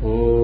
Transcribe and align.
Oh. 0.00 0.37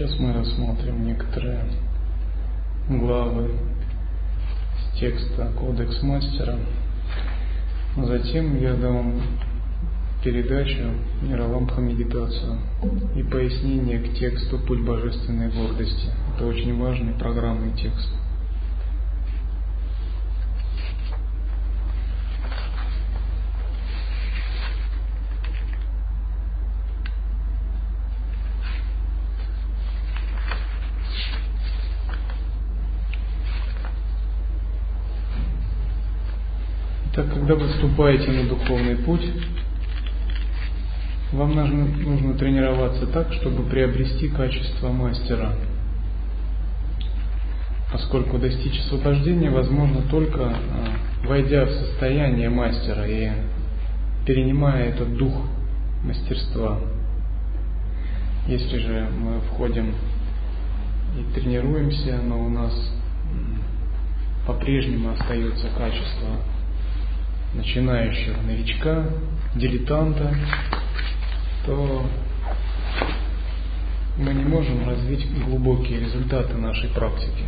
Сейчас 0.00 0.18
мы 0.18 0.32
рассмотрим 0.32 1.04
некоторые 1.04 1.60
главы 2.88 3.50
с 4.78 4.98
текста 4.98 5.52
Кодекс 5.58 6.02
Мастера. 6.02 6.58
Затем 7.98 8.58
я 8.62 8.72
дам 8.76 9.20
передачу 10.24 10.84
Миралампха 11.20 11.82
медитацию 11.82 12.60
и 13.14 13.22
пояснение 13.24 13.98
к 13.98 14.14
тексту 14.14 14.58
«Путь 14.60 14.86
божественной 14.86 15.50
гордости». 15.50 16.08
Это 16.34 16.46
очень 16.46 16.80
важный 16.80 17.12
программный 17.12 17.72
текст. 17.72 18.10
когда 37.50 37.54
вы 37.54 37.72
вступаете 38.10 38.32
на 38.32 38.48
духовный 38.48 38.96
путь, 38.96 39.24
вам 41.32 41.54
нужно, 41.54 41.84
нужно 41.84 42.34
тренироваться 42.34 43.06
так, 43.06 43.32
чтобы 43.34 43.62
приобрести 43.68 44.28
качество 44.28 44.88
мастера. 44.88 45.54
Поскольку 47.92 48.38
достичь 48.38 48.80
освобождения 48.80 49.50
возможно 49.50 50.02
только 50.10 50.44
а, 50.44 50.56
войдя 51.26 51.66
в 51.66 51.70
состояние 51.70 52.48
мастера 52.48 53.06
и 53.06 53.30
перенимая 54.26 54.88
этот 54.88 55.16
дух 55.16 55.34
мастерства. 56.02 56.80
Если 58.46 58.78
же 58.78 59.08
мы 59.18 59.40
входим 59.40 59.94
и 61.16 61.34
тренируемся, 61.34 62.20
но 62.24 62.44
у 62.44 62.48
нас 62.48 62.72
по-прежнему 64.46 65.10
остается 65.10 65.68
качество 65.76 66.38
начинающего 67.54 68.40
новичка, 68.42 69.04
дилетанта, 69.54 70.34
то 71.66 72.06
мы 74.16 74.34
не 74.34 74.44
можем 74.44 74.88
развить 74.88 75.26
глубокие 75.44 76.00
результаты 76.00 76.54
нашей 76.56 76.90
практики. 76.90 77.44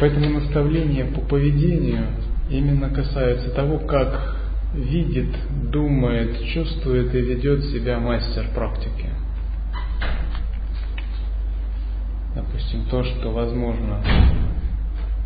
Поэтому 0.00 0.40
наставление 0.40 1.06
по 1.06 1.20
поведению 1.20 2.06
именно 2.50 2.88
касается 2.90 3.50
того, 3.50 3.78
как 3.80 4.36
видит, 4.74 5.34
думает, 5.70 6.44
чувствует 6.46 7.14
и 7.14 7.20
ведет 7.20 7.64
себя 7.64 7.98
мастер 7.98 8.46
практики. 8.54 9.06
Допустим, 12.34 12.84
то, 12.90 13.02
что 13.02 13.32
возможно 13.32 14.00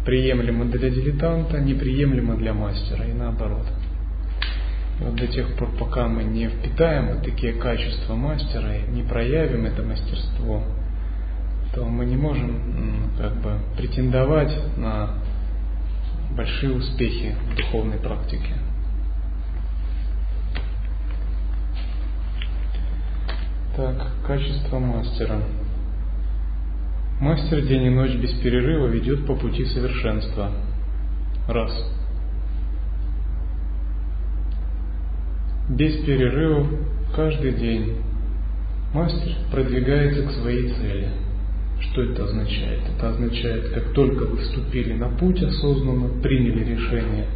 приемлемо 0.04 0.64
для 0.64 0.90
дилетанта, 0.90 1.60
неприемлемо 1.60 2.34
для 2.36 2.52
мастера 2.52 3.04
и 3.04 3.12
наоборот. 3.12 3.66
И 5.00 5.04
вот 5.04 5.14
до 5.14 5.26
тех 5.26 5.54
пор, 5.56 5.70
пока 5.78 6.08
мы 6.08 6.24
не 6.24 6.48
впитаем 6.48 7.08
вот 7.08 7.22
такие 7.22 7.54
качества 7.54 8.14
мастера 8.14 8.76
и 8.76 8.90
не 8.90 9.02
проявим 9.02 9.66
это 9.66 9.82
мастерство, 9.82 10.62
то 11.74 11.84
мы 11.84 12.04
не 12.04 12.16
можем 12.16 13.12
как 13.18 13.34
бы 13.40 13.58
претендовать 13.76 14.52
на 14.76 15.18
большие 16.36 16.72
успехи 16.72 17.34
в 17.50 17.56
духовной 17.56 17.98
практике. 17.98 18.54
Так, 23.76 24.06
качество 24.26 24.78
мастера. 24.78 25.40
Мастер 27.22 27.64
день 27.64 27.84
и 27.84 27.88
ночь 27.88 28.16
без 28.16 28.32
перерыва 28.40 28.88
ведет 28.88 29.24
по 29.26 29.36
пути 29.36 29.64
совершенства. 29.66 30.50
Раз. 31.46 31.70
Без 35.70 36.04
перерывов 36.04 36.66
каждый 37.14 37.52
день 37.52 37.98
мастер 38.92 39.36
продвигается 39.52 40.26
к 40.26 40.32
своей 40.32 40.70
цели. 40.70 41.10
Что 41.82 42.02
это 42.02 42.24
означает? 42.24 42.80
Это 42.96 43.10
означает, 43.10 43.68
как 43.68 43.92
только 43.92 44.24
вы 44.24 44.38
вступили 44.38 44.94
на 44.94 45.08
путь 45.10 45.40
осознанно, 45.40 46.20
приняли 46.22 46.74
решение, 46.74 47.26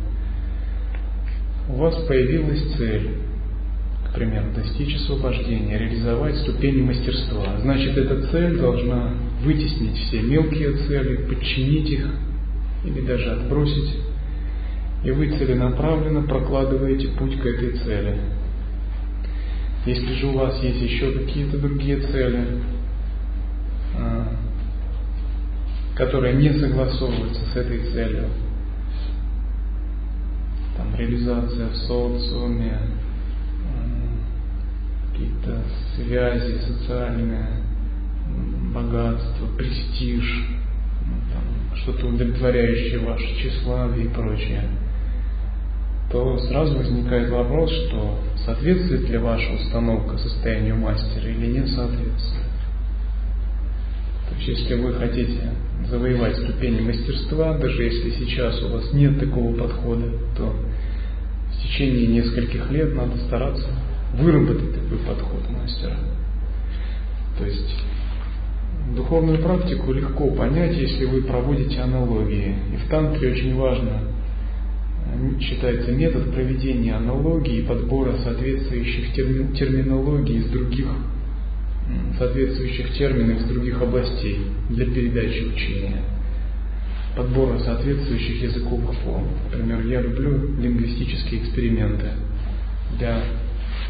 у 1.69 1.77
вас 1.77 1.95
появилась 2.09 2.77
цель, 2.77 3.19
к 4.17 4.19
примеру, 4.19 4.47
достичь 4.55 4.97
освобождения, 4.97 5.77
реализовать 5.77 6.39
ступени 6.39 6.81
мастерства. 6.81 7.59
Значит, 7.61 7.99
эта 7.99 8.27
цель 8.29 8.57
должна 8.57 9.11
вытеснить 9.43 9.99
все 9.99 10.23
мелкие 10.23 10.73
цели, 10.73 11.17
подчинить 11.29 11.91
их 11.91 12.07
или 12.87 13.03
даже 13.03 13.31
отбросить, 13.33 13.95
и 15.05 15.11
вы 15.11 15.37
целенаправленно 15.37 16.23
прокладываете 16.23 17.09
путь 17.09 17.39
к 17.39 17.45
этой 17.45 17.73
цели. 17.73 18.19
Если 19.85 20.15
же 20.15 20.29
у 20.29 20.33
вас 20.33 20.63
есть 20.63 20.81
еще 20.81 21.13
какие-то 21.13 21.59
другие 21.59 22.01
цели, 22.01 22.63
а, 23.99 24.33
которые 25.95 26.37
не 26.37 26.55
согласовываются 26.55 27.43
с 27.53 27.57
этой 27.57 27.81
целью, 27.93 28.31
там 30.79 30.97
реализация 30.97 31.69
в 31.69 31.77
социуме, 31.77 32.81
какие-то 35.17 35.63
связи 35.95 36.59
социальные, 36.67 37.47
богатство, 38.75 39.47
престиж, 39.57 40.45
ну, 41.03 41.77
что-то 41.77 42.07
удовлетворяющее 42.09 42.99
ваше 42.99 43.25
тщеславие 43.37 44.07
и 44.07 44.09
прочее, 44.09 44.69
то 46.11 46.39
сразу 46.39 46.77
возникает 46.77 47.31
вопрос, 47.31 47.71
что 47.71 48.21
соответствует 48.45 49.09
ли 49.09 49.19
ваша 49.19 49.53
установка 49.55 50.19
состоянию 50.19 50.77
мастера 50.77 51.29
или 51.29 51.47
не 51.47 51.67
соответствует. 51.67 52.47
То 54.29 54.35
есть, 54.37 54.49
если 54.49 54.75
вы 54.75 54.93
хотите 54.95 55.53
завоевать 55.89 56.37
ступени 56.37 56.81
мастерства, 56.81 57.57
даже 57.59 57.83
если 57.85 58.11
сейчас 58.11 58.63
у 58.63 58.69
вас 58.69 58.93
нет 58.93 59.19
такого 59.19 59.57
подхода, 59.57 60.11
то 60.37 60.55
в 61.51 61.63
течение 61.63 62.07
нескольких 62.09 62.71
лет 62.71 62.95
надо 62.95 63.17
стараться 63.27 63.69
выработать 64.19 64.75
такой 64.75 64.99
подход 64.99 65.51
мастера. 65.51 65.97
То 67.39 67.45
есть 67.45 67.77
Духовную 68.95 69.39
практику 69.39 69.93
легко 69.93 70.31
понять, 70.31 70.77
если 70.77 71.07
вы 71.07 71.23
проводите 71.23 71.81
аналогии. 71.81 72.55
И 72.73 72.77
в 72.77 72.89
тантре 72.89 73.33
очень 73.33 73.57
важно, 73.57 74.01
э, 75.13 75.41
считается 75.41 75.91
метод 75.91 76.33
проведения 76.33 76.95
аналогии 76.95 77.59
и 77.59 77.63
подбора 77.63 78.17
соответствующих 78.23 79.13
терми, 79.13 79.55
терминологий 79.57 80.37
из 80.37 80.51
других, 80.51 80.87
соответствующих 82.17 82.93
терминов 82.95 83.41
из 83.41 83.45
других 83.47 83.83
областей 83.83 84.39
для 84.71 84.87
передачи 84.87 85.43
учения. 85.43 86.03
Подбора 87.17 87.59
соответствующих 87.59 88.43
языковых 88.43 88.95
форм. 89.01 89.27
Например, 89.51 89.85
я 89.87 90.01
люблю 90.01 90.55
лингвистические 90.61 91.43
эксперименты 91.43 92.11
для 92.99 93.21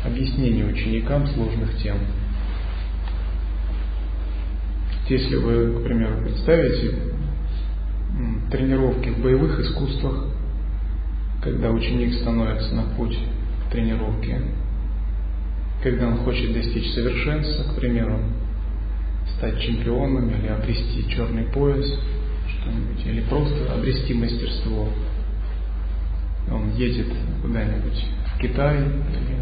объяснения 0.06 0.64
ученикам 0.64 1.26
сложных 1.28 1.76
тем. 1.82 1.96
Если 5.08 5.36
вы, 5.36 5.80
к 5.80 5.84
примеру, 5.84 6.22
представите 6.22 6.94
тренировки 8.50 9.10
в 9.10 9.22
боевых 9.22 9.60
искусствах, 9.60 10.26
когда 11.42 11.70
ученик 11.70 12.14
становится 12.14 12.74
на 12.74 12.82
путь 12.96 13.16
к 13.66 13.70
тренировке, 13.70 14.40
когда 15.82 16.08
он 16.08 16.18
хочет 16.18 16.52
достичь 16.52 16.92
совершенства, 16.92 17.72
к 17.72 17.76
примеру, 17.76 18.18
стать 19.36 19.60
чемпионом 19.60 20.30
или 20.30 20.48
обрести 20.48 21.08
черный 21.08 21.44
пояс, 21.44 21.86
что-нибудь, 22.48 23.06
или 23.06 23.20
просто 23.22 23.72
обрести 23.72 24.14
мастерство. 24.14 24.88
Он 26.50 26.70
едет 26.74 27.08
куда-нибудь 27.42 28.04
в 28.34 28.38
Китай 28.38 28.78
или 28.78 29.36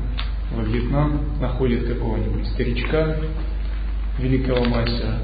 во 0.52 0.62
Вьетнам, 0.62 1.40
находит 1.40 1.86
какого-нибудь 1.86 2.46
старичка, 2.48 3.16
великого 4.18 4.64
мастера, 4.64 5.18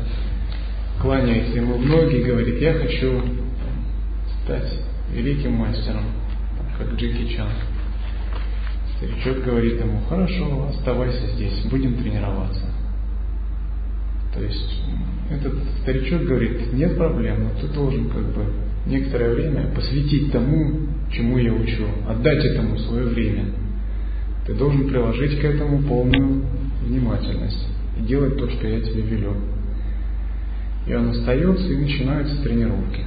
кланяется 1.00 1.56
ему 1.56 1.74
в 1.74 1.86
ноги 1.86 2.16
и 2.16 2.24
говорит, 2.24 2.60
я 2.60 2.74
хочу 2.74 3.22
стать 4.42 4.72
великим 5.12 5.52
мастером, 5.52 6.04
как 6.78 6.92
Джеки 6.94 7.34
Чан. 7.34 7.48
Старичок 8.96 9.44
говорит 9.44 9.80
ему, 9.80 10.00
хорошо, 10.08 10.68
оставайся 10.68 11.26
здесь, 11.34 11.64
будем 11.70 11.96
тренироваться. 11.96 12.66
То 14.34 14.42
есть 14.42 14.80
этот 15.30 15.54
старичок 15.82 16.22
говорит, 16.22 16.72
нет 16.72 16.96
проблем, 16.96 17.44
но 17.44 17.60
ты 17.60 17.72
должен 17.72 18.10
как 18.10 18.34
бы 18.34 18.44
некоторое 18.86 19.34
время 19.34 19.68
посвятить 19.74 20.32
тому, 20.32 20.88
чему 21.12 21.38
я 21.38 21.52
учу, 21.52 21.86
отдать 22.08 22.44
этому 22.44 22.78
свое 22.78 23.06
время. 23.06 23.46
Ты 24.50 24.56
должен 24.56 24.88
приложить 24.88 25.40
к 25.40 25.44
этому 25.44 25.80
полную 25.82 26.42
внимательность 26.82 27.68
и 27.96 28.02
делать 28.02 28.36
то, 28.36 28.50
что 28.50 28.66
я 28.66 28.80
тебе 28.80 29.02
велю. 29.02 29.36
И 30.88 30.92
он 30.92 31.10
остается, 31.10 31.68
и 31.68 31.76
начинаются 31.76 32.42
тренировки. 32.42 33.04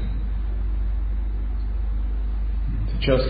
Часто 3.01 3.29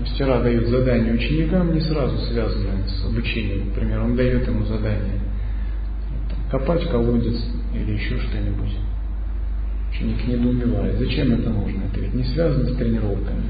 мастера 0.00 0.42
дают 0.42 0.66
задания 0.66 1.14
ученикам, 1.14 1.72
не 1.72 1.80
сразу 1.82 2.18
связанные 2.26 2.88
с 2.88 3.06
обучением. 3.06 3.68
Например, 3.68 4.00
он 4.00 4.16
дает 4.16 4.48
ему 4.48 4.64
задание 4.64 5.20
копать 6.50 6.90
колодец 6.90 7.40
или 7.72 7.92
еще 7.92 8.18
что-нибудь. 8.18 8.74
Ученик 9.92 10.26
недоумевает, 10.26 10.98
зачем 10.98 11.30
это 11.30 11.50
нужно? 11.50 11.84
Это 11.84 12.00
ведь 12.00 12.14
не 12.14 12.24
связано 12.24 12.70
с 12.70 12.76
тренировками. 12.76 13.44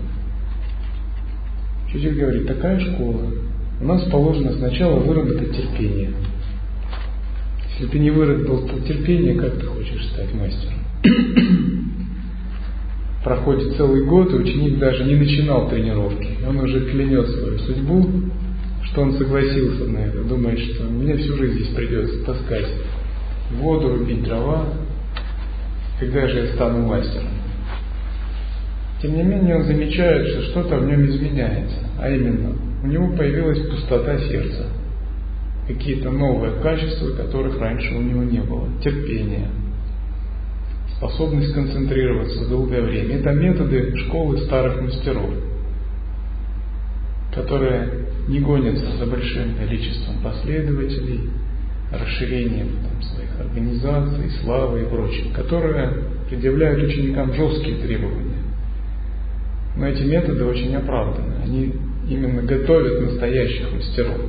Учитель 1.87 2.21
говорит, 2.21 2.47
такая 2.47 2.79
школа. 2.81 3.33
У 3.81 3.85
нас 3.87 4.03
положено 4.05 4.53
сначала 4.53 5.01
выработать 5.01 5.57
терпение. 5.57 6.11
Если 7.71 7.87
ты 7.87 7.99
не 7.99 8.11
выработал 8.11 8.69
терпение, 8.87 9.35
как 9.35 9.59
ты 9.59 9.67
хочешь 9.67 10.07
стать 10.13 10.33
мастером? 10.35 10.79
Проходит 13.25 13.77
целый 13.77 14.05
год, 14.05 14.31
и 14.31 14.37
ученик 14.37 14.79
даже 14.79 15.05
не 15.05 15.17
начинал 15.17 15.69
тренировки. 15.69 16.29
Он 16.47 16.59
уже 16.59 16.91
клянет 16.91 17.29
свою 17.29 17.59
судьбу, 17.59 18.07
что 18.85 19.03
он 19.03 19.15
согласился 19.15 19.87
на 19.87 19.99
это. 19.99 20.23
Думает, 20.23 20.59
что 20.59 20.85
мне 20.85 21.17
всю 21.17 21.37
жизнь 21.37 21.55
здесь 21.55 21.75
придется 21.75 22.25
таскать 22.25 22.69
воду, 23.53 23.97
рубить 23.97 24.23
дрова. 24.23 24.67
Когда 25.99 26.29
же 26.29 26.39
я 26.39 26.55
стану 26.55 26.87
мастером? 26.87 27.29
Тем 29.01 29.17
не 29.17 29.23
менее, 29.23 29.57
он 29.57 29.65
замечает, 29.65 30.29
что 30.29 30.43
что-то 30.43 30.77
в 30.79 30.87
нем 30.87 31.05
изменяется. 31.07 31.77
А 31.99 32.11
именно, 32.11 32.57
у 32.85 32.87
него 32.87 33.17
появилась 33.17 33.59
пустота 33.69 34.19
сердца– 34.19 34.69
какие-то 35.67 36.11
новые 36.11 36.61
качества, 36.61 37.11
которых 37.17 37.59
раньше 37.59 37.95
у 37.95 38.03
него 38.03 38.23
не 38.23 38.41
было. 38.41 38.69
Терпение, 38.83 39.49
способность 40.97 41.55
концентрироваться 41.55 42.49
долгое 42.49 42.83
время. 42.83 43.17
Это 43.17 43.33
методы 43.33 43.97
школы 43.97 44.39
старых 44.39 44.83
мастеров, 44.83 45.31
которые 47.35 48.09
не 48.29 48.41
гонятся 48.41 48.97
за 48.99 49.07
большим 49.07 49.57
количеством 49.57 50.17
последователей, 50.23 51.31
расширением 51.91 52.69
там, 52.83 53.03
своих 53.03 53.41
организаций, 53.41 54.31
славы 54.43 54.83
и 54.83 54.87
прочее, 54.87 55.33
которые 55.35 55.91
предъявляют 56.29 56.83
ученикам 56.83 57.33
жесткие 57.35 57.77
требования. 57.77 58.43
Но 59.77 59.87
эти 59.87 60.03
методы 60.03 60.45
очень 60.45 60.75
оправданы. 60.77 61.35
Они 61.43 61.75
именно 62.09 62.43
готовят 62.43 63.01
настоящих 63.01 63.73
мастеров. 63.73 64.21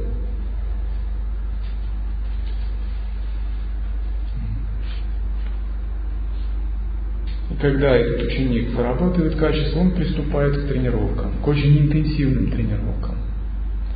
И 7.52 7.56
когда 7.62 7.96
этот 7.96 8.28
ученик 8.28 8.74
вырабатывает 8.74 9.36
качество, 9.36 9.80
он 9.80 9.92
приступает 9.92 10.58
к 10.58 10.68
тренировкам, 10.68 11.34
к 11.42 11.48
очень 11.48 11.80
интенсивным 11.80 12.52
тренировкам. 12.52 13.16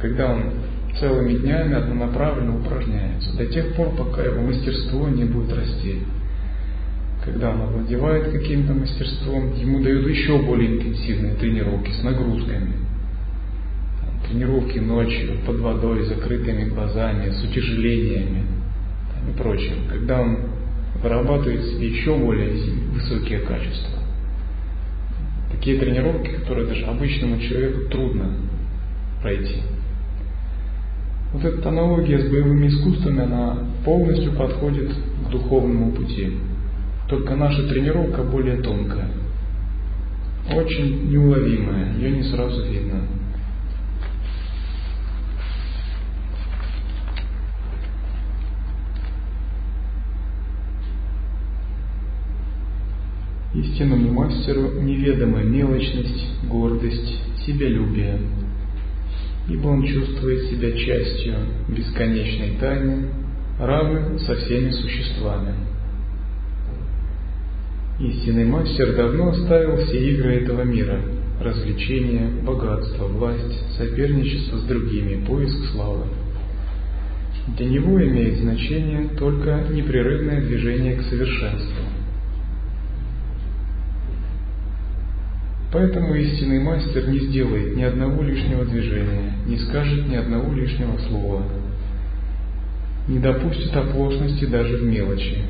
Когда 0.02 0.34
он 0.34 0.44
целыми 1.00 1.34
днями 1.34 1.76
однонаправленно 1.76 2.60
упражняется, 2.60 3.36
до 3.38 3.46
тех 3.48 3.76
пор, 3.76 3.96
пока 3.96 4.24
его 4.24 4.42
мастерство 4.42 5.08
не 5.10 5.26
будет 5.26 5.54
расти. 5.54 6.00
Когда 7.24 7.52
он 7.52 7.62
овладевает 7.62 8.32
каким-то 8.32 8.74
мастерством, 8.74 9.54
ему 9.56 9.82
дают 9.82 10.08
еще 10.08 10.40
более 10.40 10.78
интенсивные 10.78 11.36
тренировки 11.36 11.92
с 11.92 12.02
нагрузками. 12.02 12.89
Тренировки 14.30 14.78
ночью, 14.78 15.40
под 15.44 15.60
водой, 15.60 16.04
закрытыми 16.06 16.66
глазами, 16.70 17.32
с 17.32 17.44
утяжелениями 17.44 18.44
и 19.28 19.36
прочим. 19.36 19.88
Когда 19.90 20.22
он 20.22 20.38
вырабатывает 21.02 21.64
себе 21.66 21.88
еще 21.88 22.16
более 22.16 22.52
высокие 22.92 23.40
качества. 23.40 24.00
Такие 25.52 25.80
тренировки, 25.80 26.30
которые 26.30 26.68
даже 26.68 26.86
обычному 26.86 27.40
человеку 27.40 27.90
трудно 27.90 28.36
пройти. 29.24 29.64
Вот 31.34 31.44
эта 31.44 31.70
аналогия 31.70 32.20
с 32.20 32.30
боевыми 32.30 32.68
искусствами, 32.68 33.24
она 33.24 33.58
полностью 33.84 34.34
подходит 34.34 34.92
к 35.26 35.30
духовному 35.32 35.92
пути. 35.94 36.34
Только 37.08 37.36
наша 37.36 37.68
тренировка 37.68 38.24
более 38.24 38.58
тонкая, 38.58 39.10
очень 40.52 41.10
неуловимая, 41.10 41.96
ее 41.96 42.12
не 42.12 42.24
сразу 42.24 42.64
видно. 42.66 43.19
Истинному 53.60 54.14
мастеру 54.14 54.80
неведома 54.82 55.44
мелочность, 55.44 56.26
гордость, 56.48 57.20
себялюбие, 57.46 58.18
ибо 59.50 59.68
он 59.68 59.86
чувствует 59.86 60.50
себя 60.50 60.72
частью 60.72 61.36
бесконечной 61.68 62.56
тайны, 62.58 63.10
равным 63.60 64.18
со 64.20 64.36
всеми 64.36 64.72
существами. 64.72 65.56
Истинный 68.00 68.46
мастер 68.46 68.96
давно 68.96 69.30
оставил 69.30 69.76
все 69.86 70.10
игры 70.10 70.36
этого 70.36 70.62
мира– 70.62 71.02
развлечения, 71.42 72.30
богатство, 72.44 73.08
власть, 73.08 73.78
соперничество 73.78 74.58
с 74.58 74.64
другими, 74.64 75.26
поиск 75.26 75.72
славы. 75.74 76.06
Для 77.58 77.66
него 77.66 78.02
имеет 78.02 78.40
значение 78.40 79.10
только 79.18 79.66
непрерывное 79.70 80.40
движение 80.42 80.96
к 80.96 81.02
совершенству– 81.02 81.84
Поэтому 85.72 86.16
истинный 86.16 86.60
мастер 86.60 87.08
не 87.10 87.20
сделает 87.20 87.76
ни 87.76 87.84
одного 87.84 88.24
лишнего 88.24 88.66
движения, 88.66 89.34
не 89.46 89.58
скажет 89.60 90.08
ни 90.08 90.16
одного 90.16 90.52
лишнего 90.52 90.98
слова, 90.98 91.44
не 93.08 93.20
допустит 93.20 93.76
оплошности 93.76 94.46
даже 94.46 94.78
в 94.78 94.84
мелочи, 94.84 95.44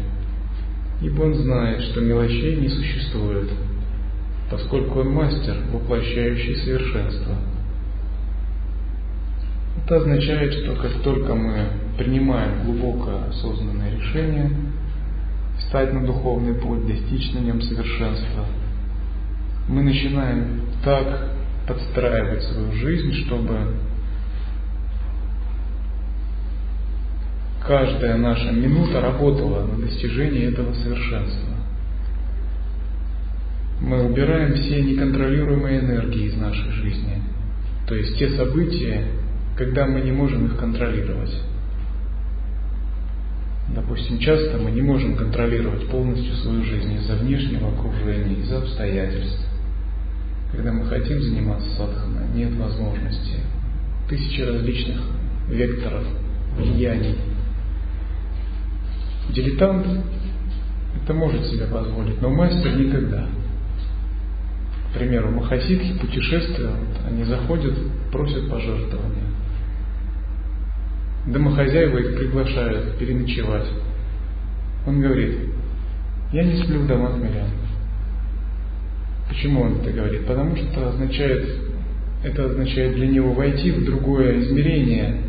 ибо 1.02 1.22
он 1.22 1.36
знает, 1.36 1.82
что 1.84 2.02
мелочей 2.02 2.58
не 2.58 2.68
существует, 2.68 3.50
поскольку 4.52 5.00
он 5.00 5.14
мастер, 5.14 5.56
воплощающий 5.72 6.58
совершенство. 6.58 7.36
Это 9.86 9.96
означает, 9.98 10.54
что 10.54 10.76
как 10.76 11.02
только 11.02 11.34
мы 11.34 11.68
принимаем 11.98 12.66
глубоко 12.66 13.22
осознанное 13.30 13.96
решение 13.96 14.52
встать 15.60 15.94
на 15.94 16.06
духовный 16.06 16.56
путь, 16.56 16.86
достичь 16.86 17.32
на 17.32 17.40
нем 17.40 17.62
совершенства– 17.62 18.46
мы 19.70 19.84
начинаем 19.84 20.62
так 20.84 21.30
подстраивать 21.68 22.42
свою 22.42 22.72
жизнь, 22.72 23.14
чтобы 23.24 23.76
каждая 27.66 28.18
наша 28.18 28.52
минута 28.52 29.00
работала 29.00 29.68
на 29.68 29.86
достижение 29.86 30.50
этого 30.50 30.74
совершенства. 30.74 31.54
Мы 33.80 34.06
убираем 34.06 34.56
все 34.56 34.82
неконтролируемые 34.82 35.82
энергии 35.82 36.26
из 36.26 36.36
нашей 36.36 36.72
жизни, 36.72 37.22
то 37.88 37.94
есть 37.94 38.18
те 38.18 38.32
события, 38.32 39.06
когда 39.56 39.86
мы 39.86 40.02
не 40.02 40.12
можем 40.12 40.48
их 40.48 40.58
контролировать. 40.58 41.44
Допустим, 43.76 44.18
часто 44.18 44.58
мы 44.58 44.72
не 44.72 44.82
можем 44.82 45.16
контролировать 45.16 45.88
полностью 45.90 46.34
свою 46.38 46.64
жизнь 46.64 46.92
из-за 46.96 47.18
внешнего 47.18 47.70
окружения, 47.70 48.34
из-за 48.40 48.58
обстоятельств. 48.58 49.49
Когда 50.52 50.72
мы 50.72 50.86
хотим 50.86 51.22
заниматься 51.22 51.70
садханой, 51.78 52.28
нет 52.34 52.54
возможности. 52.56 53.38
Тысячи 54.08 54.42
различных 54.42 55.00
векторов, 55.48 56.04
влияний. 56.58 57.16
Дилетант 59.30 59.86
это 61.04 61.14
может 61.14 61.46
себе 61.46 61.68
позволить, 61.68 62.22
но 62.22 62.30
мастер 62.30 62.76
никогда. 62.76 63.28
К 64.90 64.98
примеру, 64.98 65.30
махасидхи 65.32 66.00
путешествуют, 66.00 67.00
они 67.08 67.24
заходят, 67.24 67.76
просят 68.12 68.50
пожертвования. 68.50 69.26
Домохозяева 71.28 71.98
их 72.00 72.18
приглашают 72.18 72.98
переночевать. 72.98 73.68
Он 74.88 75.00
говорит, 75.00 75.36
я 76.34 76.44
не 76.44 76.64
сплю 76.64 76.82
в 76.82 76.88
домах 76.88 77.18
мирян. 77.18 77.50
Почему 79.30 79.62
он 79.62 79.78
это 79.78 79.92
говорит? 79.92 80.26
Потому 80.26 80.56
что 80.56 80.90
означает, 80.90 81.48
это 82.24 82.46
означает 82.46 82.96
для 82.96 83.08
него 83.08 83.34
войти 83.34 83.72
в 83.72 83.86
другое 83.86 84.40
измерение, 84.42 85.22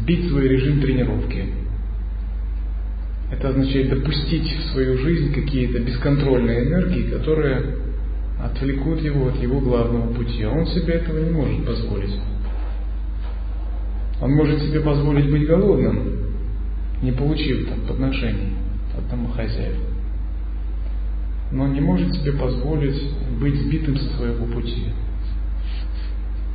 сбить 0.00 0.28
свой 0.28 0.48
режим 0.48 0.80
тренировки. 0.80 1.44
Это 3.30 3.50
означает 3.50 3.90
допустить 3.90 4.50
в 4.50 4.72
свою 4.72 4.98
жизнь 4.98 5.32
какие-то 5.32 5.78
бесконтрольные 5.80 6.64
энергии, 6.68 7.10
которые 7.10 7.76
отвлекут 8.42 9.00
его 9.00 9.28
от 9.28 9.36
его 9.36 9.60
главного 9.60 10.12
пути. 10.12 10.42
А 10.42 10.50
он 10.50 10.66
себе 10.66 10.94
этого 10.94 11.18
не 11.18 11.30
может 11.30 11.64
позволить. 11.64 12.18
Он 14.20 14.32
может 14.32 14.60
себе 14.62 14.80
позволить 14.80 15.30
быть 15.30 15.46
голодным, 15.46 16.34
не 17.02 17.12
получив 17.12 17.68
там 17.68 17.80
подношений 17.86 18.52
от 18.96 19.08
домохозяев. 19.10 19.91
Но 21.52 21.68
не 21.68 21.80
может 21.80 22.14
себе 22.14 22.32
позволить 22.32 23.00
быть 23.38 23.54
сбитым 23.56 23.96
со 23.96 24.16
своего 24.16 24.46
пути. 24.46 24.86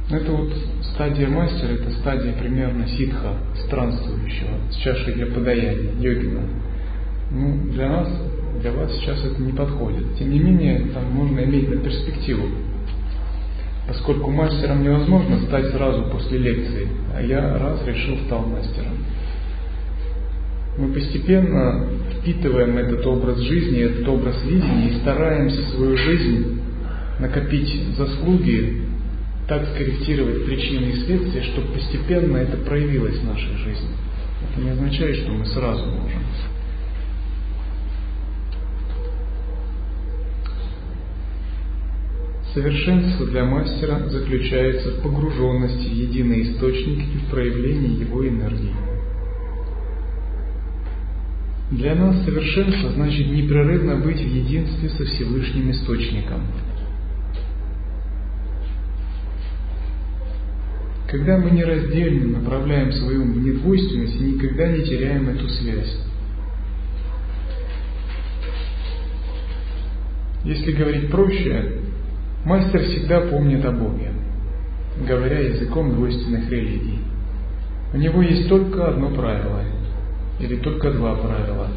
Это 0.09 0.31
вот 0.31 0.53
стадия 0.93 1.27
мастера, 1.27 1.73
это 1.73 1.91
стадия 1.99 2.33
примерно 2.33 2.87
ситха, 2.87 3.33
странствующего, 3.65 4.71
с 4.71 4.75
чашей 4.77 5.13
для 5.13 5.27
подаяния, 5.27 5.91
йогина. 5.99 6.41
Ну, 7.29 7.71
для 7.73 7.89
нас, 7.89 8.09
для 8.61 8.71
вас 8.71 8.91
сейчас 8.95 9.23
это 9.23 9.41
не 9.41 9.51
подходит. 9.51 10.15
Тем 10.17 10.31
не 10.31 10.39
менее, 10.39 10.87
там 10.93 11.11
можно 11.11 11.41
иметь 11.41 11.69
на 11.69 11.77
перспективу. 11.77 12.47
Поскольку 13.87 14.31
мастером 14.31 14.81
невозможно 14.81 15.41
стать 15.41 15.67
сразу 15.67 16.03
после 16.09 16.37
лекции, 16.37 16.87
а 17.13 17.21
я 17.21 17.57
раз 17.57 17.85
решил 17.85 18.17
стал 18.25 18.45
мастером. 18.45 18.97
Мы 20.77 20.93
постепенно 20.93 21.87
впитываем 22.19 22.77
этот 22.77 23.05
образ 23.07 23.39
жизни, 23.39 23.79
этот 23.79 24.07
образ 24.07 24.35
видения 24.45 24.89
и 24.89 24.99
стараемся 24.99 25.61
свою 25.71 25.97
жизнь 25.97 26.61
накопить 27.19 27.97
заслуги, 27.97 28.83
так 29.47 29.65
скорректировать 29.73 30.45
причины 30.45 30.85
и 30.91 31.05
следствия, 31.05 31.41
чтобы 31.41 31.73
постепенно 31.73 32.37
это 32.37 32.57
проявилось 32.57 33.17
в 33.17 33.25
нашей 33.25 33.57
жизни. 33.57 33.89
Это 34.51 34.61
не 34.61 34.69
означает, 34.69 35.15
что 35.17 35.31
мы 35.31 35.45
сразу 35.47 35.83
можем. 35.85 36.21
Совершенство 42.53 43.25
для 43.27 43.45
мастера 43.45 43.99
заключается 44.09 44.89
в 44.91 45.01
погруженности 45.01 45.87
в 45.87 45.93
единый 45.93 46.43
источник 46.43 46.99
и 46.99 47.17
в 47.17 47.29
проявлении 47.31 47.99
его 47.99 48.27
энергии. 48.27 48.96
Для 51.71 51.95
нас 51.95 52.23
совершенство 52.23 52.91
значит 52.91 53.27
непрерывно 53.27 53.97
быть 53.97 54.21
в 54.21 54.27
единстве 54.27 54.89
со 54.89 55.03
Всевышним 55.03 55.71
Источником. 55.71 56.41
Когда 61.09 61.37
мы 61.37 61.51
нераздельно 61.51 62.39
направляем 62.39 62.91
свою 62.93 63.25
недвойственность 63.25 64.15
и 64.15 64.33
никогда 64.33 64.67
не 64.67 64.83
теряем 64.83 65.27
эту 65.29 65.47
связь. 65.49 65.97
Если 70.45 70.71
говорить 70.71 71.09
проще, 71.11 71.77
Мастер 72.45 72.81
всегда 72.83 73.19
помнит 73.21 73.65
о 73.65 73.73
Боге, 73.73 74.13
говоря 75.05 75.39
языком 75.39 75.93
двойственных 75.93 76.49
религий. 76.49 76.99
У 77.93 77.97
него 77.97 78.21
есть 78.21 78.47
только 78.47 78.87
одно 78.87 79.09
правило, 79.09 79.63
или 80.39 80.57
только 80.57 80.91
два 80.91 81.15
правила. 81.15 81.67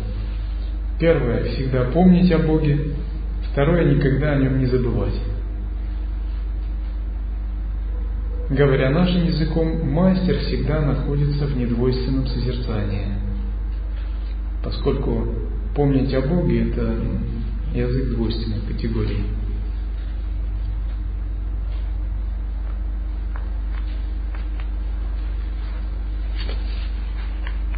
Первое– 0.99 1.45
всегда 1.52 1.85
помнить 1.85 2.31
о 2.33 2.38
Боге, 2.38 2.79
второе– 3.50 3.85
никогда 3.95 4.33
о 4.33 4.38
нем 4.38 4.59
не 4.59 4.67
забывать. 4.67 5.19
Говоря 8.50 8.90
нашим 8.90 9.26
языком, 9.26 9.88
мастер 9.90 10.38
всегда 10.40 10.81
находится 10.81 11.47
в 11.47 11.57
недвойственном 11.57 12.26
созерцании, 12.26 13.07
поскольку 14.64 15.26
помнить 15.75 16.12
о 16.14 16.21
Боге– 16.21 16.69
это 16.71 16.97
язык 17.73 18.11
двойственной 18.11 18.61
категории. 18.67 19.39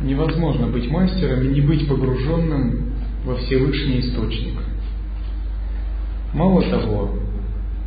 Невозможно 0.03 0.67
быть 0.67 0.91
мастером 0.91 1.45
и 1.45 1.55
не 1.55 1.61
быть 1.61 1.87
погруженным 1.87 2.93
во 3.25 3.37
Всевышний 3.37 4.01
Источник. 4.01 4.59
Мало 6.35 6.63
того, 6.63 7.19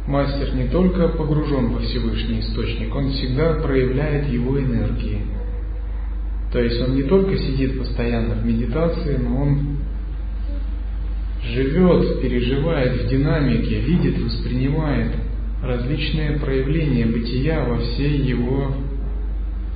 мастер 0.08 0.56
не 0.56 0.70
только 0.70 1.10
погружен 1.10 1.74
во 1.74 1.80
Всевышний 1.80 2.40
Источник, 2.40 2.96
он 2.96 3.12
всегда 3.12 3.56
проявляет 3.56 4.30
его 4.30 4.58
энергии. 4.58 5.24
То 6.54 6.60
есть 6.60 6.80
он 6.82 6.96
не 6.96 7.04
только 7.04 7.38
сидит 7.38 7.78
постоянно 7.78 8.36
в 8.36 8.46
медитации, 8.46 9.18
но 9.18 9.42
он 9.42 9.78
живет, 11.44 12.22
переживает 12.22 13.02
в 13.02 13.10
динамике, 13.10 13.82
видит, 13.82 14.22
воспринимает 14.22 15.12
различные 15.62 16.40
проявления 16.40 17.08
бытия 17.08 17.66
во 17.66 17.78
всей 17.80 18.22
его, 18.22 18.74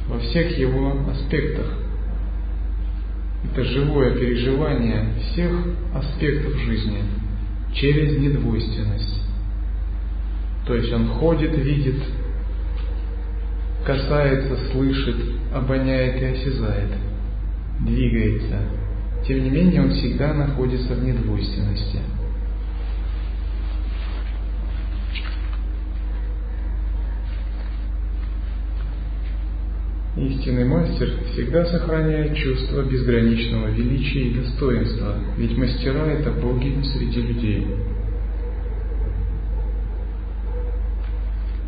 во 0.08 0.20
всех 0.20 0.58
его 0.58 0.94
аспектах. 1.12 1.89
Это 3.44 3.64
живое 3.64 4.16
переживание 4.16 5.14
всех 5.20 5.52
аспектов 5.94 6.56
жизни 6.60 7.04
через 7.74 8.18
недвойственность. 8.18 9.22
То 10.66 10.76
есть 10.76 10.92
он 10.92 11.08
ходит, 11.08 11.58
видит, 11.58 12.04
касается, 13.86 14.58
слышит, 14.72 15.16
обоняет 15.54 16.22
и 16.22 16.26
осязает, 16.26 16.92
двигается. 17.86 18.62
Тем 19.28 19.44
не 19.44 19.50
менее, 19.50 19.82
он 19.82 19.92
всегда 19.92 20.34
находится 20.34 20.94
в 20.94 21.04
недвойственности– 21.04 22.00
Истинный 30.20 30.66
мастер 30.66 31.14
всегда 31.32 31.64
сохраняет 31.66 32.36
чувство 32.36 32.82
безграничного 32.84 33.68
величия 33.68 34.24
и 34.24 34.34
достоинства, 34.34 35.16
ведь 35.38 35.58
мастера– 35.58 36.06
это 36.08 36.32
боги 36.32 36.76
среди 36.94 37.22
людей. 37.22 37.68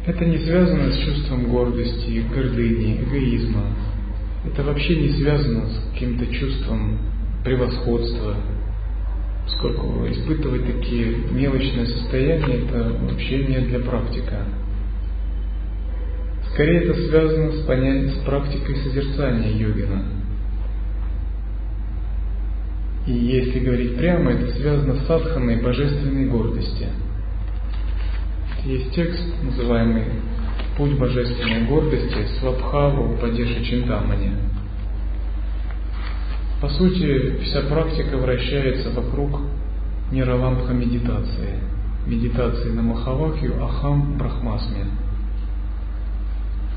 Это 0.05 0.25
не 0.25 0.39
связано 0.39 0.91
с 0.91 0.97
чувством 0.97 1.45
гордости, 1.45 2.25
гордыни, 2.35 3.01
эгоизма. 3.03 3.67
Это 4.45 4.63
вообще 4.63 4.97
не 4.97 5.09
связано 5.21 5.67
с 5.67 5.93
каким-то 5.93 6.25
чувством 6.27 6.97
превосходства, 7.45 8.35
поскольку 9.45 10.05
испытывать 10.09 10.65
такие 10.65 11.15
мелочные 11.31 11.85
состояния– 11.85 12.65
это 12.67 12.97
вообще 12.99 13.45
не 13.45 13.59
для 13.59 13.79
практика. 13.79 14.45
Скорее 16.61 16.81
это 16.81 16.93
связано 16.93 17.53
с 17.53 17.65
понятием, 17.65 18.11
с 18.11 18.23
практикой 18.23 18.75
созерцания 18.83 19.49
йогина. 19.49 20.03
И 23.07 23.13
если 23.13 23.61
говорить 23.61 23.97
прямо, 23.97 24.29
это 24.29 24.53
связано 24.57 24.93
с 24.93 25.07
садханой 25.07 25.59
божественной 25.59 26.27
гордости. 26.27 26.87
Есть 28.63 28.93
текст, 28.93 29.23
называемый 29.41 30.03
«Путь 30.77 30.99
божественной 30.99 31.65
гордости» 31.65 32.27
Свабхаву 32.39 33.17
Падеша 33.17 33.63
Чинтамани. 33.65 34.33
По 36.61 36.69
сути, 36.69 37.39
вся 37.41 37.61
практика 37.61 38.17
вращается 38.17 38.91
вокруг 38.91 39.41
Нираламбха 40.11 40.73
медитации, 40.73 41.55
медитации 42.05 42.69
на 42.69 42.83
Махавахью 42.83 43.63
Ахам 43.63 44.19
Брахмасме– 44.19 44.85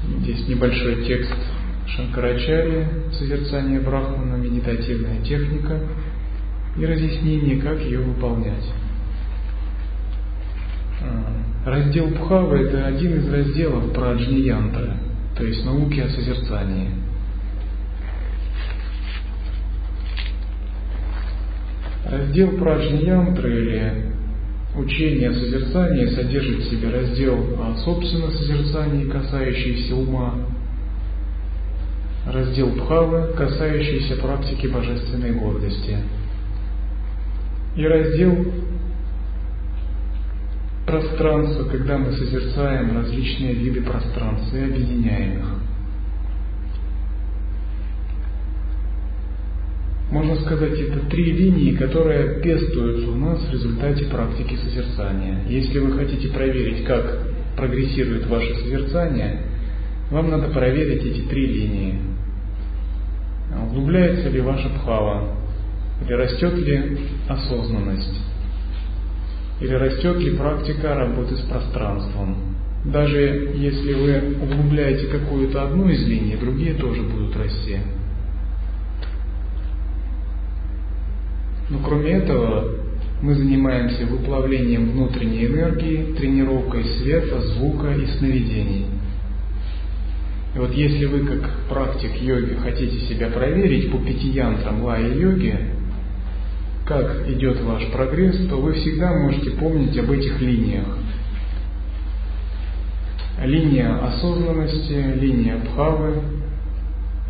Здесь 0.06 0.46
небольшой 0.49 1.04
текст 1.06 1.34
Шанкарачарья, 1.87 2.88
созерцание 3.18 3.80
Брахмана, 3.80 4.37
медитативная 4.37 5.20
техника 5.23 5.80
и 6.76 6.84
разъяснение, 6.84 7.61
как 7.61 7.80
ее 7.80 8.00
выполнять. 8.00 8.64
А, 11.00 11.70
раздел 11.70 12.11
Пхава– 12.11 12.54
это 12.56 12.87
один 12.87 13.16
из 13.16 13.32
разделов 13.32 13.92
Праджни-янтры, 13.92 14.92
то 15.37 15.44
есть 15.44 15.64
науки 15.64 16.00
о 16.00 16.08
созерцании. 16.08 16.90
Раздел 22.06 22.58
Праджни-янтры 22.58 23.50
или 23.50 24.14
учение 24.76 25.31
о 25.31 25.35
созерцании 25.35 26.07
содержит 26.07 26.59
в 26.59 26.71
себе 26.71 26.90
раздел 26.90 27.38
о 27.61 27.76
собственном 27.85 28.33
созерцании, 28.33 29.09
касающийся 29.09 29.95
ума, 29.95 30.35
раздел 32.26 32.71
Пхавы, 32.71 33.35
касающийся 33.37 34.16
практики 34.16 34.66
божественной 34.66 35.33
гордости, 35.33 35.99
и 37.76 37.87
раздел 37.87 38.47
пространства, 40.87 41.64
когда 41.64 41.99
мы 41.99 42.12
созерцаем 42.12 42.97
различные 42.97 43.54
виды 43.54 43.83
пространства 43.83 44.57
и 44.57 44.64
объединяем 44.64 45.38
их. 45.38 45.63
Можно 50.11 50.37
сказать, 50.37 50.78
это 50.78 51.00
три 51.06 51.32
линии, 51.32 51.75
которые 51.75 52.40
пестуются 52.40 53.11
у 53.11 53.16
нас 53.16 53.40
в 53.46 53.52
результате 53.52 54.04
практики 54.06 54.56
созерцания. 54.56 55.44
Если 55.49 55.78
вы 55.78 55.92
хотите 55.92 56.28
проверить, 56.28 56.84
как 56.84 57.26
прогрессирует 57.56 58.26
ваше 58.26 58.54
созерцание, 58.56 59.42
вам 60.11 60.30
надо 60.30 60.49
проверить 60.49 61.04
эти 61.04 61.20
три 61.23 61.46
линии. 61.46 61.99
Углубляется 63.70 64.28
ли 64.28 64.40
ваша 64.40 64.68
бхава, 64.68 65.37
или 66.02 66.12
растет 66.12 66.54
ли 66.58 66.99
осознанность, 67.28 68.20
или 69.61 69.73
растет 69.73 70.18
ли 70.18 70.37
практика 70.37 70.94
работы 70.94 71.37
с 71.37 71.40
пространством. 71.42 72.56
Даже 72.84 73.52
если 73.54 73.94
вы 73.94 74.37
углубляете 74.42 75.06
какую-то 75.06 75.62
одну 75.62 75.88
из 75.88 76.06
линий, 76.06 76.37
другие 76.37 76.75
тоже 76.75 77.02
будут 77.02 77.34
расти. 77.37 77.78
Но 81.71 81.78
кроме 81.78 82.11
этого, 82.12 82.64
мы 83.23 83.35
занимаемся 83.35 84.06
выплавлением 84.06 84.90
внутренней 84.90 85.47
энергии, 85.47 86.14
тренировкой 86.14 86.85
света, 86.85 87.40
звука 87.40 87.92
и 87.92 88.06
сновидений. 88.18 88.87
И 90.54 90.59
вот 90.59 90.73
если 90.73 91.06
вы 91.06 91.26
как 91.26 91.50
практик 91.68 92.14
йоги 92.21 92.54
хотите 92.62 93.00
себя 93.06 93.28
проверить 93.28 93.90
по 93.90 93.99
пяти 93.99 94.28
янтрам 94.28 94.83
лая 94.85 95.12
йоги, 95.14 95.59
как 96.87 97.28
идет 97.28 97.61
ваш 97.62 97.87
прогресс, 97.90 98.47
то 98.49 98.56
вы 98.61 98.75
всегда 98.75 99.14
можете 99.14 99.52
помнить 99.52 99.97
об 99.99 100.11
этих 100.11 100.40
линиях. 100.40 100.87
Линия 103.42 103.97
осознанности, 104.04 105.18
линия 105.18 105.56
бхавы, 105.56 106.21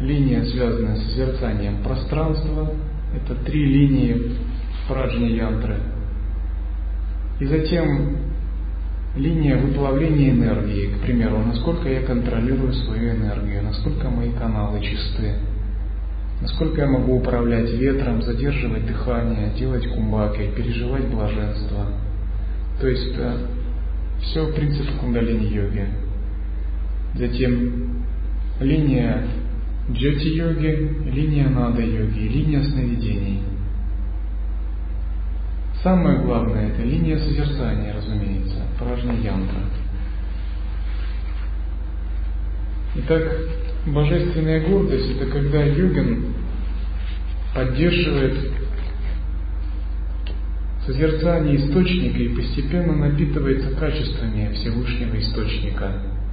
линия, 0.01 0.45
связанная 0.45 0.97
с 0.97 1.05
созерцанием 1.05 1.83
пространства, 1.83 2.75
это 3.17 3.35
три 3.45 3.65
линии 3.65 4.37
праджни 4.89 5.33
янтры. 5.33 5.77
И 7.41 7.47
затем 7.47 8.17
линия 9.17 9.57
выплавления 9.57 10.33
энергии, 10.33 10.95
к 10.95 11.01
примеру, 11.01 11.39
насколько 11.39 11.89
я 11.89 12.03
контролирую 12.03 12.73
свою 12.73 13.13
энергию, 13.13 13.63
насколько 13.63 14.09
мои 14.09 14.33
каналы 14.33 14.81
чисты, 14.83 15.35
насколько 16.41 16.81
я 16.81 16.89
могу 16.89 17.17
управлять 17.17 17.71
ветром, 17.71 18.23
задерживать 18.23 18.87
дыхание, 18.87 19.53
делать 19.59 19.87
кумбаки, 19.89 20.51
переживать 20.57 21.07
блаженство. 21.07 21.87
То 22.81 22.89
есть 22.89 23.17
да, 23.17 23.37
все 24.21 24.53
принципы 24.53 24.99
кундалини-йоги. 25.01 25.87
Затем 27.15 28.05
линия 28.61 29.23
джати-йоги, 29.93 30.91
линия 31.13 31.49
нада-йоги, 31.51 32.29
линия 32.29 32.63
сновидений. 32.63 33.41
Самое 35.83 36.19
главное– 36.19 36.69
это 36.71 36.83
линия 36.83 37.19
созерцания, 37.19 37.95
разумеется, 37.95 38.63
пражня 38.79 39.13
янтра. 39.15 39.59
Итак, 42.97 43.39
божественная 43.87 44.67
гордость– 44.67 45.11
это 45.21 45.31
когда 45.31 45.63
йогин 45.65 46.33
поддерживает 47.55 48.53
созерцание 50.87 51.57
источника 51.57 52.19
и 52.19 52.35
постепенно 52.35 52.95
напитывается 52.97 53.71
качествами 53.77 54.51
Всевышнего 54.55 55.19
Источника– 55.19 55.93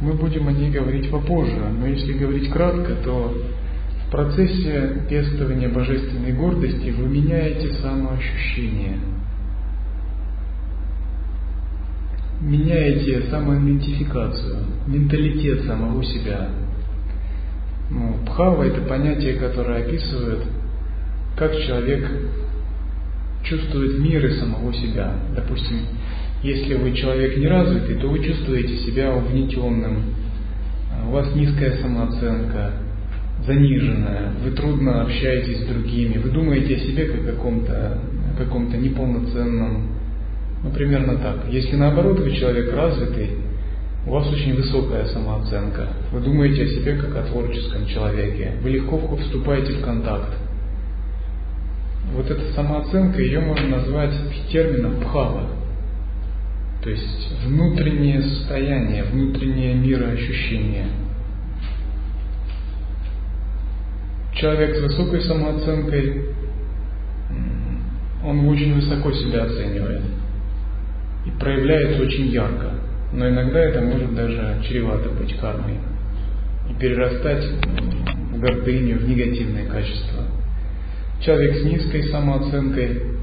мы 0.00 0.14
будем 0.14 0.48
о 0.48 0.52
ней 0.52 0.70
говорить 0.70 1.10
попозже, 1.10 1.60
но 1.78 1.86
если 1.86 2.12
говорить 2.14 2.50
кратко, 2.50 2.94
то 3.04 3.34
в 4.06 4.10
процессе 4.10 5.02
пестования 5.08 5.68
божественной 5.68 6.32
гордости 6.32 6.90
вы 6.90 7.08
меняете 7.08 7.72
самоощущение, 7.74 8.98
меняете 12.40 13.28
самоидентификацию, 13.30 14.58
менталитет 14.86 15.64
самого 15.64 16.04
себя. 16.04 16.48
Ну, 17.90 18.18
пхава– 18.26 18.62
это 18.64 18.82
понятие, 18.82 19.34
которое 19.34 19.84
описывает, 19.84 20.42
как 21.36 21.52
человек 21.56 22.10
чувствует 23.42 23.98
мир 23.98 24.24
и 24.26 24.38
самого 24.38 24.72
себя. 24.72 25.14
Допустим, 25.34 25.80
если 26.44 26.74
вы 26.74 26.92
человек 26.92 27.38
неразвитый, 27.38 27.96
то 27.96 28.06
вы 28.08 28.22
чувствуете 28.22 28.76
себя 28.76 29.14
угнетенным, 29.14 30.14
у 31.08 31.10
вас 31.10 31.34
низкая 31.34 31.78
самооценка, 31.80 32.72
заниженная, 33.46 34.32
вы 34.44 34.50
трудно 34.50 35.02
общаетесь 35.02 35.62
с 35.62 35.66
другими, 35.66 36.18
вы 36.18 36.28
думаете 36.28 36.76
о 36.76 36.80
себе 36.80 37.06
как 37.06 37.20
о 37.22 37.32
каком-то 37.32 37.98
каком 38.36 38.68
неполноценном, 38.68 39.88
ну 40.62 40.70
примерно 40.70 41.16
так. 41.16 41.46
Если 41.50 41.76
наоборот 41.76 42.20
вы 42.20 42.32
человек 42.32 42.70
развитый, 42.74 43.30
у 44.06 44.10
вас 44.10 44.30
очень 44.30 44.54
высокая 44.54 45.06
самооценка, 45.06 45.88
вы 46.12 46.20
думаете 46.20 46.64
о 46.64 46.66
себе 46.66 46.96
как 46.96 47.16
о 47.16 47.22
творческом 47.22 47.86
человеке, 47.86 48.52
вы 48.62 48.68
легко 48.68 48.98
вступаете 49.16 49.72
в 49.74 49.80
контакт. 49.82 50.34
Вот 52.14 52.30
эта 52.30 52.52
самооценка, 52.52 53.22
ее 53.22 53.40
можно 53.40 53.78
назвать 53.78 54.12
термином 54.52 55.00
пхава, 55.00 55.53
то 56.84 56.90
есть 56.90 57.32
внутреннее 57.46 58.20
состояние, 58.20 59.04
внутреннее 59.04 59.74
мироощущение. 59.74 60.84
Человек 64.34 64.76
с 64.76 64.80
высокой 64.82 65.22
самооценкой, 65.22 66.24
он 68.22 68.46
очень 68.48 68.74
высоко 68.74 69.12
себя 69.12 69.44
оценивает 69.44 70.02
и 71.24 71.30
проявляется 71.40 72.02
очень 72.02 72.26
ярко. 72.26 72.72
Но 73.14 73.30
иногда 73.30 73.60
это 73.60 73.80
может 73.80 74.14
даже 74.14 74.62
чревато 74.68 75.08
быть 75.08 75.34
кармой 75.38 75.78
и 76.68 76.74
перерастать 76.74 77.46
в 78.30 78.38
гордыню, 78.38 78.98
в 78.98 79.08
негативные 79.08 79.64
качества. 79.64 80.24
Человек 81.22 81.56
с 81.56 81.64
низкой 81.64 82.02
самооценкой 82.10 83.13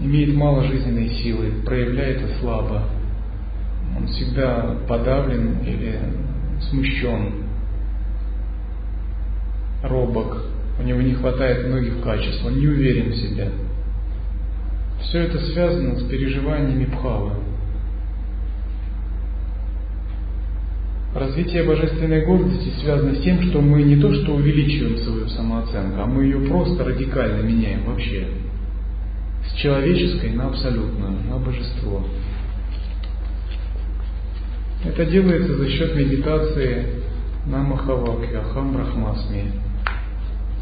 имеет 0.00 0.34
мало 0.34 0.64
жизненной 0.64 1.08
силы, 1.08 1.52
проявляется 1.64 2.38
слабо, 2.40 2.82
он 3.96 4.06
всегда 4.08 4.76
подавлен 4.88 5.58
или 5.64 5.98
смущен, 6.68 7.46
робок, 9.82 10.42
у 10.78 10.82
него 10.82 11.00
не 11.00 11.14
хватает 11.14 11.66
многих 11.66 12.02
качеств, 12.02 12.44
он 12.44 12.58
не 12.58 12.66
уверен 12.66 13.10
в 13.10 13.16
себе. 13.16 13.50
Все 15.00 15.20
это 15.20 15.38
связано 15.38 15.98
с 15.98 16.02
переживаниями 16.04 16.86
пхавы. 16.86 17.32
Развитие 21.14 21.62
божественной 21.62 22.26
гордости 22.26 22.68
связано 22.80 23.14
с 23.14 23.22
тем, 23.22 23.40
что 23.44 23.62
мы 23.62 23.82
не 23.82 23.96
то 23.96 24.12
что 24.12 24.34
увеличиваем 24.34 24.98
свою 24.98 25.28
самооценку, 25.28 26.02
а 26.02 26.06
мы 26.06 26.24
ее 26.24 26.40
просто 26.40 26.84
радикально 26.84 27.40
меняем 27.40 27.84
вообще 27.86 28.26
с 29.50 29.56
человеческой 29.56 30.30
на 30.30 30.48
абсолютную, 30.48 31.12
на 31.28 31.38
божество. 31.38 32.06
Это 34.84 35.04
делается 35.06 35.56
за 35.56 35.68
счет 35.68 35.96
медитации 35.96 36.86
на 37.46 37.58
Махаваке, 37.58 38.38
Ахам 38.38 38.72
Брахмасми 38.72 39.52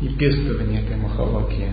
и 0.00 0.08
пестования 0.08 0.82
этой 0.82 0.96
Махаваки. 0.96 1.68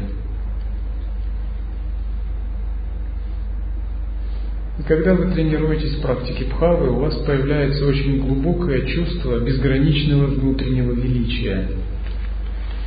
И 4.80 4.84
когда 4.84 5.13
вы 5.13 5.32
тренируетесь 5.32 5.95
в 5.97 6.02
практике 6.02 6.45
Бхавы, 6.45 6.89
у 6.89 7.00
вас 7.00 7.15
появляется 7.17 7.86
очень 7.86 8.21
глубокое 8.21 8.86
чувство 8.88 9.39
безграничного 9.39 10.28
внутреннего 10.28 10.93
величия. 10.93 11.67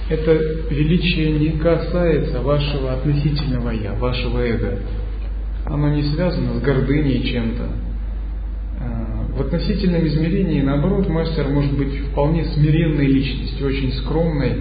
Это 0.08 0.32
величие 0.70 1.32
не 1.38 1.58
касается 1.58 2.40
вашего 2.42 2.92
относительного 2.92 3.70
«я», 3.70 3.94
вашего 3.94 4.38
эго. 4.40 4.78
Оно 5.64 5.94
не 5.94 6.02
связано 6.14 6.58
с 6.58 6.62
гордыней 6.62 7.22
чем-то. 7.32 7.68
А, 8.80 9.26
в 9.34 9.40
относительном 9.40 10.06
измерении, 10.06 10.60
наоборот, 10.60 11.08
мастер 11.08 11.48
может 11.48 11.74
быть 11.78 12.00
вполне 12.10 12.44
смиренной 12.44 13.06
личностью, 13.06 13.66
очень 13.66 13.94
скромной 13.94 14.52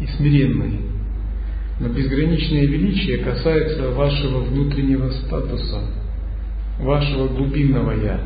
и 0.00 0.06
смиренной. 0.16 0.80
Но 1.78 1.88
безграничное 1.90 2.66
величие 2.66 3.18
касается 3.18 3.90
вашего 3.90 4.40
внутреннего 4.40 5.08
статуса, 5.10 5.82
вашего 6.80 7.28
глубинного 7.28 7.92
«я». 7.92 8.20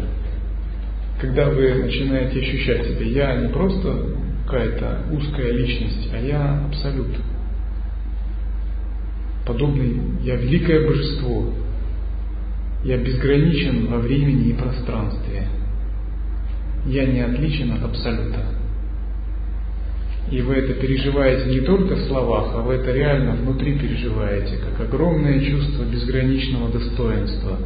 Когда 1.21 1.51
вы 1.51 1.75
начинаете 1.75 2.41
ощущать 2.41 2.87
себя 2.87 3.05
«я» 3.05 3.37
не 3.37 3.49
просто 3.49 4.22
какая-то 4.45 5.03
узкая 5.13 5.53
личность, 5.53 6.11
а 6.13 6.19
я 6.19 6.65
абсолют. 6.67 7.17
Подобный 9.47 10.21
я 10.23 10.37
великое 10.37 10.87
божество. 10.87 11.53
Я 12.85 12.99
безграничен 12.99 13.87
во 13.87 13.99
времени 13.99 14.51
и 14.51 14.55
пространстве. 14.55 15.47
Я 16.87 17.07
не 17.07 17.21
отличен 17.21 17.73
от 17.73 17.85
абсолюта. 17.85 18.41
И 20.31 20.41
вы 20.41 20.55
это 20.55 20.75
переживаете 20.75 21.51
не 21.51 21.61
только 21.61 21.95
в 21.95 22.07
словах, 22.07 22.53
а 22.55 22.63
вы 22.63 22.75
это 22.75 22.93
реально 22.93 23.33
внутри 23.33 23.79
переживаете, 23.79 24.57
как 24.57 24.89
огромное 24.89 25.41
чувство 25.41 25.85
безграничного 25.85 26.71
достоинства. 26.71 27.59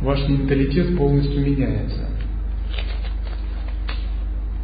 Ваш 0.00 0.28
менталитет 0.28 0.96
полностью 0.96 1.40
меняется. 1.40 2.08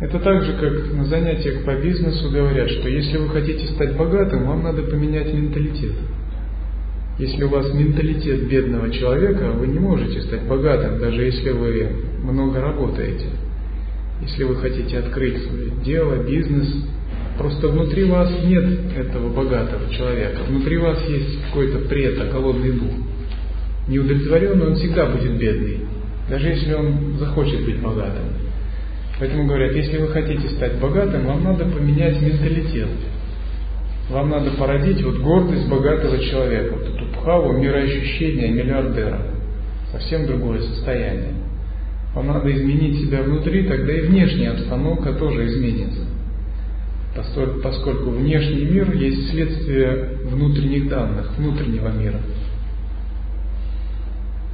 Это 0.00 0.20
так 0.20 0.44
же, 0.44 0.52
как 0.52 0.92
на 0.92 1.04
занятиях 1.06 1.64
по 1.64 1.74
бизнесу 1.74 2.30
говорят, 2.30 2.70
что 2.70 2.88
если 2.88 3.16
вы 3.16 3.30
хотите 3.30 3.66
стать 3.74 3.96
богатым, 3.96 4.46
вам 4.46 4.62
надо 4.62 4.82
поменять 4.82 5.32
менталитет. 5.34 5.94
Если 7.18 7.42
у 7.42 7.48
вас 7.48 7.74
менталитет 7.74 8.48
бедного 8.48 8.90
человека, 8.90 9.50
вы 9.50 9.66
не 9.66 9.80
можете 9.80 10.20
стать 10.20 10.44
богатым, 10.44 11.00
даже 11.00 11.22
если 11.22 11.50
вы 11.50 11.88
много 12.22 12.61
работаете. 12.61 13.26
Если 14.22 14.44
вы 14.44 14.54
хотите 14.56 14.98
открыть 14.98 15.42
свое 15.42 15.70
дело, 15.84 16.22
бизнес, 16.22 16.68
просто 17.37 17.66
внутри 17.66 18.04
вас 18.04 18.30
нет 18.44 18.96
этого 18.96 19.30
богатого 19.30 19.92
человека. 19.92 20.42
Внутри 20.48 20.76
вас 20.78 20.98
есть 21.08 21.42
какой-то 21.46 21.88
прета, 21.88 22.26
голодный 22.26 22.70
дух. 22.70 22.92
Неудовлетворенный 23.88 24.66
он 24.68 24.74
всегда 24.76 25.06
будет 25.06 25.38
бедный, 25.38 25.80
даже 26.30 26.48
если 26.48 26.72
он 26.74 27.16
захочет 27.18 27.64
быть 27.64 27.80
богатым. 27.80 28.38
Поэтому 29.18 29.46
говорят, 29.46 29.72
если 29.72 29.98
вы 29.98 30.09
хотите 30.09 30.48
стать 30.50 30.78
богатым, 30.78 31.26
вам 31.26 31.42
надо 31.42 31.64
поменять 31.64 32.20
менталитет. 32.20 32.88
Вам 34.11 34.31
надо 34.31 34.52
породить 34.52 35.02
вот 35.02 35.18
гордость 35.18 35.68
богатого 35.68 36.18
человека, 36.18 36.74
вот 36.74 36.88
эту 36.88 37.12
пхаву 37.12 37.52
мироощущения 37.52 38.48
миллиардера. 38.48 39.20
Совсем 39.92 40.26
другое 40.26 40.61
состояние. 40.61 41.35
Вам 42.14 42.28
надо 42.28 42.50
изменить 42.54 43.00
себя 43.04 43.22
внутри, 43.22 43.64
тогда 43.68 43.92
и 43.92 44.00
внешняя 44.02 44.50
обстановка 44.50 45.12
тоже 45.12 45.46
изменится. 45.46 46.00
Поскольку 47.62 48.11
внешний 48.11 48.64
мир 48.64 48.92
есть 48.94 49.31
следствие 49.31 50.18
внутренних 50.24 50.88
данных, 50.88 51.37
внутреннего 51.37 51.88
мира. 51.88 52.20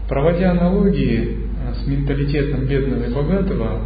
Проводя 0.08 0.52
аналогии 0.52 1.36
а, 1.66 1.74
с 1.74 1.86
менталитетом 1.86 2.66
бедного 2.66 3.04
и 3.04 3.14
богатого, 3.14 3.82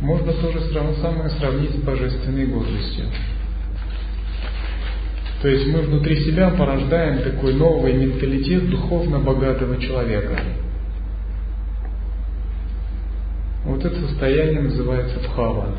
можно 0.00 0.32
то 0.32 0.52
же 0.52 0.60
самое 0.70 1.30
сравнить 1.30 1.72
с 1.72 1.78
божественной 1.78 2.46
гордостью. 2.46 3.06
То 5.42 5.48
есть 5.48 5.66
мы 5.72 5.82
внутри 5.82 6.16
себя 6.24 6.50
порождаем 6.50 7.22
такой 7.22 7.54
новый 7.54 7.92
менталитет 7.92 8.70
духовно 8.70 9.20
богатого 9.20 9.80
человека. 9.80 10.38
Вот 13.64 13.84
это 13.84 14.00
состояние 14.00 14.62
называется 14.62 15.20
бхава. 15.20 15.74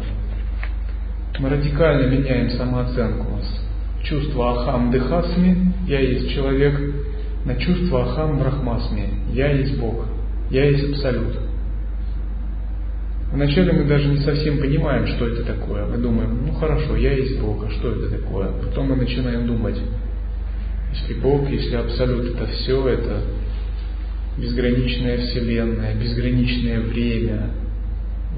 Мы 1.40 1.50
радикально 1.50 2.08
меняем 2.08 2.50
самооценку 2.52 3.40
с 3.42 4.06
чувства 4.06 4.62
ахам 4.62 4.92
дыхасми, 4.92 5.74
я 5.88 6.00
есть 6.00 6.34
человек, 6.34 6.78
на 7.46 7.56
чувство 7.56 8.04
ахам 8.04 8.40
брахмасми, 8.40 9.10
я 9.34 9.52
есть 9.52 9.78
Бог, 9.80 10.06
я 10.52 10.70
есть 10.70 10.94
Абсолют. 10.94 11.49
Вначале 13.32 13.72
мы 13.74 13.84
даже 13.84 14.08
не 14.08 14.18
совсем 14.18 14.58
понимаем, 14.58 15.06
что 15.06 15.28
это 15.28 15.44
такое. 15.44 15.86
Мы 15.86 15.98
думаем, 15.98 16.48
ну 16.48 16.54
хорошо, 16.54 16.96
я 16.96 17.13
есть 17.13 17.39
Бог, 17.39 17.63
а 17.63 17.70
что 17.70 17.92
это 17.92 18.10
такое? 18.10 18.50
Потом 18.63 18.89
мы 18.89 18.96
начинаем 18.96 19.46
думать, 19.46 19.80
если 20.92 21.13
Бог, 21.15 21.48
если 21.50 21.76
Абсолют 21.76 22.36
это 22.36 22.48
все, 22.48 22.88
это 22.88 23.22
безграничная 24.38 25.18
Вселенная, 25.20 25.96
безграничное 25.96 26.80
время, 26.80 27.52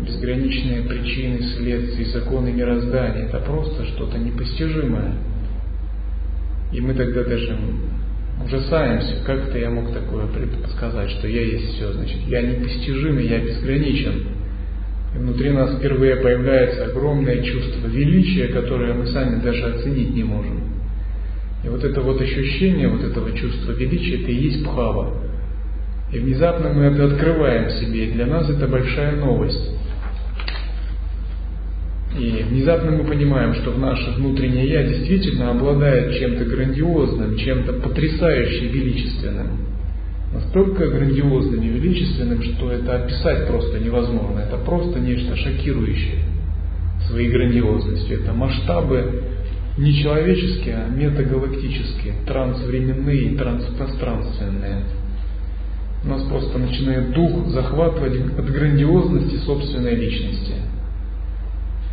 безграничные 0.06 0.82
причины, 0.82 1.41
следствия, 1.58 2.06
законы 2.08 2.51
мироздания, 2.51 3.27
это 3.27 3.39
просто 3.39 3.86
что-то 3.86 4.17
непостижимое. 4.17 5.13
И 6.73 6.82
мы 6.82 6.93
тогда 6.93 7.23
даже 7.23 7.58
ужасаемся, 8.43 9.23
как 9.25 9.49
это 9.49 9.58
я 9.58 9.69
мог 9.69 9.93
такое 9.93 10.27
предсказать, 10.27 11.12
что 11.12 11.27
я 11.30 11.43
есть 11.43 11.75
все, 11.75 11.93
значит, 11.93 12.19
я 12.27 12.41
непостижимый, 12.41 13.27
я 13.27 13.39
безграничен. 13.39 14.40
И 15.13 15.17
внутри 15.17 15.50
нас 15.52 15.78
впервые 15.78 16.17
появляется 16.17 16.86
огромное 16.86 17.41
чувство 17.43 17.88
величия, 17.88 18.47
которое 18.47 18.93
мы 18.93 19.08
сами 19.08 19.41
даже 19.41 19.63
оценить 19.65 20.13
не 20.15 20.24
можем. 20.24 20.62
И 21.63 21.69
вот 21.69 21.84
это 21.84 22.02
вот 22.02 22.21
ощущение 22.21 22.88
вот 22.88 23.04
этого 23.04 23.32
чувства 23.34 23.71
величия, 23.74 24.21
это 24.21 24.32
и 24.32 24.36
есть 24.36 24.63
бхава. 24.63 25.21
И 26.12 26.19
внезапно 26.19 26.69
мы 26.74 26.86
это 26.86 27.06
открываем 27.06 27.69
себе, 27.69 28.06
и 28.06 28.12
для 28.12 28.26
нас 28.26 28.50
это 28.50 28.67
большая 28.67 29.15
новость. 29.17 29.71
И 32.17 32.43
внезапно 32.50 32.91
мы 32.91 33.06
понимаем, 33.06 33.54
что 33.56 33.71
в 33.71 33.80
наше 33.80 34.12
внутреннее 34.12 34.67
Я 34.67 34.84
действительно 34.84 35.52
обладает 35.52 36.13
чем-то 36.17 36.43
грандиозным, 36.43 37.38
чем-то 37.38 37.74
потрясающе 37.74 38.67
величественным 38.67 39.71
настолько 40.34 40.88
грандиозным 40.88 41.62
и 41.62 41.67
величественным, 41.67 42.41
что 42.41 42.72
это 42.72 43.04
описать 43.04 43.48
просто 43.48 43.80
невозможно. 43.80 44.39
Это 44.39 44.58
просто 44.58 45.00
нечто 45.00 45.36
шокирующее 45.36 46.20
своей 47.08 47.30
грандиозностью. 47.30 48.22
Это 48.22 48.34
масштабы 48.34 49.24
не 49.78 49.94
человеческие, 50.02 50.76
а 50.76 50.88
метагалактические, 50.89 52.13
трансвременные 52.26 53.22
и 53.24 53.36
транспространственные. 53.36 54.84
У 56.04 56.08
нас 56.08 56.24
просто 56.24 56.58
начинает 56.58 57.13
дух 57.13 57.48
захватывать 57.50 58.38
от 58.38 58.50
грандиозности 58.50 59.36
собственной 59.46 59.96
личности. 59.96 60.54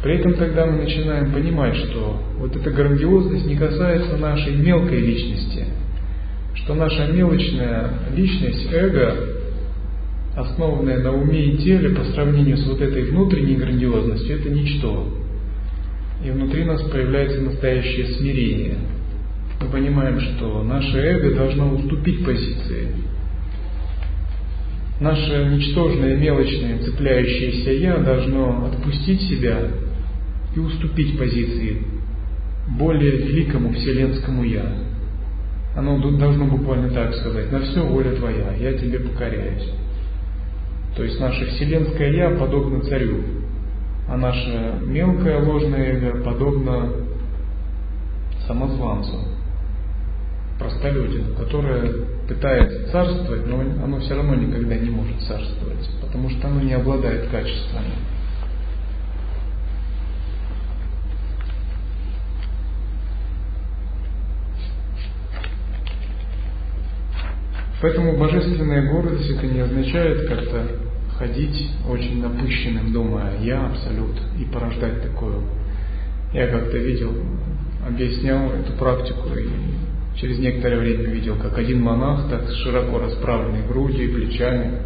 При 0.02 0.18
этом 0.18 0.34
тогда 0.34 0.64
мы 0.66 0.82
начинаем 0.82 1.32
понимать, 1.32 1.74
что 1.74 2.22
вот 2.38 2.54
эта 2.54 2.70
грандиозность 2.70 3.46
не 3.46 3.56
касается 3.56 4.16
нашей 4.16 4.54
мелкой 4.54 5.00
личности– 5.00 5.64
что 6.58 6.74
наша 6.74 7.06
мелочная 7.06 7.90
личность, 8.14 8.68
эго, 8.72 9.16
основанная 10.36 10.98
на 10.98 11.12
уме 11.12 11.52
и 11.52 11.58
теле 11.58 11.90
по 11.90 12.04
сравнению 12.04 12.56
с 12.56 12.66
вот 12.66 12.80
этой 12.80 13.10
внутренней 13.10 13.56
грандиозностью, 13.56 14.38
это 14.38 14.50
ничто. 14.50 15.08
И 16.24 16.30
внутри 16.30 16.64
нас 16.64 16.82
появляется 16.82 17.40
настоящее 17.40 18.06
смирение. 18.16 18.78
Мы 19.60 19.68
понимаем, 19.68 20.20
что 20.20 20.62
наше 20.62 20.98
эго 20.98 21.34
должно 21.34 21.74
уступить 21.74 22.24
позиции. 22.24 22.88
Наше 25.00 25.50
ничтожное, 25.54 26.16
мелочное, 26.16 26.78
цепляющееся 26.80 27.70
«я» 27.70 27.98
должно 27.98 28.66
отпустить 28.66 29.22
себя 29.22 29.68
и 30.56 30.58
уступить 30.58 31.16
позиции 31.16 31.82
более 32.76 33.12
великому 33.12 33.72
вселенскому 33.72 34.42
«я». 34.42 34.88
Оно 35.78 35.96
должно 36.10 36.46
буквально 36.46 36.90
так 36.90 37.14
сказать, 37.14 37.52
на 37.52 37.60
все 37.60 37.80
воля 37.86 38.10
твоя, 38.16 38.52
я 38.54 38.76
тебе 38.76 38.98
покоряюсь. 38.98 39.70
То 40.96 41.04
есть 41.04 41.20
наше 41.20 41.46
вселенское 41.46 42.10
я 42.10 42.30
подобно 42.30 42.80
царю, 42.80 43.22
а 44.08 44.16
наше 44.16 44.80
мелкое 44.82 45.40
ложное 45.40 45.92
эго 45.92 46.24
подобно 46.24 46.90
самозванцу, 48.48 49.20
простолюдину, 50.58 51.36
которое 51.36 51.92
пытается 52.26 52.90
царствовать, 52.90 53.46
но 53.46 53.60
оно 53.84 54.00
все 54.00 54.16
равно 54.16 54.34
никогда 54.34 54.74
не 54.74 54.90
может 54.90 55.20
царствовать, 55.20 55.88
потому 56.00 56.28
что 56.30 56.48
оно 56.48 56.60
не 56.60 56.72
обладает 56.72 57.28
качествами. 57.28 57.92
Поэтому 67.80 68.16
божественная 68.16 68.90
гордость 68.90 69.30
это 69.30 69.46
не 69.46 69.60
означает 69.60 70.28
как-то 70.28 70.66
ходить 71.16 71.70
очень 71.88 72.20
напыщенным, 72.20 72.92
думая 72.92 73.38
«я 73.40 73.66
абсолют» 73.66 74.16
и 74.38 74.44
порождать 74.44 75.02
такое. 75.02 75.36
Я 76.32 76.48
как-то 76.48 76.76
видел, 76.76 77.12
объяснял 77.86 78.50
эту 78.50 78.72
практику 78.72 79.28
и 79.36 79.48
через 80.20 80.38
некоторое 80.38 80.78
время 80.78 81.10
видел, 81.10 81.36
как 81.36 81.56
один 81.56 81.80
монах 81.82 82.28
так 82.28 82.48
с 82.48 82.54
широко 82.62 82.98
расправленной 82.98 83.66
грудью 83.66 84.04
и 84.04 84.14
плечами 84.14 84.78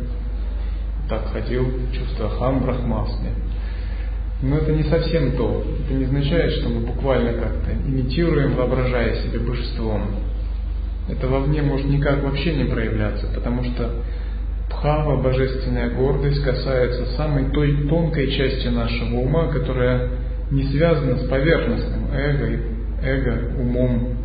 так 1.08 1.32
ходил, 1.32 1.66
чувствуя 1.92 2.28
хам 2.28 2.60
брахмасми. 2.60 3.30
Но 4.42 4.56
это 4.56 4.72
не 4.72 4.82
совсем 4.84 5.36
то. 5.36 5.64
Это 5.84 5.94
не 5.94 6.04
означает, 6.04 6.52
что 6.52 6.68
мы 6.68 6.80
буквально 6.80 7.32
как-то 7.34 7.72
имитируем, 7.86 8.54
воображая 8.54 9.22
себе 9.22 9.38
божеством. 9.38 10.02
Это 11.08 11.26
вовне 11.26 11.62
может 11.62 11.86
никак 11.86 12.22
вообще 12.22 12.54
не 12.54 12.64
проявляться, 12.64 13.26
потому 13.34 13.64
что 13.64 13.90
Бхава, 14.68 15.22
божественная 15.22 15.90
гордость, 15.90 16.42
касается 16.42 17.06
самой 17.16 17.50
той 17.50 17.88
тонкой 17.88 18.30
части 18.32 18.68
нашего 18.68 19.18
ума, 19.18 19.48
которая 19.48 20.10
не 20.50 20.64
связана 20.64 21.18
с 21.18 21.28
поверхностным 21.28 22.08
эго, 22.12 22.60
эго 23.02 23.60
умом. 23.60 24.16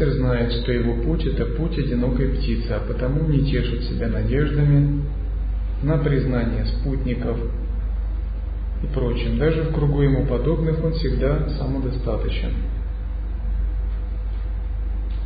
Мастер 0.00 0.16
знает, 0.16 0.52
что 0.52 0.72
его 0.72 0.94
путь– 1.02 1.26
это 1.26 1.44
путь 1.44 1.78
одинокой 1.78 2.30
птицы, 2.30 2.70
а 2.70 2.80
потому 2.80 3.28
не 3.28 3.44
тешит 3.50 3.82
себя 3.82 4.08
надеждами 4.08 5.02
на 5.82 5.98
признание 5.98 6.64
спутников 6.64 7.38
и 8.82 8.86
прочим. 8.94 9.36
Даже 9.36 9.64
в 9.64 9.74
кругу 9.74 10.00
ему 10.00 10.24
подобных 10.24 10.82
он 10.82 10.94
всегда 10.94 11.50
самодостаточен. 11.50 12.54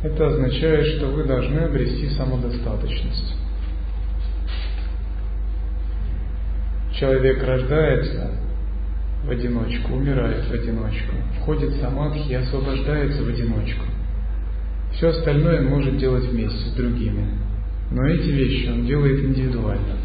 Это 0.03 0.27
означает, 0.27 0.85
что 0.97 1.07
вы 1.07 1.23
должны 1.23 1.59
обрести 1.59 2.09
самодостаточность. 2.09 3.33
Человек 6.99 7.41
рождается 7.41 8.31
в 9.23 9.29
одиночку, 9.29 9.93
умирает 9.93 10.43
в 10.49 10.51
одиночку, 10.51 11.13
входит 11.39 11.69
в 11.69 11.79
самадхи 11.79 12.29
и 12.29 12.33
освобождается 12.33 13.23
в 13.23 13.29
одиночку. 13.29 13.94
Все 14.95 15.09
остальное 15.09 15.59
он 15.59 15.67
может 15.67 15.97
делать 15.97 16.25
вместе 16.25 16.69
с 16.69 16.73
другими. 16.73 17.27
Но 17.91 18.05
эти 18.07 18.29
вещи 18.29 18.69
он 18.69 18.85
делает 18.85 19.19
индивидуально. 19.23 19.97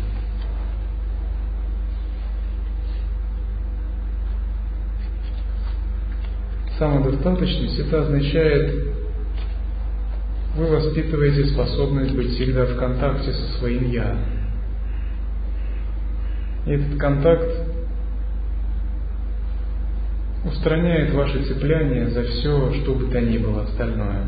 Самодостаточность 6.77 7.79
это 7.79 8.03
означает, 8.03 8.75
вы 10.57 10.67
воспитываете 10.67 11.47
способность 11.47 12.15
быть 12.15 12.35
всегда 12.35 12.65
в 12.65 12.77
контакте 12.77 13.33
со 13.33 13.59
своим 13.59 13.91
Я. 13.91 14.17
И 16.67 16.71
этот 16.73 16.99
контакт 16.99 17.49
устраняет 20.45 21.13
ваше 21.13 21.45
цепляние 21.45 22.09
за 22.09 22.23
все, 22.25 22.73
что 22.81 22.95
бы 22.95 23.07
то 23.13 23.21
ни 23.21 23.39
было 23.39 23.63
остальное. 23.63 24.25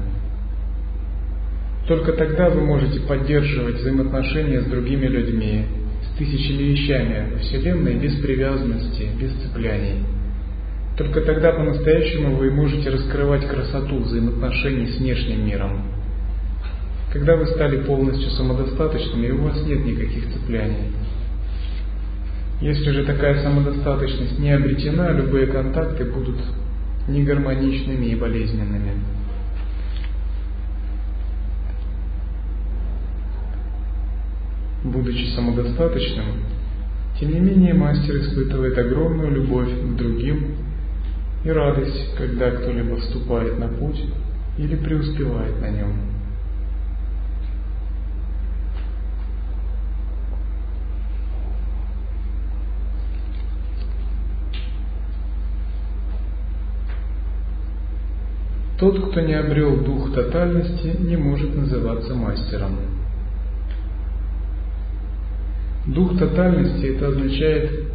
Только 1.87 2.13
тогда 2.13 2.49
вы 2.49 2.61
можете 2.61 3.01
поддерживать 3.01 3.77
взаимоотношения 3.77 4.61
с 4.61 4.67
другими 4.67 5.07
людьми, 5.07 5.65
с 6.03 6.17
тысячами 6.17 6.63
вещами 6.63 7.33
во 7.33 7.39
Вселенной 7.41 7.95
без 7.95 8.15
привязанности, 8.21 9.09
без 9.21 9.33
цепляний. 9.43 10.05
Только 10.97 11.23
тогда 11.23 11.53
по-настоящему 11.53 12.37
вы 12.37 12.51
можете 12.51 12.91
раскрывать 12.91 13.47
красоту 13.49 13.99
взаимоотношений 13.99 14.89
с 14.89 14.99
внешним 14.99 15.47
миром. 15.47 15.83
Когда 17.13 17.37
вы 17.37 17.47
стали 17.47 17.79
полностью 17.85 18.31
самодостаточными, 18.31 19.31
у 19.31 19.43
вас 19.43 19.61
нет 19.67 19.85
никаких 19.85 20.33
цепляний. 20.33 20.93
Если 22.61 22.91
же 22.93 23.05
такая 23.05 23.43
самодостаточность 23.43 24.39
не 24.39 24.53
обретена, 24.53 25.11
любые 25.11 25.49
контакты 25.49 26.05
будут 26.05 26.39
негармоничными 27.09 28.07
и 28.07 28.15
болезненными. 28.15 28.93
Будучи 34.85 35.35
самодостаточным, 35.37 36.27
тем 37.19 37.33
не 37.33 37.39
менее 37.39 37.73
мастер 37.73 38.17
испытывает 38.17 38.77
огромную 38.77 39.31
любовь 39.31 39.71
к 39.71 39.97
другим 39.97 40.57
и 41.45 41.51
радость, 41.51 42.17
когда 42.17 42.51
кто-либо 42.51 42.97
вступает 42.97 43.59
на 43.61 43.69
путь 43.69 44.03
или 44.59 44.75
преуспевает 44.75 45.61
на 45.61 45.71
нем. 45.71 45.93
Тот, 58.81 59.11
кто 59.11 59.21
не 59.21 59.35
обрел 59.35 59.77
дух 59.85 60.13
тотальности, 60.13 60.97
не 60.99 61.17
может 61.17 61.55
называться 61.55 62.17
мастером. 62.17 62.79
Дух 65.87 66.17
тотальности 66.17 66.87
это 66.95 67.09
означает 67.09 67.89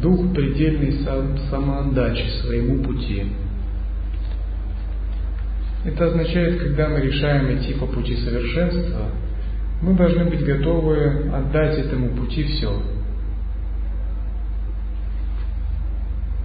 дух 0.00 0.32
предельной 0.32 0.92
самоотдачи 1.50 2.24
своему 2.42 2.84
пути. 2.84 3.24
Это 5.84 6.06
означает, 6.06 6.60
когда 6.60 6.88
мы 6.88 7.00
решаем 7.00 7.58
идти 7.58 7.74
по 7.74 7.86
пути 7.86 8.16
совершенства, 8.16 9.06
мы 9.82 9.94
должны 9.94 10.26
быть 10.26 10.44
готовы 10.44 11.30
отдать 11.32 11.78
этому 11.78 12.10
пути 12.10 12.44
все. 12.44 12.82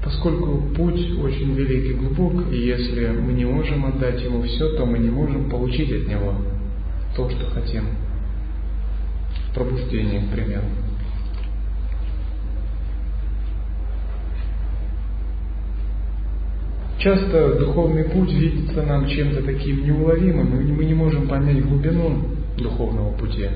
Поскольку 0.04 0.74
путь 0.76 1.18
очень 1.20 1.54
велик 1.54 1.92
и 1.92 1.94
глубок, 1.94 2.52
и 2.52 2.58
если 2.58 3.08
мы 3.08 3.34
не 3.34 3.46
можем 3.46 3.86
отдать 3.86 4.22
ему 4.24 4.42
все, 4.44 4.76
то 4.76 4.86
мы 4.86 4.98
не 4.98 5.10
можем 5.10 5.50
получить 5.50 5.92
от 5.92 6.08
него 6.08 6.36
то, 7.16 7.30
что 7.30 7.46
хотим 7.52 8.03
пробуждение, 9.54 10.22
к 10.22 10.30
примеру. 10.30 10.66
Часто 17.00 17.60
духовный 17.60 18.06
путь 18.06 18.32
видится 18.32 18.82
нам 18.84 19.08
чем-то 19.08 19.44
таким 19.44 19.86
неуловимым, 19.86 20.62
и 20.62 20.72
мы 20.72 20.86
не 20.86 20.94
можем 20.94 21.28
понять 21.28 21.62
глубину 21.66 22.24
духовного 22.58 23.12
пути. 23.18 23.50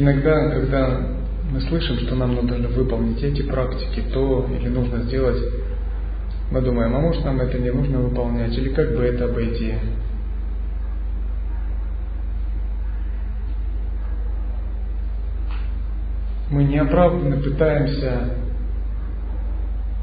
Иногда, 0.00 0.48
когда 0.48 0.98
мы 1.52 1.60
слышим, 1.60 1.98
что 1.98 2.14
нам 2.14 2.34
нужно 2.34 2.68
выполнить 2.68 3.22
эти 3.22 3.42
практики, 3.42 4.02
то 4.14 4.48
или 4.58 4.68
нужно 4.68 5.02
сделать, 5.02 5.36
мы 6.50 6.62
думаем, 6.62 6.96
а 6.96 7.00
может 7.00 7.22
нам 7.22 7.38
это 7.38 7.58
не 7.58 7.70
нужно 7.70 7.98
выполнять, 7.98 8.56
или 8.56 8.70
как 8.70 8.96
бы 8.96 9.02
это 9.02 9.26
обойти. 9.26 9.74
Мы 16.50 16.64
неоправданно 16.64 17.36
пытаемся 17.36 18.36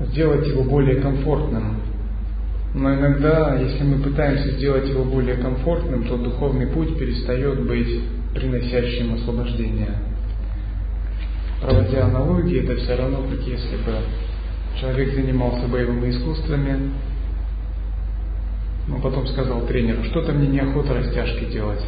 сделать 0.02 0.46
его 0.46 0.64
более 0.64 1.02
комфортным. 1.02 1.78
Но 2.76 2.94
иногда, 2.94 3.56
если 3.56 3.84
мы 3.84 4.04
пытаемся 4.04 4.52
сделать 4.58 4.88
его 4.88 5.06
более 5.06 5.38
комфортным, 5.38 6.04
то 6.04 6.18
духовный 6.18 6.68
путь 6.68 7.00
перестает 7.00 7.66
быть 7.66 8.17
приносящим 8.38 9.15
освобождение. 9.15 9.95
Проводя 11.62 12.06
аналогии, 12.06 12.63
это 12.63 12.76
все 12.80 12.95
равно, 12.95 13.23
как 13.30 13.39
если 13.41 13.78
бы 13.78 13.97
человек 14.80 15.13
занимался 15.15 15.67
боевыми 15.67 16.12
искусствами, 16.12 16.91
но 18.88 19.00
потом 19.00 19.28
сказал 19.28 19.62
тренеру, 19.62 20.04
что-то 20.06 20.34
мне 20.34 20.47
неохота 20.47 20.93
растяжки 20.93 21.45
делать, 21.45 21.84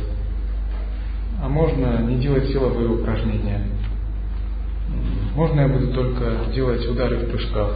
а 1.41 1.47
можно 1.47 1.99
не 1.99 2.17
делать 2.17 2.49
силовые 2.49 2.89
упражнения. 2.89 3.61
Можно 5.35 5.61
я 5.61 5.67
буду 5.67 5.93
только 5.93 6.51
делать 6.53 6.85
удары 6.87 7.17
в 7.17 7.29
прыжках? 7.29 7.71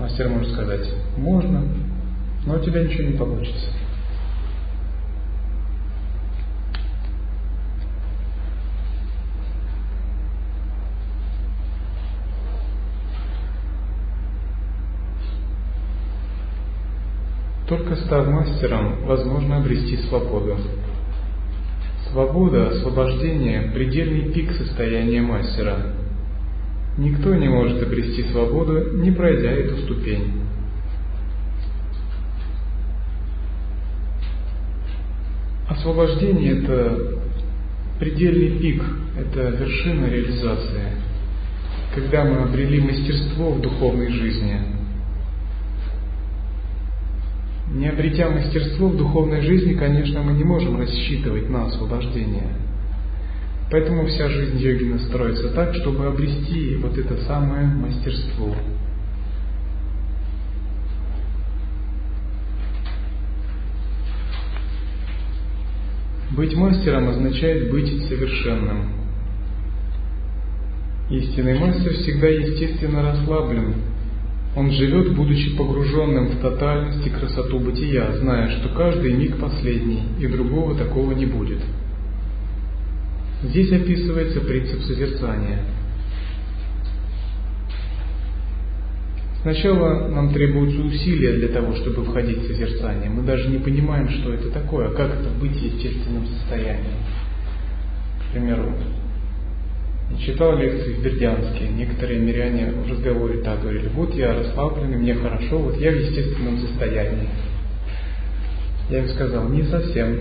Мастер 0.00 0.28
может 0.30 0.52
сказать, 0.52 0.88
можно, 1.18 1.62
но 2.46 2.54
у 2.56 2.60
тебя 2.60 2.84
ничего 2.84 3.08
не 3.08 3.16
получится. 3.16 3.77
Только 17.68 17.96
став 17.96 18.26
мастером, 18.26 19.04
возможно 19.04 19.58
обрести 19.58 19.98
свободу. 20.08 20.56
Свобода, 22.10 22.68
освобождение– 22.68 23.70
предельный 23.74 24.32
пик 24.32 24.52
состояния 24.52 25.20
мастера. 25.20 25.76
Никто 26.96 27.34
не 27.34 27.48
может 27.48 27.82
обрести 27.82 28.22
свободу, 28.32 28.96
не 29.02 29.10
пройдя 29.10 29.50
эту 29.50 29.76
ступень. 29.82 30.40
Освобождение– 35.68 36.62
это 36.62 37.20
предельный 38.00 38.58
пик, 38.58 38.82
это 39.18 39.50
вершина 39.50 40.06
реализации. 40.06 40.92
Когда 41.94 42.24
мы 42.24 42.44
обрели 42.44 42.80
мастерство 42.80 43.50
в 43.50 43.60
духовной 43.60 44.10
жизни– 44.10 44.58
не 47.78 47.86
обретя 47.86 48.28
мастерство 48.28 48.88
в 48.88 48.96
духовной 48.96 49.40
жизни, 49.40 49.74
конечно, 49.74 50.20
мы 50.22 50.32
не 50.32 50.42
можем 50.42 50.80
рассчитывать 50.80 51.48
на 51.48 51.66
освобождение. 51.66 52.48
Поэтому 53.70 54.06
вся 54.06 54.28
жизнь 54.28 54.58
йогина 54.58 54.98
строится 54.98 55.50
так, 55.50 55.74
чтобы 55.76 56.06
обрести 56.06 56.74
вот 56.76 56.98
это 56.98 57.16
самое 57.22 57.66
мастерство. 57.66 58.52
Быть 66.32 66.56
мастером 66.56 67.08
означает 67.10 67.70
быть 67.70 68.08
совершенным. 68.08 68.92
Истинный 71.10 71.58
мастер 71.60 71.92
всегда 71.94 72.26
естественно 72.26 73.02
расслаблен, 73.02 73.74
он 74.56 74.70
живет, 74.72 75.14
будучи 75.14 75.56
погруженным 75.56 76.28
в 76.28 76.40
тотальность 76.40 77.06
и 77.06 77.10
красоту 77.10 77.60
бытия, 77.60 78.16
зная, 78.16 78.50
что 78.58 78.70
каждый 78.70 79.12
миг 79.12 79.38
последний, 79.38 80.02
и 80.18 80.26
другого 80.26 80.74
такого 80.74 81.12
не 81.12 81.26
будет. 81.26 81.60
Здесь 83.42 83.70
описывается 83.70 84.40
принцип 84.40 84.82
созерцания. 84.82 85.60
Сначала 89.42 90.08
нам 90.08 90.32
требуются 90.32 90.82
усилия 90.82 91.34
для 91.34 91.48
того, 91.48 91.76
чтобы 91.76 92.04
входить 92.04 92.38
в 92.38 92.46
созерцание. 92.48 93.08
Мы 93.08 93.22
даже 93.22 93.48
не 93.48 93.58
понимаем, 93.58 94.08
что 94.08 94.34
это 94.34 94.50
такое, 94.50 94.88
а 94.88 94.90
как 94.90 95.14
это 95.14 95.30
быть 95.40 95.52
в 95.52 95.62
естественном 95.62 96.26
состоянии. 96.26 96.96
К 98.28 98.32
примеру, 98.32 98.74
читал 100.16 100.56
лекции 100.56 100.94
в 100.94 101.02
Бердянске, 101.02 101.68
некоторые 101.68 102.20
миряне 102.20 102.72
в 102.72 102.90
разговоре 102.90 103.42
так 103.42 103.60
говорили, 103.60 103.88
вот 103.88 104.14
я 104.14 104.34
расслабленный, 104.34 104.96
мне 104.96 105.14
хорошо, 105.14 105.58
вот 105.58 105.76
я 105.78 105.90
в 105.90 105.96
естественном 105.96 106.58
состоянии. 106.58 107.28
Я 108.90 109.00
им 109.00 109.08
сказал, 109.08 109.48
не 109.50 109.64
совсем. 109.64 110.18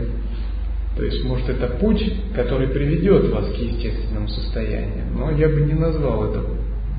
То 0.97 1.03
есть, 1.03 1.23
может, 1.23 1.47
это 1.47 1.67
путь, 1.77 2.03
который 2.35 2.67
приведет 2.69 3.29
вас 3.29 3.45
к 3.45 3.55
естественному 3.55 4.27
состоянию, 4.27 5.05
но 5.13 5.31
я 5.31 5.47
бы 5.47 5.61
не 5.61 5.73
назвал 5.73 6.31
это 6.31 6.43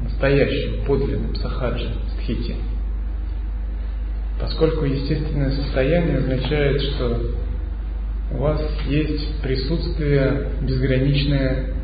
настоящим, 0.05 0.85
подлинным 0.87 1.35
сахаджи, 1.35 1.90
стхити. 2.14 2.55
Поскольку 4.40 4.85
естественное 4.85 5.51
состояние 5.51 6.18
означает, 6.18 6.81
что 6.81 7.20
у 8.33 8.37
вас 8.38 8.62
есть 8.87 9.42
присутствие 9.42 10.53
безграничное 10.62 11.74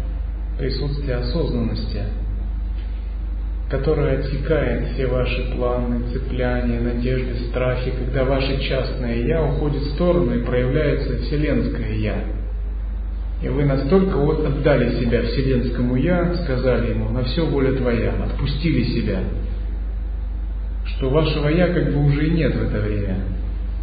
присутствие 0.58 1.16
осознанности, 1.16 2.02
которое 3.70 4.18
отсекает 4.18 4.92
все 4.92 5.06
ваши 5.06 5.52
планы, 5.54 6.12
цепляния, 6.12 6.80
надежды, 6.80 7.34
страхи, 7.50 7.92
когда 7.98 8.24
ваше 8.24 8.60
частное 8.60 9.16
«я» 9.26 9.44
уходит 9.44 9.82
в 9.82 9.94
сторону 9.94 10.34
и 10.34 10.44
проявляется 10.44 11.18
вселенское 11.18 11.94
«я». 11.94 12.24
И 13.42 13.48
вы 13.48 13.64
настолько 13.64 14.16
вот 14.16 14.44
отдали 14.46 15.00
себя 15.00 15.22
вселенскому 15.22 15.96
«я», 15.96 16.34
сказали 16.44 16.90
ему 16.90 17.10
«на 17.10 17.24
все 17.24 17.44
воля 17.44 17.72
твоя», 17.72 18.12
отпустили 18.24 18.84
себя, 18.84 19.20
что 20.86 21.10
вашего 21.10 21.48
«я» 21.48 21.68
как 21.68 21.92
бы 21.92 22.04
уже 22.04 22.28
и 22.28 22.30
нет 22.30 22.54
в 22.54 22.62
это 22.62 22.80
время. 22.80 23.16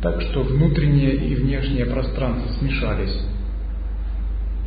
Так 0.02 0.22
что 0.22 0.42
внутреннее 0.42 1.14
и 1.14 1.36
внешнее 1.36 1.86
пространство 1.86 2.52
смешались. 2.60 3.31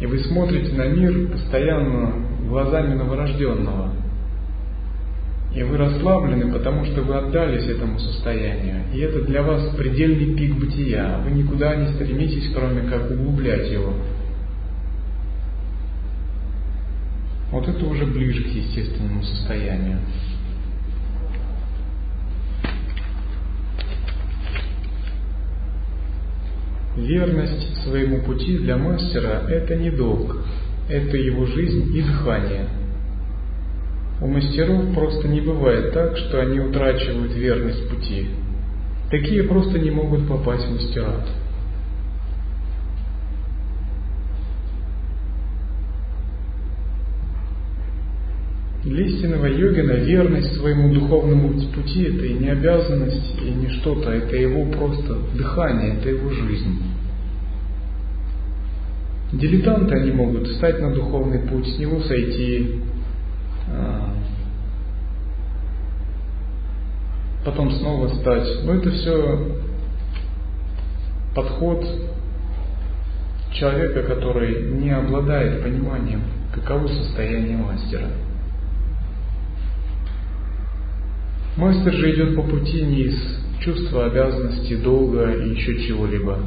И 0.04 0.06
вы 0.06 0.18
смотрите 0.18 0.70
на 0.74 0.86
мир 0.88 1.30
постоянно 1.30 2.26
глазами 2.46 2.92
новорожденного. 2.92 3.90
И 5.54 5.62
вы 5.62 5.78
расслаблены, 5.78 6.52
потому 6.52 6.84
что 6.84 7.00
вы 7.00 7.14
отдались 7.14 7.66
этому 7.66 7.98
состоянию. 7.98 8.82
И 8.92 8.98
это 8.98 9.22
для 9.22 9.42
вас 9.42 9.74
предельный 9.76 10.36
пик 10.36 10.56
бытия. 10.58 11.22
Вы 11.24 11.30
никуда 11.30 11.76
не 11.76 11.94
стремитесь, 11.94 12.52
кроме 12.54 12.82
как 12.82 13.10
углублять 13.12 13.70
его. 13.70 13.94
Вот 17.50 17.66
это 17.66 17.86
уже 17.86 18.04
ближе 18.04 18.44
к 18.44 18.48
естественному 18.48 19.22
состоянию. 19.22 20.00
Верность 26.96 27.82
своему 27.82 28.22
пути 28.22 28.58
для 28.58 28.76
мастера– 28.76 29.42
это 29.48 29.74
не 29.74 29.90
долг, 29.90 30.36
это 30.88 31.16
его 31.16 31.44
жизнь 31.46 31.96
и 31.96 32.02
дыхание. 32.02 32.68
У 34.20 34.28
мастеров 34.28 34.94
просто 34.94 35.26
не 35.28 35.40
бывает 35.40 35.92
так, 35.92 36.16
что 36.16 36.40
они 36.40 36.60
утрачивают 36.60 37.34
верность 37.34 37.88
пути. 37.88 38.28
Такие 39.10 39.42
просто 39.42 39.78
не 39.78 39.90
могут 39.90 40.28
попасть 40.28 40.66
в 40.66 40.72
мастерат. 40.72 41.26
Для 48.84 49.06
истинного 49.06 49.46
йогина 49.46 49.92
верность 49.92 50.56
своему 50.56 50.92
духовному 50.92 51.54
пути– 51.74 52.02
это 52.04 52.26
и 52.26 52.34
не 52.34 52.50
обязанность, 52.50 53.34
и 53.40 53.50
не 53.50 53.68
что-то, 53.80 54.10
это 54.10 54.36
его 54.36 54.66
просто 54.66 55.16
дыхание, 55.34 55.94
это 55.94 56.10
его 56.10 56.28
жизнь. 56.28 56.82
Дилетанты, 59.32 59.94
они 59.94 60.10
могут 60.10 60.48
встать 60.48 60.80
на 60.82 60.92
духовный 60.92 61.38
путь, 61.48 61.66
с 61.66 61.78
него 61.78 61.98
сойти, 62.00 62.82
а, 63.70 64.14
потом 67.46 67.72
снова 67.72 68.08
встать. 68.08 68.64
Но 68.64 68.74
это 68.74 68.90
все 68.90 69.48
подход 71.34 71.86
человека, 73.54 74.02
который 74.02 74.72
не 74.72 74.90
обладает 74.90 75.62
пониманием, 75.62 76.20
каково 76.54 76.86
состояние 76.88 77.56
мастера– 77.56 78.08
Мастер 81.56 81.92
же 81.92 82.14
идет 82.14 82.34
по 82.34 82.42
пути 82.42 82.82
не 82.82 83.02
из 83.02 83.14
чувства 83.60 84.06
обязанности, 84.06 84.74
долга 84.76 85.32
и 85.32 85.50
еще 85.50 85.80
чего-либо. 85.86 86.38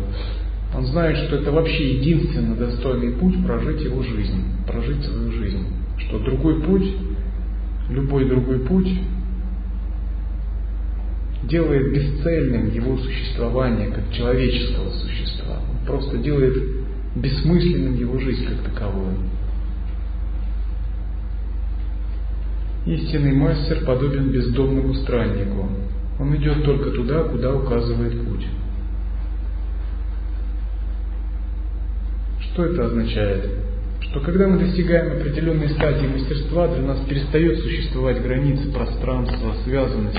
Он 0.75 0.85
знает, 0.85 1.17
что 1.17 1.37
это 1.37 1.51
вообще 1.51 1.95
единственный 1.95 2.57
достойный 2.57 3.13
путь 3.13 3.41
прожить 3.45 3.81
его 3.81 4.03
жизнь, 4.03 4.43
прожить 4.67 5.03
свою 5.03 5.31
жизнь. 5.31 5.65
Что 5.97 6.19
другой 6.19 6.61
путь, 6.61 6.87
любой 7.89 8.25
другой 8.25 8.59
путь 8.59 8.99
делает 11.43 11.93
бесцельным 11.93 12.73
его 12.73 12.97
существование 12.97 13.87
как 13.87 14.11
человеческого 14.11 14.89
существа. 14.89 15.61
Он 15.71 15.85
просто 15.85 16.17
делает 16.17 16.53
бессмысленным 17.15 17.95
его 17.95 18.19
жизнь 18.19 18.45
как 18.45 18.73
таковую. 18.73 19.15
Истинный 22.87 23.33
мастер 23.33 23.83
подобен 23.83 24.31
бездомному 24.31 24.93
страннику. 24.93 25.67
Он 26.19 26.35
идет 26.37 26.63
только 26.63 26.91
туда, 26.91 27.23
куда 27.23 27.53
указывает 27.53 28.13
путь. 28.25 28.47
Что 32.39 32.63
это 32.63 32.85
означает? 32.85 33.51
Что 33.99 34.21
когда 34.21 34.47
мы 34.47 34.59
достигаем 34.59 35.19
определенной 35.19 35.69
стадии 35.69 36.07
мастерства, 36.07 36.69
для 36.69 36.83
нас 36.83 36.99
перестает 37.09 37.59
существовать 37.59 38.23
границы 38.23 38.71
пространства, 38.71 39.53
связанность 39.65 40.17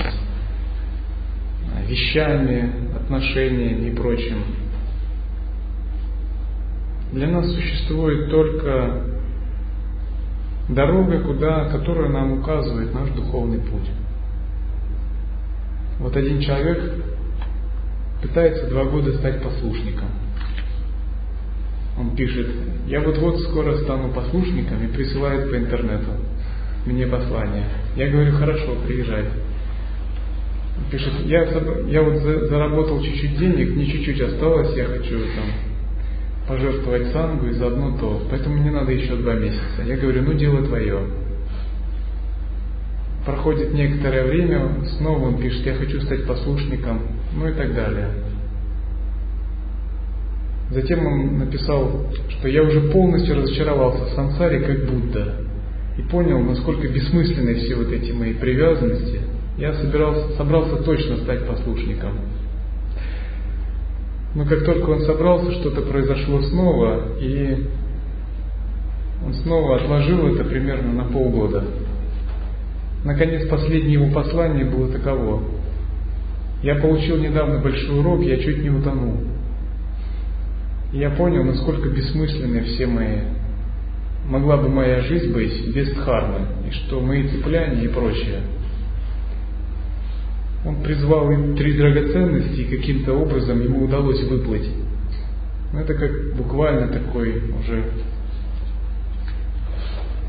с 1.85 1.89
вещами, 1.89 2.71
отношениями 2.95 3.89
и 3.89 3.95
прочим. 3.95 4.43
Для 7.13 7.29
нас 7.29 7.51
существует 7.51 8.29
только 8.29 9.08
дорога, 10.69 11.19
куда, 11.21 11.65
которую 11.69 12.09
нам 12.11 12.39
указывает 12.39 12.93
наш 12.93 13.09
духовный 13.09 13.59
путь. 13.59 13.89
Вот 15.99 16.15
один 16.15 16.39
человек 16.39 17.03
пытается 18.21 18.69
два 18.69 18.85
года 18.85 19.13
стать 19.17 19.43
послушником. 19.43 20.07
Он 21.99 22.15
пишет, 22.15 22.47
я 22.87 23.01
вот-вот 23.01 23.41
скоро 23.41 23.77
стану 23.79 24.13
послушником 24.13 24.81
и 24.83 24.87
присылает 24.87 25.51
по 25.51 25.57
интернету 25.57 26.11
мне 26.85 27.07
послание. 27.07 27.65
Я 27.95 28.09
говорю, 28.09 28.31
хорошо, 28.33 28.77
приезжай. 28.85 29.25
Он 30.77 30.89
пишет, 30.89 31.13
я, 31.25 31.43
я 31.87 32.01
вот 32.01 32.21
заработал 32.21 33.01
чуть-чуть 33.01 33.37
денег, 33.37 33.75
не 33.75 33.87
чуть-чуть 33.87 34.21
осталось, 34.21 34.75
я 34.77 34.85
хочу 34.85 35.19
там 35.19 35.68
пожертвовать 36.49 37.11
сангу 37.13 37.45
и 37.45 37.53
заодно 37.53 37.95
то. 37.99 38.23
Поэтому 38.31 38.57
мне 38.57 38.71
надо 38.71 38.91
еще 38.91 39.15
два 39.15 39.35
месяца. 39.35 39.83
Я 39.85 39.95
говорю, 39.97 40.23
ну 40.23 40.33
дело 40.33 40.65
твое. 40.65 40.99
Проходит 43.23 43.71
некоторое 43.71 44.25
время, 44.25 44.83
снова 44.97 45.27
он 45.27 45.37
пишет, 45.37 45.63
я 45.67 45.75
хочу 45.75 46.01
стать 46.01 46.25
послушником, 46.25 47.01
ну 47.35 47.47
и 47.47 47.53
так 47.53 47.75
далее. 47.75 48.09
Затем 50.71 51.05
он 51.05 51.37
написал, 51.37 52.07
что 52.29 52.47
я 52.47 52.63
уже 52.63 52.81
полностью 52.91 53.35
разочаровался 53.35 54.05
в 54.05 54.15
сансаре, 54.15 54.61
как 54.61 54.89
Будда, 54.89 55.35
и 55.97 56.01
понял, 56.03 56.39
насколько 56.39 56.87
бессмысленны 56.87 57.55
все 57.55 57.75
вот 57.75 57.91
эти 57.91 58.11
мои 58.11 58.33
привязанности. 58.33 59.21
Я 59.57 59.73
собирался, 59.73 60.35
собрался 60.37 60.77
точно 60.77 61.17
стать 61.17 61.45
послушником. 61.45 62.13
Но 64.35 64.45
как 64.45 64.63
только 64.63 64.89
он 64.89 65.01
собрался, 65.01 65.51
что-то 65.53 65.81
произошло 65.81 66.41
снова, 66.41 67.17
и 67.19 67.65
он 69.25 69.33
снова 69.33 69.77
отложил 69.77 70.27
это 70.27 70.43
примерно 70.43 70.93
на 70.93 71.03
полгода. 71.05 71.63
Наконец, 73.03 73.47
последнее 73.47 73.93
его 73.93 74.11
послание 74.13 74.65
было 74.65 74.91
таково. 74.91 75.43
Я 76.61 76.75
получил 76.75 77.17
недавно 77.17 77.59
большой 77.59 77.99
урок, 77.99 78.21
я 78.21 78.37
чуть 78.37 78.61
не 78.61 78.69
утонул. 78.69 79.17
Я 80.91 81.11
понял, 81.11 81.43
насколько 81.43 81.89
бессмысленны 81.89 82.63
все 82.63 82.87
мои, 82.87 83.19
могла 84.25 84.57
бы 84.57 84.69
моя 84.69 85.01
жизнь 85.01 85.31
быть 85.33 85.73
без 85.73 85.89
дхармы, 85.91 86.47
и 86.67 86.71
что 86.71 86.99
мои 86.99 87.27
цепляния 87.27 87.85
и 87.85 87.87
прочее. 87.87 88.41
Он 90.65 90.83
призвал 90.83 91.31
им 91.31 91.55
три 91.55 91.77
драгоценности, 91.77 92.61
и 92.61 92.77
каким-то 92.77 93.13
образом 93.13 93.61
ему 93.61 93.85
удалось 93.85 94.21
выплатить. 94.23 94.75
Ну, 95.71 95.79
это 95.79 95.93
как 95.93 96.35
буквально 96.35 96.87
такой 96.87 97.41
уже 97.59 97.83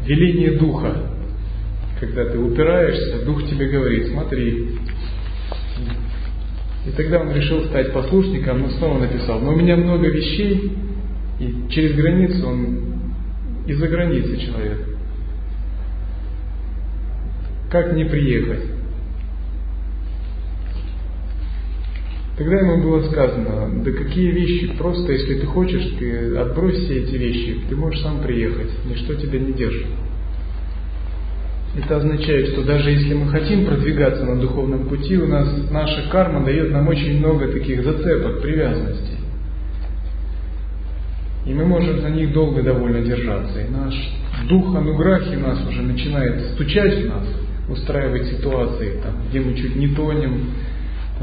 веление 0.05 0.53
духа. 0.53 1.11
Когда 1.99 2.27
ты 2.27 2.39
упираешься, 2.39 3.25
дух 3.25 3.45
тебе 3.47 3.69
говорит, 3.69 4.07
смотри, 4.09 4.79
и 6.87 6.91
тогда 6.97 7.21
он 7.21 7.33
решил 7.33 7.65
стать 7.67 7.93
послушником, 7.93 8.63
но 8.63 8.71
снова 8.71 9.01
написал, 9.01 9.41
но 9.41 9.53
у 9.53 9.57
меня 9.57 9.77
много 9.77 10.09
вещей, 10.09 10.73
и 11.39 11.67
через 11.69 11.95
границу 11.95 12.49
он 12.49 12.79
из-за 13.67 13.87
границы 13.87 14.39
человек. 14.39 14.79
Как 17.71 17.95
не 17.95 18.05
приехать? 18.05 18.70
Тогда 22.41 22.57
ему 22.57 22.83
было 22.83 23.03
сказано, 23.03 23.85
да 23.85 23.91
какие 23.91 24.31
вещи, 24.31 24.75
просто 24.79 25.13
если 25.13 25.41
ты 25.41 25.47
хочешь, 25.47 25.87
ты 25.99 26.39
отбрось 26.39 26.75
все 26.75 27.01
эти 27.01 27.15
вещи, 27.17 27.59
ты 27.69 27.77
можешь 27.77 28.01
сам 28.01 28.23
приехать, 28.23 28.71
ничто 28.87 29.13
тебя 29.13 29.39
не 29.41 29.53
держит. 29.53 29.89
Это 31.77 31.99
означает, 31.99 32.49
что 32.49 32.65
даже 32.65 32.93
если 32.93 33.13
мы 33.13 33.27
хотим 33.27 33.67
продвигаться 33.67 34.25
на 34.25 34.41
духовном 34.41 34.89
пути, 34.89 35.19
у 35.19 35.27
нас 35.27 35.71
наша 35.71 36.09
карма 36.11 36.43
дает 36.43 36.73
нам 36.73 36.89
очень 36.89 37.19
много 37.19 37.47
таких 37.49 37.85
зацепок, 37.85 38.41
привязанностей. 38.41 39.19
И 41.45 41.53
мы 41.53 41.67
можем 41.67 42.01
за 42.01 42.09
них 42.09 42.33
долго 42.33 42.63
довольно 42.63 43.03
держаться. 43.03 43.61
И 43.61 43.69
наш 43.69 43.95
дух 44.49 44.75
ануграхи 44.75 45.35
нас 45.35 45.59
уже 45.69 45.83
начинает 45.83 46.41
стучать 46.55 47.05
в 47.05 47.07
нас, 47.07 47.27
устраивать 47.69 48.29
ситуации, 48.29 48.99
там, 49.05 49.29
где 49.29 49.41
мы 49.41 49.55
чуть 49.55 49.77
не 49.77 49.89
тонем, 49.89 50.47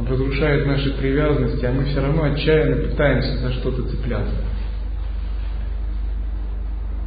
разрушает 0.05 0.67
наши 0.67 0.93
привязанности, 0.97 1.65
а 1.65 1.71
мы 1.71 1.85
все 1.85 2.01
равно 2.01 2.23
отчаянно 2.23 2.89
пытаемся 2.89 3.37
за 3.37 3.51
что-то 3.53 3.83
цепляться. 3.83 4.35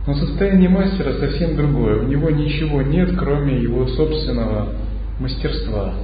Но 0.07 0.15
состояние 0.15 0.69
мастера 0.69 1.13
совсем 1.13 1.57
другое. 1.57 2.01
У 2.01 2.05
него 2.05 2.31
ничего 2.31 2.83
нет, 2.83 3.11
кроме 3.17 3.61
его 3.61 3.87
собственного 3.87 4.75
мастерства. 5.21 5.95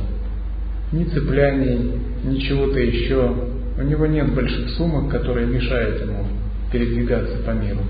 Ни 0.93 1.05
цепляний, 1.05 1.93
ни 2.25 2.39
чего-то 2.39 2.79
еще. 2.79 3.35
У 3.79 3.83
него 3.83 4.07
нет 4.07 4.33
больших 4.35 4.71
сумок, 4.71 5.11
которые 5.11 5.47
мешают 5.47 6.03
ему 6.03 6.25
передвигаться 6.71 7.39
по 7.39 7.51
миру. 7.51 7.81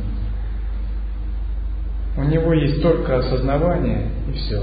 У 2.16 2.22
него 2.22 2.54
есть 2.54 2.80
только 2.80 3.18
осознавание 3.18 4.08
и 4.28 4.32
все. 4.38 4.62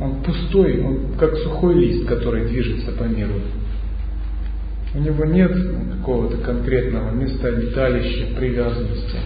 Он 0.00 0.22
пустой, 0.22 0.82
он 0.82 1.14
как 1.18 1.36
сухой 1.36 1.74
лист, 1.74 2.06
который 2.06 2.46
движется 2.46 2.92
по 2.92 3.04
миру. 3.04 3.34
У 4.94 4.98
него 4.98 5.24
нет 5.26 5.52
какого-то 5.98 6.38
конкретного 6.38 7.10
места 7.10 7.48
обиталища, 7.48 8.34
привязанности. 8.36 9.18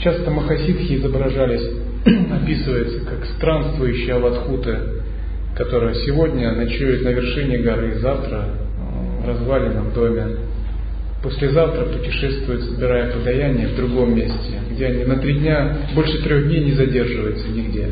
Часто 0.00 0.30
махасидхи 0.30 0.96
изображались, 0.96 1.66
описываются 2.30 3.00
как 3.06 3.24
странствующие 3.36 4.14
аватхуты, 4.14 4.78
которые 5.56 5.94
сегодня 6.06 6.52
ночуют 6.52 7.04
на 7.04 7.08
вершине 7.08 7.58
горы, 7.58 7.98
завтра 8.00 8.48
в 9.22 9.28
разваленном 9.28 9.92
доме, 9.92 10.26
послезавтра 11.22 11.84
путешествуют, 11.84 12.64
собирая 12.64 13.12
подаяние 13.12 13.68
в 13.68 13.76
другом 13.76 14.14
месте, 14.14 14.60
где 14.70 14.86
они 14.86 15.04
на 15.04 15.16
три 15.16 15.38
дня, 15.38 15.78
больше 15.94 16.22
трех 16.22 16.48
дней 16.48 16.64
не 16.64 16.72
задерживаются 16.72 17.48
нигде. 17.48 17.88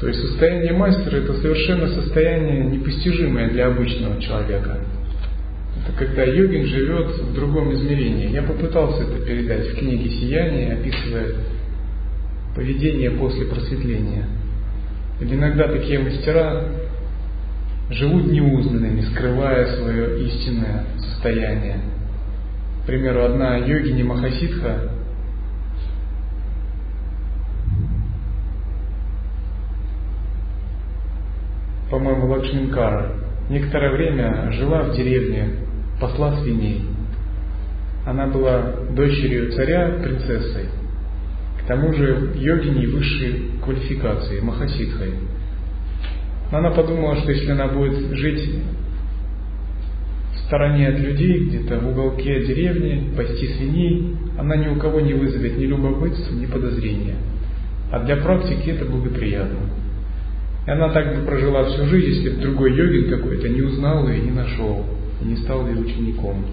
То 0.00 0.08
есть 0.08 0.18
состояние 0.20 0.72
мастера 0.72 1.18
это 1.18 1.34
совершенно 1.34 1.86
состояние 1.88 2.64
непостижимое 2.64 3.50
для 3.50 3.66
обычного 3.66 4.20
человека. 4.20 4.78
Это 5.76 5.96
когда 5.96 6.24
йогин 6.24 6.64
живет 6.64 7.08
в 7.18 7.34
другом 7.34 7.72
измерении. 7.74 8.30
Я 8.30 8.42
попытался 8.42 9.02
это 9.02 9.24
передать 9.26 9.68
в 9.68 9.78
книге 9.78 10.08
«Сияние», 10.08 10.72
описывая 10.72 11.26
поведение 12.56 13.10
после 13.10 13.44
просветления. 13.44 14.24
Ведь 15.20 15.32
иногда 15.32 15.68
такие 15.68 15.98
мастера 15.98 16.64
живут 17.90 18.32
неузнанными, 18.32 19.02
скрывая 19.02 19.76
свое 19.76 20.24
истинное 20.24 20.86
состояние. 20.96 21.76
К 22.82 22.86
примеру, 22.86 23.24
одна 23.24 23.58
йогини 23.58 24.02
Махасидха 24.02 24.90
по-моему, 31.90 32.28
Лакшминкара, 32.28 33.16
некоторое 33.48 33.90
время 33.90 34.52
жила 34.52 34.82
в 34.82 34.94
деревне 34.94 35.50
посла 36.00 36.36
свиней. 36.40 36.84
Она 38.06 38.28
была 38.28 38.74
дочерью 38.90 39.52
царя, 39.52 39.98
принцессой. 40.02 40.66
К 41.62 41.66
тому 41.66 41.92
же 41.92 42.32
йогиней 42.36 42.86
высшей 42.86 43.50
квалификации, 43.62 44.40
махасидхой. 44.40 45.14
Она 46.50 46.70
подумала, 46.70 47.16
что 47.16 47.30
если 47.30 47.50
она 47.50 47.68
будет 47.68 48.16
жить 48.16 48.62
в 50.34 50.38
стороне 50.46 50.88
от 50.88 50.98
людей, 50.98 51.46
где-то 51.46 51.78
в 51.78 51.88
уголке 51.88 52.44
деревни, 52.44 53.14
пасти 53.16 53.46
свиней, 53.56 54.16
она 54.38 54.56
ни 54.56 54.68
у 54.68 54.76
кого 54.76 55.00
не 55.00 55.14
вызовет 55.14 55.58
ни 55.58 55.66
любопытства, 55.66 56.34
ни 56.34 56.46
подозрения. 56.46 57.16
А 57.92 58.00
для 58.00 58.16
практики 58.16 58.70
это 58.70 58.84
благоприятно. 58.84 59.58
И 60.66 60.70
она 60.70 60.90
так 60.90 61.16
бы 61.16 61.26
прожила 61.26 61.64
всю 61.64 61.86
жизнь, 61.86 62.22
если 62.22 62.36
бы 62.36 62.42
другой 62.42 62.74
йогин 62.74 63.10
какой-то 63.10 63.48
не 63.48 63.62
узнал 63.62 64.08
ее 64.08 64.18
и 64.18 64.22
не 64.22 64.30
нашел 64.30 64.84
и 65.20 65.24
не 65.24 65.36
стал 65.36 65.66
ее 65.66 65.78
учеником. 65.80 66.44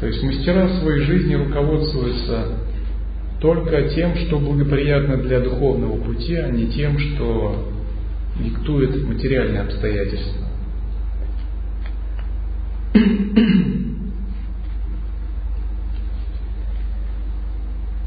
То 0.00 0.06
есть 0.06 0.22
мастера 0.22 0.66
в 0.66 0.80
своей 0.80 1.00
жизни 1.00 1.34
руководствуются 1.34 2.58
только 3.40 3.88
тем, 3.90 4.14
что 4.16 4.38
благоприятно 4.38 5.16
для 5.18 5.40
духовного 5.40 5.98
пути, 5.98 6.34
а 6.36 6.48
не 6.48 6.68
тем, 6.68 6.98
что 6.98 7.70
диктует 8.38 9.06
материальные 9.06 9.62
обстоятельства. 9.62 10.44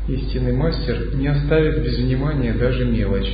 Истинный 0.07 0.53
мастер 0.53 1.15
не 1.15 1.28
оставит 1.28 1.84
без 1.84 1.97
внимания 1.97 2.53
даже 2.53 2.86
мелочь. 2.86 3.30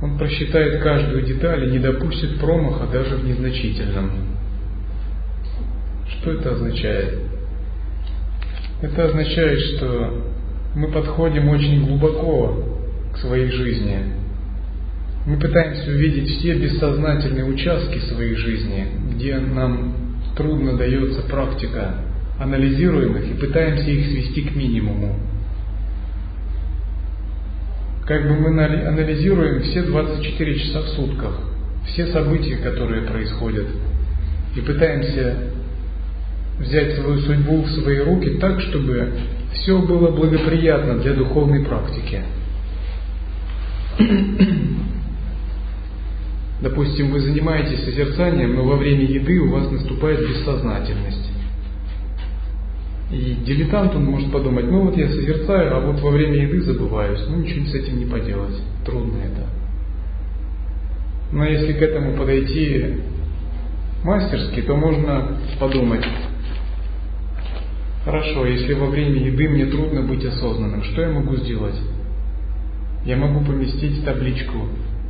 Он 0.00 0.16
просчитает 0.16 0.80
каждую 0.82 1.22
деталь 1.22 1.64
и 1.64 1.70
не 1.72 1.78
допустит 1.78 2.38
промаха 2.38 2.86
даже 2.86 3.16
в 3.16 3.24
незначительном. 3.24 4.10
Что 6.08 6.32
это 6.32 6.52
означает? 6.52 7.18
Это 8.80 9.06
означает, 9.06 9.58
что 9.58 10.24
мы 10.76 10.88
подходим 10.88 11.48
очень 11.48 11.84
глубоко 11.84 12.78
к 13.12 13.18
своей 13.18 13.50
жизни. 13.50 13.98
Мы 15.26 15.36
пытаемся 15.36 15.90
увидеть 15.90 16.30
все 16.38 16.54
бессознательные 16.54 17.44
участки 17.44 17.98
своей 17.98 18.36
жизни, 18.36 18.86
где 19.12 19.38
нам 19.38 20.22
трудно 20.36 20.76
дается 20.76 21.22
практика, 21.22 21.96
анализируем 22.38 23.16
их 23.16 23.32
и 23.32 23.34
пытаемся 23.34 23.90
их 23.90 24.06
свести 24.06 24.42
к 24.42 24.54
минимуму. 24.54 25.16
Как 28.08 28.26
бы 28.26 28.36
мы 28.36 28.64
анализируем 28.64 29.60
все 29.64 29.82
24 29.82 30.58
часа 30.60 30.80
в 30.80 30.88
сутках, 30.96 31.38
все 31.88 32.06
события, 32.06 32.56
которые 32.56 33.02
происходят, 33.02 33.66
и 34.56 34.60
пытаемся 34.62 35.36
взять 36.58 36.94
свою 36.94 37.18
судьбу 37.18 37.60
в 37.60 37.70
свои 37.72 37.98
руки 37.98 38.38
так, 38.40 38.62
чтобы 38.62 39.12
все 39.52 39.78
было 39.82 40.10
благоприятно 40.10 40.96
для 41.00 41.12
духовной 41.12 41.66
практики. 41.66 42.22
Допустим, 46.62 47.10
вы 47.10 47.20
занимаетесь 47.20 47.84
созерцанием, 47.84 48.54
но 48.54 48.64
во 48.64 48.76
время 48.76 49.04
еды 49.04 49.38
у 49.38 49.50
вас 49.50 49.70
наступает 49.70 50.26
бессознательность. 50.26 51.30
И 53.10 53.38
дилетант, 53.46 53.94
он 53.94 54.04
может 54.04 54.30
подумать, 54.30 54.66
ну 54.66 54.84
вот 54.84 54.96
я 54.96 55.08
созерцаю, 55.08 55.76
а 55.76 55.80
вот 55.80 56.00
во 56.00 56.10
время 56.10 56.34
еды 56.34 56.60
забываюсь. 56.60 57.20
Ну 57.28 57.38
ничего 57.38 57.64
с 57.64 57.74
этим 57.74 57.98
не 57.98 58.04
поделать. 58.04 58.60
Трудно 58.84 59.18
это. 59.18 59.46
Но 61.32 61.44
если 61.44 61.72
к 61.72 61.82
этому 61.82 62.16
подойти 62.16 62.96
мастерски, 64.04 64.62
то 64.62 64.76
можно 64.76 65.38
подумать, 65.58 66.04
хорошо, 68.04 68.46
если 68.46 68.74
во 68.74 68.86
время 68.86 69.20
еды 69.20 69.48
мне 69.48 69.66
трудно 69.66 70.02
быть 70.02 70.24
осознанным, 70.24 70.82
что 70.84 71.02
я 71.02 71.08
могу 71.10 71.36
сделать? 71.36 71.76
Я 73.04 73.16
могу 73.16 73.44
поместить 73.44 74.04
табличку 74.04 74.68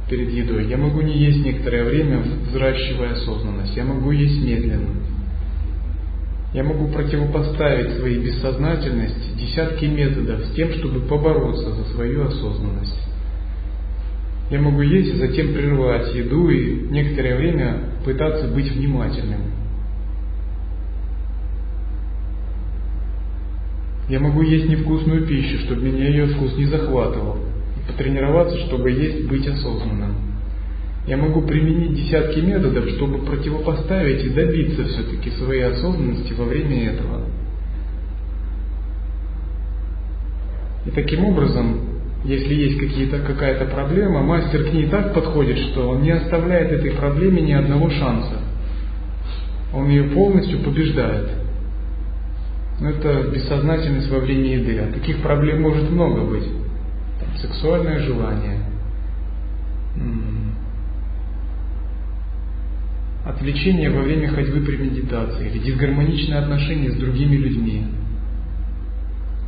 перед 0.09 0.31
едой. 0.31 0.67
Я 0.67 0.77
могу 0.77 1.01
не 1.01 1.19
есть 1.19 1.45
некоторое 1.45 1.85
время, 1.85 2.23
взращивая 2.49 3.13
осознанность. 3.13 3.77
Я 3.77 3.85
могу 3.85 4.11
есть 4.13 4.41
медленно. 4.43 4.95
Я 6.55 6.65
могу 6.65 6.89
противопоставить 6.89 7.99
своей 7.99 8.21
бессознательности 8.21 9.39
десятки 9.39 9.85
методов 9.85 10.45
с 10.47 10.55
тем, 10.55 10.73
чтобы 10.73 11.01
побороться 11.01 11.71
за 11.71 11.85
свою 11.95 12.27
осознанность. 12.27 12.99
Я 14.51 14.61
могу 14.61 14.81
есть 14.81 15.15
и 15.15 15.19
затем 15.19 15.53
прервать 15.53 16.15
еду 16.15 16.49
и 16.49 16.89
некоторое 16.91 17.37
время 17.37 17.81
пытаться 18.05 18.49
быть 18.49 18.73
внимательным. 18.73 19.43
Я 24.09 24.21
могу 24.21 24.41
есть 24.41 24.71
невкусную 24.71 25.27
пищу, 25.27 25.59
чтобы 25.67 25.83
меня 25.83 26.09
ее 26.09 26.27
вкус 26.29 26.57
не 26.57 26.65
захватывал 26.65 27.37
потренироваться, 27.89 28.57
чтобы 28.67 28.91
есть, 28.91 29.27
быть 29.29 29.47
осознанным. 29.47 30.38
Я 31.09 31.17
могу 31.17 31.41
применить 31.41 31.95
десятки 31.95 32.41
методов, 32.41 32.87
чтобы 32.91 33.25
противопоставить 33.25 34.25
и 34.25 34.29
добиться 34.29 34.85
все-таки 34.85 35.31
своей 35.31 35.63
осознанности 35.63 36.35
во 36.35 36.45
время 36.45 36.91
этого. 36.91 37.23
И 40.85 40.91
таким 40.91 41.25
образом, 41.25 41.81
если 42.25 42.53
есть 42.53 42.79
какие-то, 42.79 43.21
какая-то 43.21 43.65
проблема, 43.65 44.21
мастер 44.21 44.65
к 44.65 44.73
ней 44.75 44.87
так 44.89 45.15
подходит, 45.15 45.57
что 45.71 45.89
он 45.89 46.03
не 46.03 46.11
оставляет 46.11 46.73
этой 46.73 46.91
проблеме 46.91 47.41
ни 47.41 47.53
одного 47.53 47.89
шанса. 47.89 48.43
Он 49.73 49.89
ее 49.89 50.11
полностью 50.11 50.59
побеждает. 50.61 51.31
Но 52.81 52.91
это 52.91 53.31
бессознательность 53.33 54.11
во 54.11 54.19
время 54.19 54.57
еды. 54.57 54.79
А 54.79 54.93
таких 54.93 55.23
проблем 55.23 55.63
может 55.63 55.91
много 55.91 56.21
быть 56.21 56.49
сексуальное 57.41 58.01
желание, 58.01 58.59
отвлечение 63.29 63.91
во 63.91 64.01
время 64.01 64.29
ходьбы 64.29 64.61
при 64.61 64.77
медитации 64.77 65.51
или 65.51 65.59
дисгармоничные 65.59 66.39
отношения 66.39 66.91
с 66.91 66.97
другими 66.97 67.37
людьми. 67.37 67.85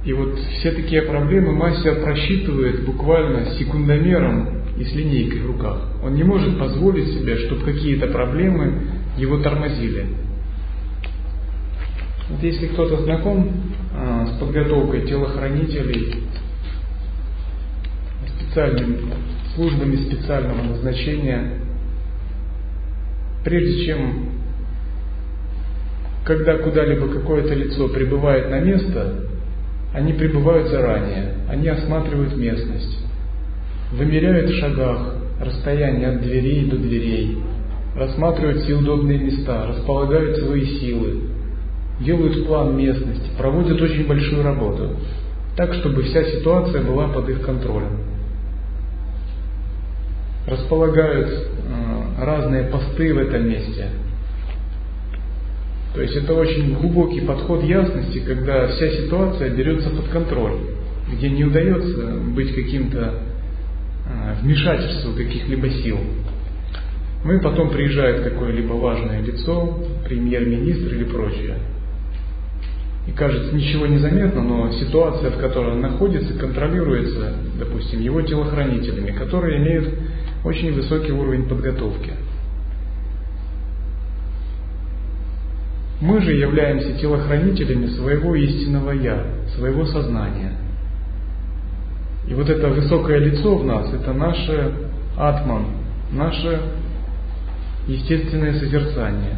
И 0.04 0.12
вот 0.12 0.38
все 0.38 0.72
такие 0.72 1.02
проблемы 1.02 1.52
мастер 1.52 2.02
просчитывает 2.02 2.84
буквально 2.84 3.52
секундомером 3.58 4.48
и 4.76 4.84
с 4.84 4.94
линейкой 4.94 5.40
в 5.40 5.46
руках. 5.46 5.78
Он 6.02 6.14
не 6.14 6.24
может 6.24 6.58
позволить 6.58 7.08
себе, 7.14 7.36
чтобы 7.46 7.64
какие-то 7.64 8.06
проблемы 8.08 8.86
его 9.16 9.38
тормозили. 9.38 10.06
Вот 12.28 12.42
если 12.42 12.66
кто-то 12.68 13.02
знаком 13.02 13.50
а, 13.94 14.26
с 14.26 14.38
подготовкой 14.38 15.06
телохранителей 15.06 16.22
специальными 18.38 19.14
службами 19.54 19.96
специального 19.96 20.62
назначения, 20.62 21.69
прежде 23.44 23.86
чем, 23.86 24.28
когда 26.24 26.58
куда-либо 26.58 27.08
какое-то 27.08 27.54
лицо 27.54 27.88
прибывает 27.88 28.50
на 28.50 28.60
место, 28.60 29.24
они 29.94 30.12
прибывают 30.12 30.68
заранее, 30.68 31.34
они 31.48 31.68
осматривают 31.68 32.36
местность, 32.36 32.98
вымеряют 33.92 34.50
в 34.50 34.60
шагах 34.60 35.14
расстояние 35.40 36.10
от 36.10 36.22
дверей 36.22 36.70
до 36.70 36.76
дверей, 36.76 37.38
рассматривают 37.96 38.62
все 38.62 38.74
удобные 38.74 39.18
места, 39.18 39.66
располагают 39.66 40.36
свои 40.38 40.64
силы, 40.78 41.22
делают 42.00 42.46
план 42.46 42.76
местности, 42.76 43.30
проводят 43.36 43.80
очень 43.80 44.06
большую 44.06 44.42
работу, 44.42 44.96
так, 45.56 45.74
чтобы 45.74 46.02
вся 46.04 46.22
ситуация 46.24 46.82
была 46.82 47.08
под 47.08 47.28
их 47.28 47.42
контролем. 47.42 47.98
Располагают 50.46 51.28
э, 51.28 51.99
разные 52.22 52.64
посты 52.64 53.14
в 53.14 53.18
этом 53.18 53.48
месте. 53.48 53.88
То 55.94 56.02
есть 56.02 56.14
это 56.14 56.34
очень 56.34 56.74
глубокий 56.74 57.20
подход 57.20 57.64
ясности, 57.64 58.20
когда 58.20 58.68
вся 58.68 58.90
ситуация 58.90 59.50
берется 59.50 59.90
под 59.90 60.08
контроль, 60.08 60.58
где 61.12 61.28
не 61.30 61.44
удается 61.44 62.18
быть 62.34 62.54
каким-то 62.54 63.14
э, 64.06 64.34
вмешательством 64.40 65.16
каких-либо 65.16 65.68
сил. 65.68 65.98
Ну 67.24 67.40
потом 67.40 67.70
приезжает 67.70 68.22
какое-либо 68.22 68.74
важное 68.74 69.20
лицо, 69.20 69.78
премьер-министр 70.04 70.94
или 70.94 71.04
прочее. 71.04 71.56
И 73.06 73.12
кажется, 73.12 73.54
ничего 73.54 73.86
не 73.86 73.98
заметно, 73.98 74.42
но 74.42 74.70
ситуация, 74.72 75.30
в 75.30 75.38
которой 75.38 75.72
он 75.72 75.80
находится, 75.80 76.34
контролируется, 76.34 77.34
допустим, 77.58 78.00
его 78.00 78.22
телохранителями, 78.22 79.10
которые 79.10 79.58
имеют 79.58 79.88
очень 80.44 80.72
высокий 80.72 81.12
уровень 81.12 81.44
подготовки. 81.44 82.12
Мы 86.00 86.22
же 86.22 86.32
являемся 86.32 86.98
телохранителями 86.98 87.86
своего 87.88 88.34
истинного 88.34 88.92
Я, 88.92 89.22
своего 89.54 89.84
сознания. 89.84 90.52
И 92.26 92.32
вот 92.32 92.48
это 92.48 92.68
высокое 92.68 93.18
лицо 93.18 93.56
в 93.56 93.66
нас, 93.66 93.92
это 93.92 94.14
наше 94.14 94.72
атман, 95.18 95.66
наше 96.12 96.60
естественное 97.86 98.54
созерцание. 98.54 99.36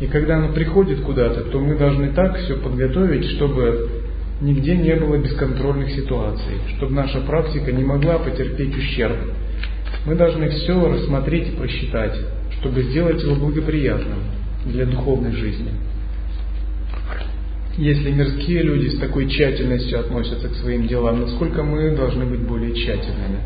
И 0.00 0.06
когда 0.06 0.36
оно 0.36 0.52
приходит 0.52 1.00
куда-то, 1.00 1.44
то 1.44 1.58
мы 1.58 1.76
должны 1.76 2.12
так 2.12 2.36
все 2.38 2.56
подготовить, 2.56 3.24
чтобы 3.36 3.88
нигде 4.42 4.76
не 4.76 4.94
было 4.96 5.16
бесконтрольных 5.16 5.90
ситуаций, 5.92 6.60
чтобы 6.76 6.92
наша 6.92 7.20
практика 7.20 7.72
не 7.72 7.84
могла 7.84 8.18
потерпеть 8.18 8.76
ущерб 8.76 9.16
мы 10.06 10.14
должны 10.14 10.48
все 10.50 10.88
рассмотреть 10.88 11.48
и 11.48 11.56
просчитать, 11.56 12.16
чтобы 12.60 12.84
сделать 12.84 13.20
его 13.22 13.34
благоприятным 13.34 14.20
для 14.64 14.86
духовной 14.86 15.32
жизни. 15.32 15.72
Если 17.76 18.12
мирские 18.12 18.62
люди 18.62 18.88
с 18.88 18.98
такой 18.98 19.28
тщательностью 19.28 20.00
относятся 20.00 20.48
к 20.48 20.54
своим 20.54 20.86
делам, 20.86 21.20
насколько 21.20 21.62
мы 21.62 21.94
должны 21.94 22.24
быть 22.24 22.40
более 22.40 22.72
тщательными? 22.72 23.40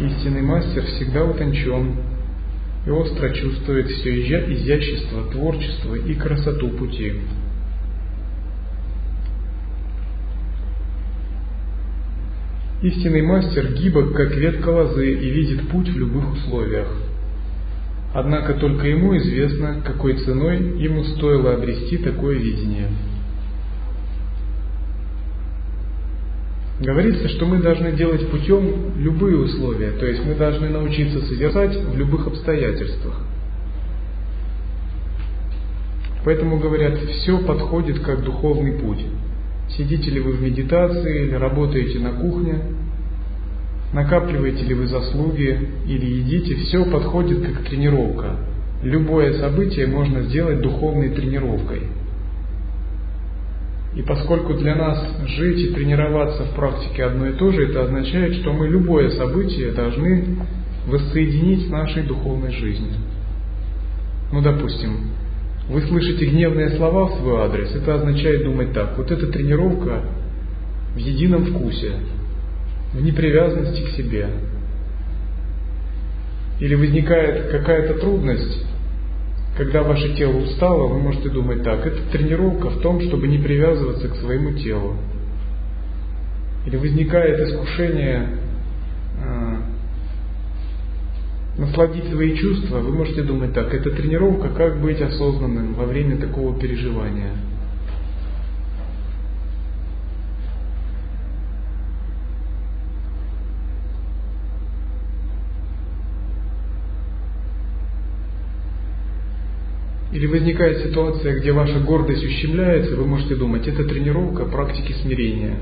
Истинный 0.00 0.42
мастер 0.42 0.84
всегда 0.84 1.24
утончен 1.24 1.96
и 2.86 2.90
остро 2.90 3.30
чувствует 3.30 3.88
все 3.88 4.20
изящество, 4.20 5.30
творчество 5.30 5.94
и 5.94 6.14
красоту 6.14 6.68
пути. 6.70 7.14
Истинный 12.82 13.22
мастер 13.22 13.72
гибок, 13.72 14.12
как 14.14 14.34
ветка 14.36 14.68
лозы, 14.68 15.12
и 15.12 15.30
видит 15.30 15.68
путь 15.68 15.88
в 15.88 15.98
любых 15.98 16.34
условиях. 16.34 16.88
Однако 18.12 18.54
только 18.54 18.86
ему 18.86 19.16
известно, 19.16 19.80
какой 19.84 20.16
ценой 20.18 20.78
ему 20.78 21.04
стоило 21.04 21.54
обрести 21.54 21.98
такое 21.98 22.36
видение. 22.36 22.88
Говорится, 26.80 27.28
что 27.30 27.46
мы 27.46 27.58
должны 27.58 27.92
делать 27.92 28.28
путем 28.30 28.98
любые 28.98 29.38
условия, 29.38 29.92
то 29.92 30.04
есть 30.04 30.22
мы 30.24 30.34
должны 30.34 30.68
научиться 30.68 31.20
созерцать 31.22 31.74
в 31.74 31.96
любых 31.96 32.26
обстоятельствах. 32.26 33.22
Поэтому 36.26 36.58
говорят, 36.58 36.98
все 36.98 37.38
подходит 37.38 38.00
как 38.00 38.22
духовный 38.22 38.72
путь. 38.72 39.06
Сидите 39.68 40.10
ли 40.10 40.20
вы 40.20 40.32
в 40.32 40.42
медитации 40.42 41.26
или 41.26 41.34
работаете 41.34 41.98
на 41.98 42.12
кухне, 42.12 42.60
накапливаете 43.92 44.64
ли 44.64 44.74
вы 44.74 44.86
заслуги 44.86 45.68
или 45.86 46.06
едите, 46.06 46.54
все 46.54 46.84
подходит 46.84 47.46
как 47.46 47.64
тренировка. 47.64 48.36
Любое 48.82 49.34
событие 49.34 49.86
можно 49.86 50.22
сделать 50.22 50.60
духовной 50.60 51.10
тренировкой. 51.10 51.82
И 53.96 54.02
поскольку 54.02 54.54
для 54.54 54.76
нас 54.76 55.02
жить 55.26 55.58
и 55.58 55.74
тренироваться 55.74 56.44
в 56.44 56.54
практике 56.54 57.04
одно 57.04 57.28
и 57.28 57.32
то 57.32 57.50
же, 57.50 57.66
это 57.66 57.84
означает, 57.84 58.34
что 58.34 58.52
мы 58.52 58.68
любое 58.68 59.08
событие 59.10 59.72
должны 59.72 60.36
воссоединить 60.86 61.66
с 61.66 61.70
нашей 61.70 62.02
духовной 62.02 62.52
жизнью. 62.52 62.92
Ну, 64.32 64.42
допустим, 64.42 65.12
вы 65.68 65.82
слышите 65.82 66.26
гневные 66.26 66.70
слова 66.76 67.06
в 67.06 67.18
свой 67.18 67.42
адрес, 67.42 67.74
это 67.74 67.94
означает 67.94 68.44
думать 68.44 68.72
так. 68.72 68.96
Вот 68.96 69.10
эта 69.10 69.26
тренировка 69.26 70.02
в 70.94 70.98
едином 70.98 71.44
вкусе, 71.46 71.92
в 72.92 73.02
непривязанности 73.02 73.82
к 73.82 73.96
себе. 73.96 74.28
Или 76.60 76.74
возникает 76.74 77.50
какая-то 77.50 77.94
трудность, 77.94 78.64
когда 79.56 79.82
ваше 79.82 80.14
тело 80.14 80.36
устало, 80.36 80.86
вы 80.86 81.00
можете 81.00 81.30
думать 81.30 81.62
так. 81.62 81.84
Это 81.84 82.00
тренировка 82.12 82.70
в 82.70 82.80
том, 82.80 83.00
чтобы 83.00 83.26
не 83.26 83.38
привязываться 83.38 84.08
к 84.08 84.16
своему 84.16 84.52
телу. 84.52 84.96
Или 86.66 86.76
возникает 86.76 87.40
искушение 87.40 88.28
а, 89.22 89.62
насладить 91.58 92.10
свои 92.10 92.36
чувства, 92.36 92.78
вы 92.78 92.92
можете 92.92 93.22
думать 93.22 93.52
так, 93.54 93.72
это 93.72 93.90
тренировка, 93.90 94.48
как 94.50 94.80
быть 94.80 95.00
осознанным 95.00 95.74
во 95.74 95.86
время 95.86 96.18
такого 96.18 96.58
переживания. 96.58 97.32
Или 110.12 110.26
возникает 110.26 110.82
ситуация, 110.82 111.38
где 111.40 111.52
ваша 111.52 111.78
гордость 111.80 112.24
ущемляется, 112.24 112.96
вы 112.96 113.04
можете 113.04 113.34
думать, 113.34 113.66
это 113.66 113.84
тренировка 113.84 114.46
практики 114.46 114.94
смирения. 115.02 115.56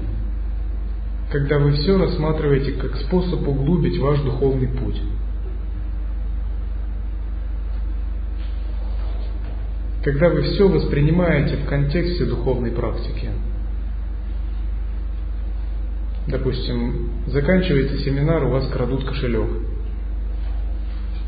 Когда 1.32 1.58
вы 1.58 1.72
все 1.72 1.98
рассматриваете 1.98 2.72
как 2.72 2.94
способ 2.96 3.46
углубить 3.48 3.98
ваш 3.98 4.20
духовный 4.20 4.68
путь. 4.68 5.00
Когда 10.04 10.28
вы 10.28 10.42
все 10.42 10.68
воспринимаете 10.68 11.56
в 11.56 11.64
контексте 11.64 12.26
духовной 12.26 12.70
практики. 12.70 13.30
Допустим, 16.28 17.10
заканчивается 17.26 17.98
семинар, 17.98 18.44
у 18.44 18.50
вас 18.50 18.68
крадут 18.68 19.04
кошелек. 19.04 19.48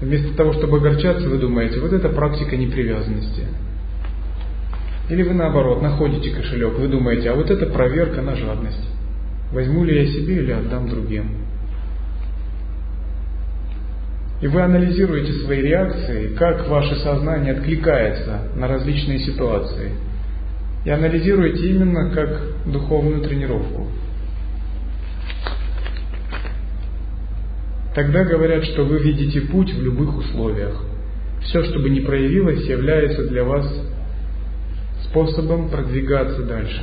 Вместо 0.02 0.34
того, 0.36 0.52
чтобы 0.52 0.76
огорчаться, 0.76 1.26
вы 1.26 1.38
думаете, 1.38 1.80
вот 1.80 1.92
это 1.94 2.10
практика 2.10 2.54
непривязанности. 2.56 3.44
Или 5.08 5.22
вы 5.22 5.32
наоборот, 5.32 5.80
находите 5.80 6.30
кошелек, 6.30 6.78
вы 6.78 6.88
думаете, 6.88 7.30
а 7.30 7.34
вот 7.34 7.50
это 7.50 7.66
проверка 7.66 8.20
на 8.20 8.36
жадность. 8.36 8.88
Возьму 9.52 9.84
ли 9.84 10.02
я 10.02 10.06
себе 10.06 10.36
или 10.36 10.52
отдам 10.52 10.90
другим. 10.90 11.45
И 14.40 14.46
вы 14.48 14.60
анализируете 14.60 15.32
свои 15.44 15.62
реакции, 15.62 16.34
как 16.34 16.68
ваше 16.68 16.96
сознание 16.96 17.54
откликается 17.54 18.42
на 18.54 18.68
различные 18.68 19.20
ситуации. 19.20 19.92
И 20.84 20.90
анализируете 20.90 21.70
именно 21.70 22.10
как 22.10 22.40
духовную 22.66 23.22
тренировку. 23.22 23.88
Тогда 27.94 28.24
говорят, 28.24 28.64
что 28.64 28.84
вы 28.84 28.98
видите 28.98 29.40
путь 29.40 29.72
в 29.72 29.82
любых 29.82 30.18
условиях. 30.18 30.84
Все, 31.40 31.64
что 31.64 31.78
бы 31.78 31.88
ни 31.88 32.00
проявилось, 32.00 32.66
является 32.66 33.26
для 33.28 33.42
вас 33.42 33.66
способом 35.04 35.70
продвигаться 35.70 36.42
дальше 36.42 36.82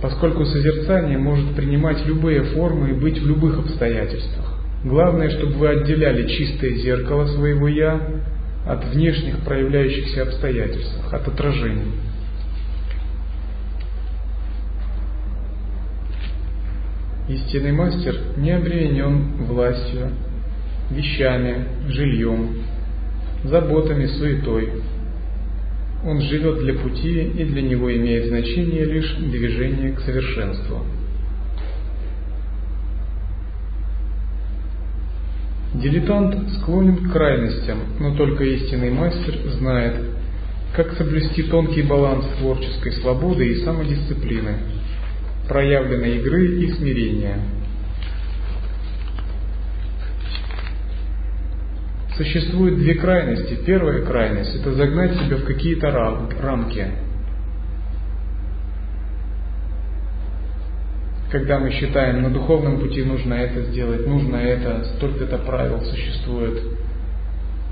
поскольку 0.00 0.44
созерцание 0.44 1.18
может 1.18 1.54
принимать 1.54 2.06
любые 2.06 2.42
формы 2.42 2.90
и 2.90 2.92
быть 2.92 3.18
в 3.18 3.26
любых 3.26 3.58
обстоятельствах. 3.58 4.58
Главное, 4.84 5.30
чтобы 5.30 5.54
вы 5.54 5.68
отделяли 5.68 6.28
чистое 6.28 6.70
зеркало 6.76 7.26
своего 7.26 7.66
«я» 7.66 8.00
от 8.64 8.84
внешних 8.86 9.38
проявляющихся 9.40 10.22
обстоятельств, 10.22 11.12
от 11.12 11.26
отражений. 11.26 11.92
Истинный 17.28 17.72
мастер 17.72 18.14
не 18.36 18.52
обременен 18.52 19.44
властью, 19.46 20.12
вещами, 20.90 21.66
жильем, 21.88 22.62
заботами, 23.44 24.06
суетой, 24.06 24.70
он 26.04 26.20
живет 26.22 26.58
для 26.58 26.74
пути, 26.74 27.22
и 27.22 27.44
для 27.44 27.62
него 27.62 27.94
имеет 27.94 28.26
значение 28.26 28.84
лишь 28.84 29.12
движение 29.16 29.92
к 29.92 30.00
совершенству. 30.00 30.84
Дилетант 35.74 36.50
склонен 36.60 37.08
к 37.08 37.12
крайностям, 37.12 37.78
но 38.00 38.14
только 38.16 38.44
истинный 38.44 38.90
мастер 38.90 39.34
знает, 39.58 39.96
как 40.74 40.92
соблюсти 40.94 41.42
тонкий 41.44 41.82
баланс 41.82 42.24
творческой 42.38 42.92
свободы 42.92 43.46
и 43.46 43.64
самодисциплины, 43.64 44.54
проявленной 45.48 46.18
игры 46.18 46.62
и 46.62 46.72
смирения– 46.72 47.38
Существует 52.18 52.78
две 52.78 52.94
крайности. 52.96 53.56
Первая 53.64 54.02
крайность– 54.02 54.52
это 54.60 54.72
загнать 54.72 55.14
себя 55.14 55.36
в 55.36 55.44
какие-то 55.44 55.92
рамки. 55.92 56.88
Когда 61.30 61.60
мы 61.60 61.70
считаем, 61.70 62.22
на 62.22 62.30
духовном 62.30 62.80
пути 62.80 63.04
нужно 63.04 63.34
это 63.34 63.62
сделать, 63.70 64.04
нужно 64.04 64.34
это, 64.34 64.84
столько-то 64.96 65.38
правил 65.38 65.80
существует, 65.82 66.60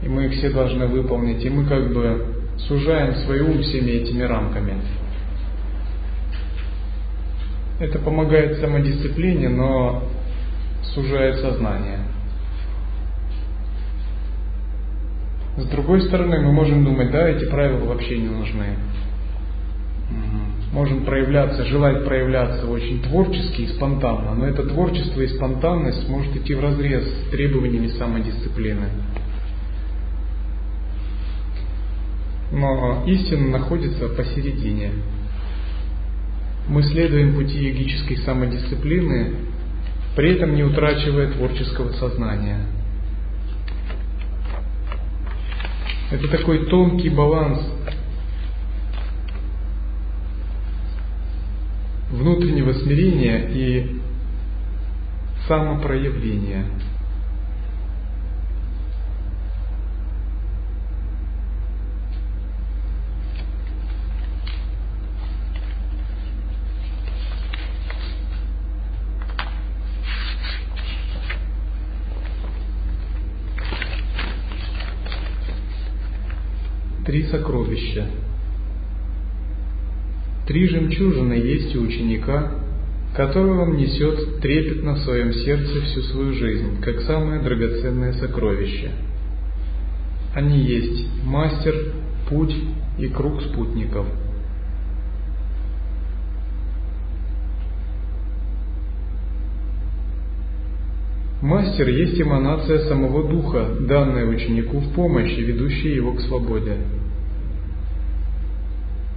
и 0.05 0.09
мы 0.09 0.26
их 0.26 0.34
все 0.34 0.51
должны 0.51 0.86
выполнить, 0.86 1.44
и 1.44 1.51
мы 1.51 1.64
как 1.64 1.92
бы 1.92 2.44
сужаем 2.68 3.16
свой 3.24 3.40
ум 3.40 3.62
всеми 3.62 3.90
этими 3.90 4.22
рамками. 4.22 4.74
Это 7.80 7.99
помогает 7.99 8.59
самодисциплине, 8.61 9.49
но 9.49 10.05
сужает 10.94 11.40
сознание. 11.40 11.99
С 15.57 15.64
другой 15.64 16.02
стороны, 16.02 16.38
мы 16.40 16.52
можем 16.52 16.84
думать, 16.84 17.11
да, 17.11 17.28
эти 17.30 17.46
правила 17.46 17.86
вообще 17.86 18.18
не 18.18 18.28
нужны. 18.28 18.76
Можем 20.72 21.07
проявляться, 21.07 21.64
желать 21.64 22.04
проявляться 22.04 22.66
очень 22.66 23.00
творчески 23.02 23.62
и 23.62 23.68
спонтанно, 23.68 24.34
но 24.34 24.46
это 24.46 24.64
творчество 24.64 25.22
и 25.22 25.28
спонтанность 25.28 26.07
может 26.11 26.36
идти 26.36 26.52
в 26.52 26.61
разрез 26.61 27.04
с 27.04 27.30
требованиями 27.30 27.86
самодисциплины. 27.86 28.88
Но 32.52 33.04
истина 33.07 33.48
находится 33.48 34.09
посередине. 34.09 34.90
Мы 36.68 36.82
следуем 36.82 37.34
пути 37.34 37.64
йогической 37.64 38.18
самодисциплины, 38.18 39.36
при 40.14 40.34
этом 40.34 40.54
не 40.54 40.64
утрачивая 40.64 41.32
творческого 41.32 41.92
сознания– 41.92 42.59
Это 46.09 46.28
такой 46.28 46.66
тонкий 46.66 47.09
баланс 47.09 47.61
внутреннего 52.11 52.72
смирения 52.74 53.48
и 53.50 54.00
самопроявления. 55.48 56.66
три 77.07 77.15
сокровища. 77.30 78.06
Три 80.46 80.68
жемчужины 80.68 81.34
есть 81.34 81.74
у 81.76 81.82
ученика, 81.82 82.52
которого 83.16 83.62
он 83.62 83.76
несет 83.76 84.40
трепетно 84.40 84.94
в 84.94 85.00
своем 85.00 85.32
сердце 85.32 85.80
всю 85.82 86.02
свою 86.02 86.32
жизнь, 86.34 86.80
как 86.82 87.00
самое 87.00 87.40
драгоценное 87.40 88.12
сокровище. 88.12 88.90
Они 90.34 90.60
есть 90.60 91.08
мастер, 91.24 91.74
путь 92.28 92.54
и 92.98 93.08
круг 93.08 93.42
спутников. 93.42 94.06
Мастер 101.42 101.88
есть 101.88 102.20
эманация 102.20 102.80
самого 102.88 103.28
Духа, 103.28 103.68
данная 103.80 104.26
ученику 104.26 104.78
в 104.78 104.92
помощь 104.94 105.36
ведущая 105.36 105.94
его 105.94 106.12
к 106.14 106.20
свободе. 106.20 106.76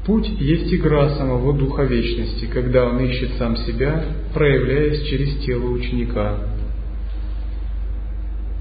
Путь 0.09 0.27
есть 0.39 0.73
игра 0.73 1.07
самого 1.17 1.53
Духа 1.53 1.83
Вечности, 1.83 2.45
когда 2.45 2.87
он 2.87 2.99
ищет 2.99 3.29
сам 3.37 3.55
себя, 3.57 4.03
проявляясь 4.33 5.03
через 5.03 5.37
тело 5.45 5.69
ученика. 5.69 6.35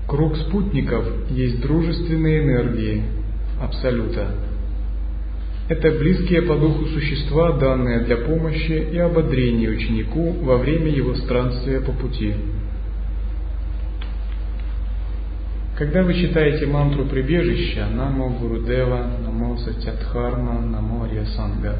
Круг 0.06 0.36
спутников 0.36 1.06
есть 1.30 1.62
дружественные 1.62 2.44
энергии 2.44 3.02
Абсолюта. 3.62 4.28
Это 5.70 5.90
близкие 5.92 6.42
по 6.42 6.54
духу 6.54 6.84
существа, 6.84 7.52
данные 7.52 8.00
для 8.00 8.18
помощи 8.18 8.86
и 8.92 8.98
ободрения 8.98 9.70
ученику 9.70 10.32
во 10.42 10.58
время 10.58 10.90
его 10.90 11.14
странствия 11.14 11.80
по 11.80 11.92
пути. 11.92 12.34
Когда 15.78 16.02
вы 16.02 16.12
читаете 16.12 16.66
мантру 16.66 17.06
прибежища 17.06 17.86
Намо 17.86 18.28
Гурудева, 18.30 19.12
Намо 19.48 19.56
Сатятхарма, 19.56 20.60
Намо 20.60 21.04
Арьясанга, 21.04 21.78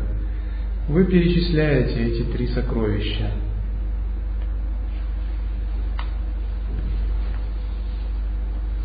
вы 0.89 1.05
перечисляете 1.05 2.03
эти 2.03 2.23
три 2.33 2.47
сокровища. 2.49 3.31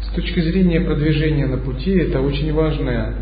С 0.01 0.15
точки 0.15 0.41
зрения 0.41 0.81
продвижения 0.81 1.47
на 1.47 1.57
пути 1.57 1.91
это 1.91 2.19
очень 2.19 2.53
важная 2.53 3.15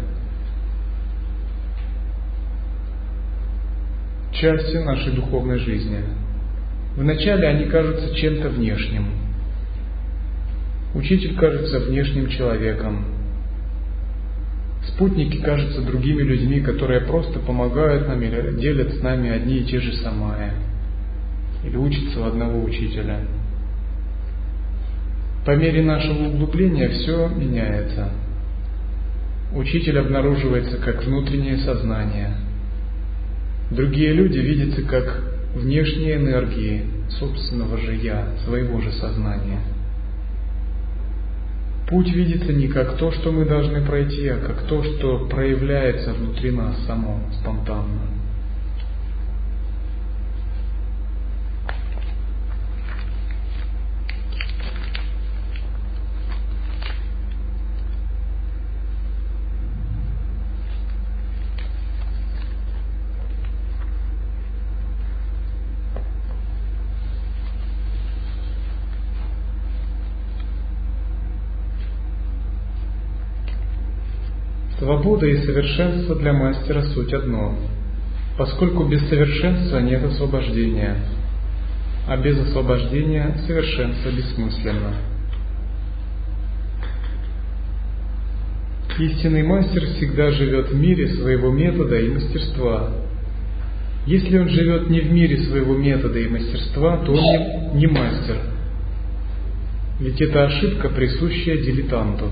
часть 4.34 4.74
нашей 4.74 5.14
духовной 5.14 5.60
жизни. 5.60 6.00
Вначале 6.98 7.48
они 7.48 7.66
кажутся 7.66 8.16
чем-то 8.16 8.50
внешним– 8.50 9.06
Учитель 10.94 11.38
кажется 11.38 11.80
внешним 11.80 12.28
человеком. 12.28 13.06
Спутники 14.88 15.38
кажутся 15.38 15.82
другими 15.82 16.24
людьми, 16.24 16.60
которые 16.60 17.02
просто 17.02 17.40
помогают 17.40 18.08
нам 18.08 18.22
или 18.22 18.60
делят 18.60 18.94
с 18.96 19.02
нами 19.02 19.30
одни 19.30 19.58
и 19.58 19.66
те 19.66 19.80
же 19.80 19.94
самые. 19.98 20.54
Или 21.64 21.78
учатся 21.78 22.20
у 22.20 22.24
одного 22.24 22.64
учителя. 22.64 23.20
По 25.46 25.56
мере 25.56 25.84
нашего 25.84 26.30
углубления 26.30 26.90
все 26.90 27.28
меняется. 27.28 28.10
Учитель 29.54 30.00
обнаруживается 30.00 30.78
как 30.78 31.04
внутреннее 31.04 31.58
сознание. 31.58 32.38
Другие 33.70 34.14
люди 34.14 34.40
видятся 34.40 34.82
как 34.84 35.24
внешние 35.56 36.16
энергии 36.16 36.86
собственного 37.20 37.78
же 37.78 37.96
я, 37.96 38.30
своего 38.46 38.82
же 38.82 38.92
сознания– 38.94 39.60
Путь 41.92 42.10
видится 42.14 42.54
не 42.54 42.70
как 42.70 42.96
то, 42.96 43.12
что 43.12 43.34
мы 43.34 43.44
должны 43.44 43.86
пройти, 43.86 44.26
а 44.30 44.38
как 44.38 44.62
то, 44.62 44.82
что 44.82 45.28
проявляется 45.28 46.14
внутри 46.14 46.52
нас 46.52 46.86
само, 46.88 47.20
спонтанно. 47.42 48.21
Свобода 74.82 75.28
и 75.28 75.38
совершенство 75.46 76.16
для 76.16 76.34
мастера 76.34 76.82
суть 76.82 77.14
одно, 77.14 77.56
поскольку 78.36 78.86
без 78.86 79.08
совершенства 79.10 79.78
нет 79.78 80.04
освобождения, 80.04 80.96
а 82.08 82.18
без 82.18 82.40
освобождения 82.40 83.38
совершенство 83.46 84.10
бессмысленно. 84.10 84.96
Истинный 88.98 89.44
мастер 89.44 89.86
всегда 89.86 90.32
живет 90.32 90.72
в 90.72 90.76
мире 90.76 91.10
своего 91.10 91.52
метода 91.52 92.00
и 92.00 92.10
мастерства. 92.10 92.90
Если 94.08 94.36
он 94.36 94.50
живет 94.50 94.90
не 94.90 95.02
в 95.02 95.14
мире 95.14 95.44
своего 95.44 95.78
метода 95.78 96.18
и 96.18 96.28
мастерства, 96.28 96.98
то 97.06 97.12
он 97.12 97.78
не, 97.78 97.86
мастер. 97.86 98.38
Ведь 100.00 100.20
это 100.20 100.46
ошибка, 100.46 100.90
присущая 100.90 101.58
дилетанту. 101.58 102.32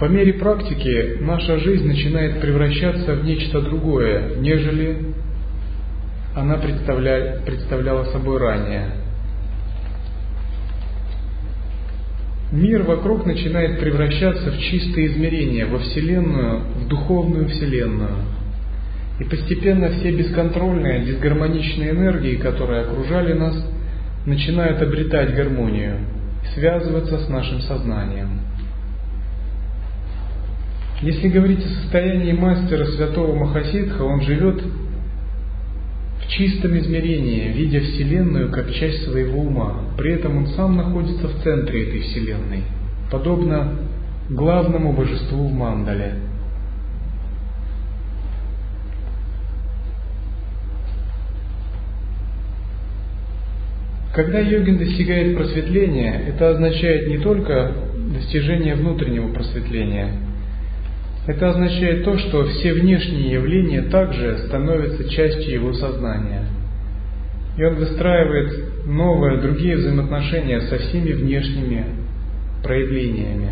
По 0.00 0.06
мере 0.06 0.32
практики 0.32 1.18
наша 1.20 1.58
жизнь 1.58 1.86
начинает 1.86 2.40
превращаться 2.40 3.16
в 3.16 3.22
нечто 3.22 3.60
другое, 3.60 4.36
нежели 4.36 5.14
она 6.34 6.56
представля... 6.56 7.42
представляла 7.44 8.04
собой 8.04 8.38
ранее. 8.38 8.92
Мир 12.50 12.84
вокруг 12.84 13.26
начинает 13.26 13.78
превращаться 13.78 14.50
в 14.50 14.58
чистое 14.58 15.04
измерение, 15.08 15.66
во 15.66 15.78
Вселенную, 15.80 16.60
в 16.76 16.88
духовную 16.88 17.50
Вселенную. 17.50 18.24
И 19.18 19.24
постепенно 19.24 19.90
все 19.90 20.12
бесконтрольные, 20.12 21.04
дисгармоничные 21.04 21.90
энергии, 21.90 22.36
которые 22.36 22.84
окружали 22.84 23.34
нас, 23.34 23.54
начинают 24.24 24.80
обретать 24.80 25.34
гармонию, 25.34 25.98
связываться 26.54 27.18
с 27.18 27.28
нашим 27.28 27.60
сознанием. 27.60 28.49
Если 31.02 31.28
говорить 31.28 31.64
о 31.64 31.68
состоянии 31.68 32.32
мастера 32.32 32.84
святого 32.84 33.34
Махасидха, 33.34 34.02
он 34.02 34.20
живет 34.20 34.62
в 36.20 36.28
чистом 36.28 36.76
измерении, 36.78 37.48
видя 37.52 37.80
Вселенную 37.80 38.50
как 38.50 38.70
часть 38.74 39.04
своего 39.04 39.40
ума. 39.40 39.80
При 39.96 40.12
этом 40.12 40.36
он 40.36 40.46
сам 40.48 40.76
находится 40.76 41.26
в 41.26 41.42
центре 41.42 41.88
этой 41.88 42.00
Вселенной, 42.02 42.64
подобно 43.10 43.78
главному 44.28 44.92
божеству 44.92 45.48
в 45.48 45.52
Мандале. 45.52 46.16
Когда 54.14 54.40
йогин 54.40 54.76
достигает 54.76 55.34
просветления, 55.34 56.24
это 56.28 56.50
означает 56.50 57.08
не 57.08 57.18
только 57.18 57.72
достижение 58.12 58.74
внутреннего 58.74 59.32
просветления– 59.32 60.10
это 61.30 61.50
означает 61.50 62.04
то, 62.04 62.18
что 62.18 62.44
все 62.46 62.74
внешние 62.74 63.30
явления 63.32 63.82
также 63.82 64.38
становятся 64.48 65.08
частью 65.08 65.54
его 65.54 65.72
сознания. 65.72 66.44
И 67.56 67.62
он 67.62 67.76
выстраивает 67.76 68.86
новые, 68.86 69.40
другие 69.40 69.76
взаимоотношения 69.76 70.60
со 70.62 70.78
всеми 70.78 71.12
внешними 71.12 71.84
проявлениями. 72.64 73.50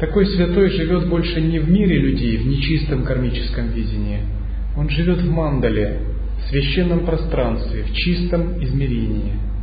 Такой 0.00 0.26
святой 0.26 0.70
живет 0.70 1.08
больше 1.08 1.40
не 1.42 1.58
в 1.58 1.70
мире 1.70 1.98
людей, 1.98 2.38
в 2.38 2.46
нечистом 2.46 3.04
кармическом 3.04 3.68
видении. 3.68 4.20
Он 4.76 4.88
живет 4.88 5.18
в 5.18 5.30
мандале, 5.30 6.00
в 6.38 6.50
священном 6.50 7.04
пространстве, 7.04 7.82
в 7.82 7.92
чистом 7.92 8.62
измерении– 8.62 9.34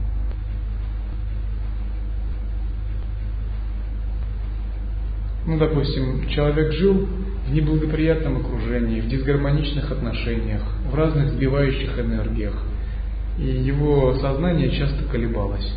Ну, 5.46 5.58
допустим, 5.58 6.28
человек 6.30 6.72
жил 6.72 7.08
в 7.48 7.54
неблагоприятном 7.54 8.38
окружении, 8.38 9.02
в 9.02 9.08
дисгармоничных 9.10 9.92
отношениях, 9.92 10.62
в 10.90 10.96
разных 10.96 11.32
сбивающих 11.32 12.00
энергиях, 12.00 12.56
и 13.38 13.44
его 13.44 14.14
сознание 14.22 14.72
часто 14.72 15.04
колебалось. 15.06 15.70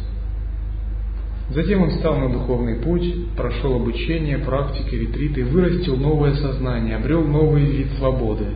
Затем 1.51 1.83
он 1.83 1.91
встал 1.91 2.19
на 2.19 2.29
духовный 2.29 2.77
путь, 2.77 3.05
прошел 3.37 3.77
обучение, 3.77 4.39
практики, 4.39 4.95
ретриты, 4.95 5.45
вырастил 5.45 5.97
новое 5.97 6.35
сознание, 6.35 6.97
обрел 6.97 7.25
новый 7.25 7.65
вид 7.65 7.89
свободы. 7.99 8.47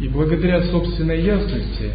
И 0.00 0.08
благодаря 0.08 0.62
собственной 0.62 1.22
ясности 1.22 1.92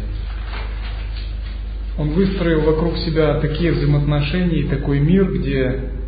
он 1.98 2.10
выстроил 2.10 2.62
вокруг 2.62 2.96
себя 2.98 3.38
такие 3.40 3.72
взаимоотношения 3.72 4.60
и 4.60 4.68
такой 4.68 5.00
мир, 5.00 5.30
где 5.38 5.99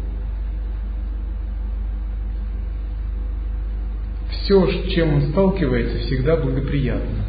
все, 4.52 4.66
с 4.66 4.92
чем 4.92 5.14
он 5.14 5.22
сталкивается, 5.30 5.98
всегда 6.00 6.36
благоприятно. 6.36 7.24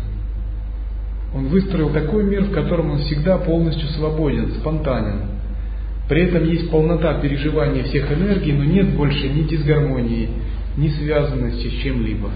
Он 1.33 1.47
выстроил 1.47 1.89
такой 1.89 2.23
мир, 2.23 2.43
в 2.43 2.51
котором 2.51 2.91
он 2.91 2.99
всегда 2.99 3.37
полностью 3.37 3.87
свободен, 3.89 4.51
спонтанен. 4.59 5.21
При 6.09 6.23
этом 6.23 6.45
есть 6.45 6.69
полнота 6.69 7.19
переживания 7.21 7.83
всех 7.85 8.11
энергий, 8.11 8.51
но 8.51 8.65
нет 8.65 8.89
больше 8.95 9.29
ни 9.29 9.43
дисгармонии, 9.43 10.29
ни 10.77 10.89
связанности 10.89 11.67
с 11.67 11.81
чем-либо. 11.81 12.29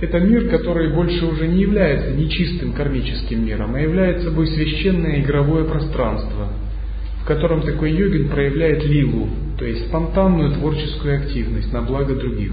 Это 0.00 0.20
мир, 0.20 0.50
который 0.50 0.92
больше 0.92 1.24
уже 1.24 1.48
не 1.48 1.62
является 1.62 2.12
нечистым 2.12 2.74
кармическим 2.74 3.46
миром, 3.46 3.74
а 3.74 3.80
является 3.80 4.28
собой 4.28 4.46
священное 4.48 5.20
игровое 5.20 5.64
пространство, 5.64 6.48
котором 7.26 7.62
такой 7.62 7.92
йогин 7.92 8.28
проявляет 8.28 8.84
лилу, 8.84 9.28
то 9.58 9.64
есть 9.64 9.88
спонтанную 9.88 10.52
творческую 10.52 11.16
активность 11.16 11.72
на 11.72 11.82
благо 11.82 12.14
других. 12.14 12.52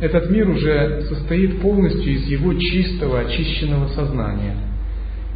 Этот 0.00 0.30
мир 0.30 0.48
уже 0.48 1.02
состоит 1.08 1.60
полностью 1.60 2.12
из 2.12 2.24
его 2.24 2.54
чистого, 2.54 3.20
очищенного 3.20 3.88
сознания. 3.88 4.56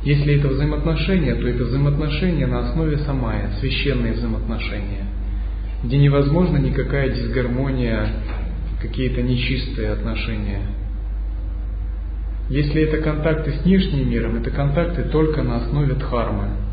Если 0.03 0.39
это 0.39 0.49
взаимоотношения, 0.49 1.35
то 1.35 1.47
это 1.47 1.65
взаимоотношения 1.65 2.47
на 2.47 2.71
основе 2.71 2.99
самая, 2.99 3.53
священные 3.61 4.15
взаимоотношения, 4.15 5.07
где 5.83 5.99
невозможна 5.99 6.57
никакая 6.57 7.11
дисгармония 7.11 8.09
какие-то 8.83 9.23
нечистые 9.23 9.91
отношения. 9.93 10.63
Если 12.51 12.83
это 12.83 12.99
контакты 12.99 13.53
с 13.53 13.65
внешним 13.65 14.11
миром, 14.11 14.37
это 14.37 14.51
контакты 14.51 15.05
только 15.05 15.43
на 15.43 15.57
основе 15.57 15.95
дхармы. 15.95 16.64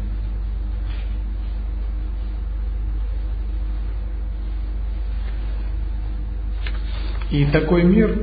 И 7.32 7.46
такой 7.46 7.84
мир, 7.84 8.14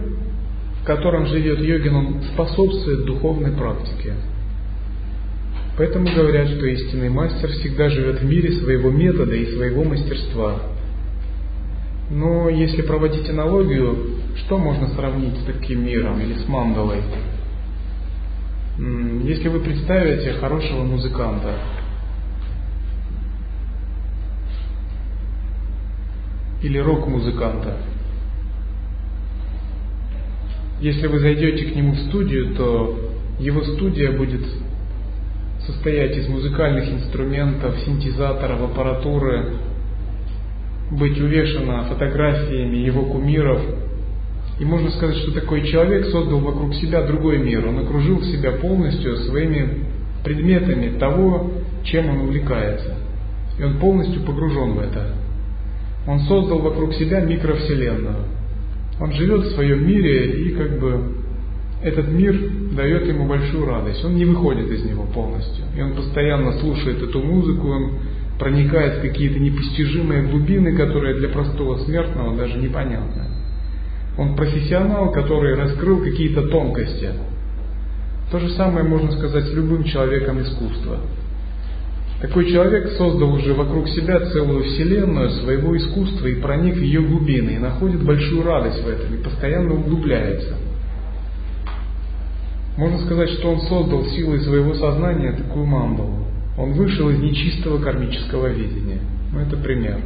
в 0.82 0.84
котором 0.84 1.26
живет 1.26 1.60
йогин, 1.60 1.94
он 1.94 2.22
способствует 2.34 3.04
духовной 3.04 3.52
практике. 3.52 4.14
Поэтому 5.78 6.06
говорят, 6.14 6.48
что 6.48 6.66
истинный 6.66 7.08
мастер 7.08 7.50
всегда 7.50 7.88
живет 7.88 8.20
в 8.20 8.24
мире 8.24 8.52
своего 8.52 8.90
метода 8.90 9.34
и 9.34 9.54
своего 9.54 9.84
мастерства. 9.84 10.60
Но 12.10 12.48
если 12.48 12.82
проводить 12.82 13.28
аналогию, 13.30 14.18
что 14.36 14.58
можно 14.58 14.88
сравнить 14.88 15.36
с 15.38 15.44
таким 15.44 15.84
миром 15.84 16.20
или 16.20 16.34
с 16.34 16.48
мандалой? 16.48 17.02
Если 19.24 19.48
вы 19.48 19.60
представите 19.60 20.34
хорошего 20.34 20.84
музыканта, 20.84 21.54
или 26.62 26.78
рок-музыканта, 26.78 27.76
если 30.80 31.06
вы 31.06 31.18
зайдете 31.18 31.66
к 31.66 31.76
нему 31.76 31.92
в 31.92 31.98
студию, 32.08 32.54
то 32.54 32.98
его 33.40 33.62
студия 33.62 34.12
будет 34.12 34.42
состоять 35.66 36.16
из 36.16 36.28
музыкальных 36.28 36.88
инструментов, 36.88 37.78
синтезаторов, 37.84 38.62
аппаратуры, 38.62 39.56
быть 40.90 41.20
увешана 41.20 41.84
фотографиями 41.84 42.76
его 42.76 43.04
кумиров. 43.04 43.60
И 44.58 44.64
можно 44.64 44.90
сказать, 44.90 45.16
что 45.16 45.32
такой 45.32 45.66
человек 45.66 46.06
создал 46.06 46.40
вокруг 46.40 46.74
себя 46.74 47.02
другой 47.06 47.38
мир. 47.38 47.66
Он 47.66 47.78
окружил 47.80 48.22
себя 48.22 48.52
полностью 48.52 49.16
своими 49.18 49.84
предметами 50.24 50.98
того, 50.98 51.52
чем 51.84 52.08
он 52.08 52.20
увлекается. 52.20 52.94
И 53.58 53.62
он 53.62 53.78
полностью 53.78 54.22
погружен 54.22 54.72
в 54.72 54.80
это. 54.80 55.14
Он 56.06 56.20
создал 56.20 56.60
вокруг 56.60 56.94
себя 56.94 57.20
микровселенную. 57.20 58.37
Он 59.00 59.12
живет 59.12 59.42
в 59.42 59.54
своем 59.54 59.86
мире 59.86 60.42
и 60.42 60.54
как 60.54 60.78
бы 60.80 61.14
этот 61.82 62.08
мир 62.08 62.36
дает 62.72 63.06
ему 63.06 63.26
большую 63.26 63.66
радость. 63.66 64.04
Он 64.04 64.16
не 64.16 64.24
выходит 64.24 64.68
из 64.70 64.84
него 64.84 65.04
полностью. 65.04 65.64
И 65.76 65.80
он 65.80 65.94
постоянно 65.94 66.58
слушает 66.58 67.00
эту 67.02 67.22
музыку, 67.22 67.68
он 67.68 67.92
проникает 68.38 68.98
в 68.98 69.02
какие-то 69.02 69.38
непостижимые 69.38 70.22
глубины, 70.22 70.76
которые 70.76 71.14
для 71.18 71.28
простого 71.28 71.78
смертного 71.84 72.36
даже 72.36 72.58
непонятны. 72.58 73.22
Он 74.16 74.34
профессионал, 74.34 75.12
который 75.12 75.54
раскрыл 75.54 76.02
какие-то 76.02 76.48
тонкости. 76.48 77.10
То 78.32 78.40
же 78.40 78.50
самое 78.50 78.84
можно 78.84 79.12
сказать 79.12 79.44
с 79.44 79.54
любым 79.54 79.84
человеком 79.84 80.42
искусства. 80.42 80.98
Такой 82.20 82.50
человек 82.50 82.90
создал 82.96 83.32
уже 83.32 83.54
вокруг 83.54 83.88
себя 83.88 84.18
целую 84.18 84.64
вселенную 84.64 85.30
своего 85.30 85.76
искусства 85.76 86.26
и 86.26 86.40
проник 86.40 86.74
в 86.74 86.80
ее 86.80 87.00
глубины, 87.00 87.50
и 87.50 87.58
находит 87.58 88.02
большую 88.02 88.42
радость 88.42 88.82
в 88.82 88.88
этом, 88.88 89.14
и 89.14 89.22
постоянно 89.22 89.74
углубляется. 89.74 90.56
Можно 92.76 92.98
сказать, 93.06 93.30
что 93.30 93.52
он 93.52 93.60
создал 93.62 94.04
силой 94.06 94.40
своего 94.40 94.74
сознания 94.74 95.32
такую 95.32 95.66
мандалу. 95.66 96.26
Он 96.56 96.72
вышел 96.72 97.08
из 97.08 97.20
нечистого 97.20 97.80
кармического 97.80 98.48
видения. 98.48 98.98
Ну, 99.32 99.38
это 99.38 99.56
пример. 99.56 100.00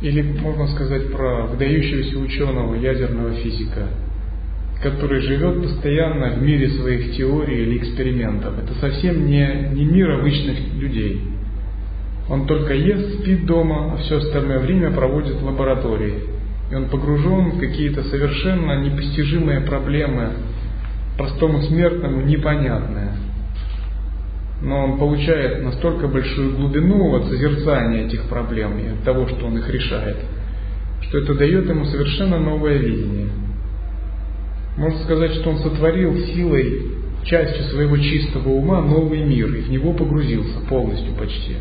Или 0.00 0.22
можно 0.22 0.68
сказать 0.68 1.10
про 1.10 1.46
выдающегося 1.46 2.18
ученого, 2.18 2.74
ядерного 2.74 3.32
физика, 3.34 3.88
который 4.82 5.20
живет 5.20 5.62
постоянно 5.62 6.30
в 6.30 6.42
мире 6.42 6.68
своих 6.68 7.16
теорий 7.16 7.62
или 7.62 7.78
экспериментов. 7.78 8.54
Это 8.58 8.74
совсем 8.80 9.26
не, 9.26 9.70
не 9.72 9.84
мир 9.84 10.10
обычных 10.10 10.74
людей. 10.74 11.22
Он 12.28 12.46
только 12.46 12.74
ест, 12.74 13.20
спит 13.20 13.44
дома, 13.46 13.94
а 13.94 13.96
все 13.98 14.18
остальное 14.18 14.60
время 14.60 14.90
проводит 14.90 15.36
в 15.36 15.44
лаборатории. 15.44 16.24
И 16.70 16.74
он 16.74 16.88
погружен 16.88 17.52
в 17.52 17.60
какие-то 17.60 18.02
совершенно 18.04 18.82
непостижимые 18.82 19.60
проблемы, 19.60 20.30
простому 21.16 21.62
смертному 21.62 22.22
непонятное. 22.22 23.12
Но 24.62 24.84
он 24.84 24.98
получает 24.98 25.62
настолько 25.62 26.08
большую 26.08 26.56
глубину 26.56 27.14
от 27.14 27.26
созерцания 27.26 28.06
этих 28.06 28.28
проблем 28.28 28.78
и 28.78 28.88
от 28.88 29.04
того, 29.04 29.28
что 29.28 29.46
он 29.46 29.58
их 29.58 29.68
решает, 29.68 30.16
что 31.02 31.18
это 31.18 31.34
дает 31.34 31.68
ему 31.68 31.84
совершенно 31.84 32.38
новое 32.38 32.78
видение. 32.78 33.28
Можно 34.76 34.98
сказать, 35.04 35.32
что 35.34 35.50
он 35.50 35.58
сотворил 35.58 36.16
силой, 36.26 36.94
частью 37.24 37.64
своего 37.64 37.96
чистого 37.96 38.50
ума 38.50 38.80
новый 38.80 39.24
мир 39.24 39.48
и 39.54 39.62
в 39.62 39.70
него 39.70 39.92
погрузился 39.92 40.60
полностью 40.68 41.14
почти. 41.14 41.56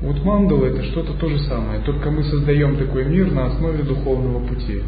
Вот 0.00 0.24
мандала 0.24 0.66
это 0.66 0.82
что-то 0.84 1.12
то 1.12 1.28
же 1.28 1.38
самое, 1.40 1.80
только 1.80 2.10
мы 2.10 2.24
создаем 2.24 2.76
такой 2.76 3.04
мир 3.04 3.30
на 3.30 3.46
основе 3.46 3.84
духовного 3.84 4.44
пути. 4.46 4.82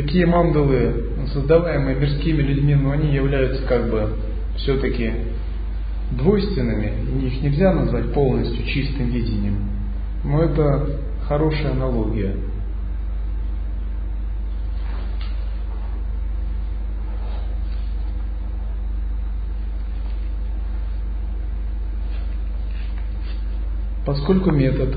Такие 0.00 0.26
мандалы, 0.26 1.10
создаваемые 1.32 1.96
мирскими 1.96 2.40
людьми, 2.40 2.74
но 2.76 2.92
они 2.92 3.12
являются 3.12 3.66
как 3.66 3.90
бы 3.90 4.10
все-таки 4.56 5.12
двойственными, 6.12 7.26
их 7.26 7.42
нельзя 7.42 7.72
назвать 7.72 8.12
полностью 8.12 8.64
чистым 8.64 9.10
видением. 9.10 9.56
Но 10.24 10.42
это 10.42 11.00
хорошая 11.26 11.72
аналогия. 11.72 12.34
Поскольку 24.06 24.52
метод 24.52 24.96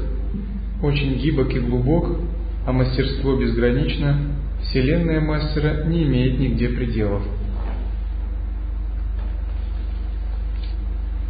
очень 0.82 1.16
гибок 1.16 1.54
и 1.54 1.60
глубок, 1.60 2.20
а 2.66 2.72
мастерство 2.72 3.36
безгранично, 3.36 4.41
Вселенная 4.64 5.20
мастера 5.22 5.84
не 5.86 6.04
имеет 6.04 6.40
нигде 6.40 6.70
пределов. 6.70 7.24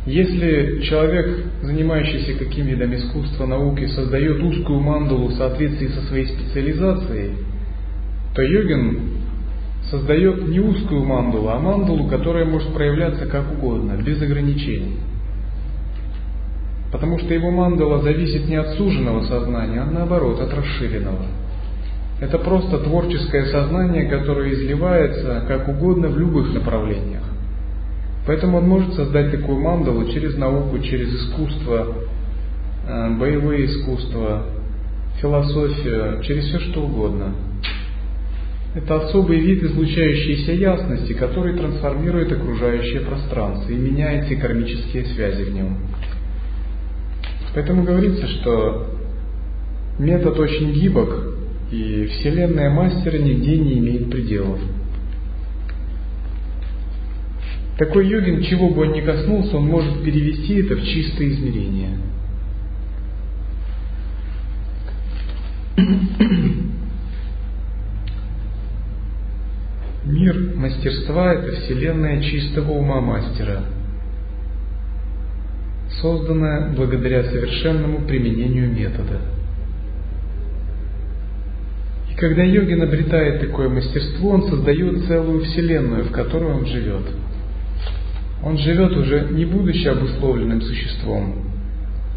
Если 0.06 0.82
человек, 0.82 1.46
занимающийся 1.62 2.34
каким 2.34 2.66
видом 2.66 2.94
искусства, 2.96 3.46
науки, 3.46 3.86
создает 3.88 4.42
узкую 4.42 4.80
мандалу 4.80 5.28
в 5.28 5.34
соответствии 5.34 5.88
со 5.88 6.02
своей 6.04 6.26
специализацией, 6.26 7.36
то 8.36 8.42
йогин 8.42 9.00
создает 9.92 10.48
не 10.48 10.60
узкую 10.60 11.04
мандалу, 11.06 11.50
а 11.50 11.60
мандалу, 11.60 12.08
которая 12.08 12.46
может 12.46 12.74
проявляться 12.74 13.28
как 13.28 13.52
угодно, 13.52 13.94
без 14.04 14.22
ограничений. 14.22 14.98
Потому 16.92 17.20
что 17.20 17.34
его 17.34 17.52
мандала 17.52 18.02
зависит 18.02 18.48
не 18.48 18.56
от 18.56 18.70
суженного 18.76 19.24
сознания, 19.24 19.82
а 19.82 19.86
наоборот, 19.86 20.42
от 20.42 20.54
расширенного– 20.54 21.26
это 22.22 22.38
просто 22.38 22.78
творческое 22.78 23.48
сознание, 23.48 24.06
которое 24.06 24.54
изливается 24.54 25.44
как 25.48 25.68
угодно 25.68 26.08
в 26.08 26.18
любых 26.20 26.54
направлениях. 26.54 27.24
Поэтому 28.28 28.60
он 28.60 28.70
может 28.70 28.94
создать 28.94 29.32
такую 29.32 29.60
мандалу 29.60 30.08
через 30.08 30.38
науку, 30.38 30.78
через 30.80 31.10
искусство, 31.10 31.88
э, 32.88 33.18
боевые 33.18 33.66
искусства, 33.66 34.46
философия, 35.20 36.22
через 36.22 36.46
все 36.46 36.60
что 36.60 36.84
угодно. 36.84 37.34
Это 38.76 38.98
особый 38.98 39.40
вид 39.40 39.64
излучающейся 39.64 40.52
ясности, 40.52 41.14
который 41.14 41.58
трансформирует 41.58 42.32
окружающее 42.32 43.02
пространство 43.02 43.72
и 43.72 43.76
меняет 43.76 44.26
все 44.26 44.36
кармические 44.36 45.06
связи 45.06 45.44
в 45.44 45.54
нем. 45.56 45.78
Поэтому 47.56 47.84
говорится, 47.84 48.28
что 48.28 48.92
метод 49.98 50.40
очень 50.40 50.72
гибок, 50.72 51.41
и 51.72 52.06
Вселенная 52.08 52.70
Мастера 52.70 53.18
нигде 53.18 53.58
не 53.58 53.80
имеет 53.80 54.12
пределов. 54.12 54.60
Такой 57.78 58.08
йогин, 58.08 58.44
чего 58.44 58.70
бы 58.70 58.82
он 58.82 58.92
ни 58.92 59.00
коснулся, 59.02 59.58
он 59.58 59.66
может 59.68 60.04
перевести 60.04 60.56
это 60.62 60.76
в 60.76 60.84
чистое 60.84 61.30
измерение. 61.30 61.98
Мир 70.06 70.56
мастерства– 70.56 71.34
это 71.36 71.54
вселенная 71.62 72.22
чистого 72.22 72.74
ума 72.74 73.00
мастера, 73.02 73.64
созданная 76.02 76.74
благодаря 76.76 77.24
совершенному 77.24 78.06
применению 78.06 78.70
метода. 78.72 79.22
Когда 82.22 82.44
йогин 82.44 82.84
обретает 82.84 83.42
такое 83.42 83.68
мастерство, 83.68 84.30
он 84.30 84.44
создает 84.44 85.06
целую 85.08 85.44
вселенную, 85.44 86.06
в 86.06 86.12
которой 86.12 86.54
он 86.54 86.66
живет– 86.66 87.04
он 88.44 88.58
живет 88.58 88.96
уже 88.98 89.28
не 89.32 89.46
будучи 89.46 89.88
обусловленным 89.88 90.62
существом. 90.62 91.36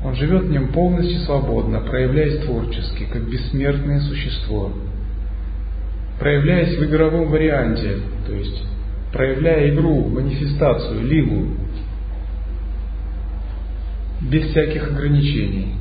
Он 0.02 0.14
живет 0.14 0.44
в 0.44 0.50
нем 0.50 0.68
полностью 0.68 1.20
свободно, 1.20 1.80
проявляясь 1.80 2.44
творчески, 2.44 3.05
как 3.05 3.28
бессмертное 3.28 4.00
существо. 4.00 4.72
Проявляясь 6.18 6.78
в 6.78 6.84
игровом 6.84 7.28
варианте, 7.28 7.98
то 8.26 8.32
есть 8.32 8.62
проявляя 9.12 9.70
игру, 9.70 10.09
манифестацию, 10.09 11.07
лигу, 11.07 11.57
без 14.22 14.44
всяких 14.50 14.90
ограничений. 14.90 15.74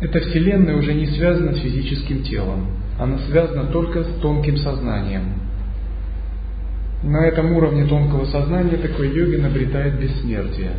Эта 0.00 0.20
Вселенная 0.20 0.76
уже 0.76 0.94
не 0.94 1.06
связана 1.08 1.52
с 1.54 1.60
физическим 1.60 2.22
телом, 2.22 2.79
она 3.00 3.18
связана 3.26 3.64
только 3.64 4.04
с 4.04 4.20
тонким 4.20 4.56
сознанием– 4.58 5.34
на 7.02 7.26
этом 7.26 7.52
уровне 7.52 7.86
тонкого 7.86 8.26
сознания 8.26 8.76
такой 8.76 9.08
йогин 9.08 9.46
обретает 9.46 9.98
бессмертие. 9.98 10.72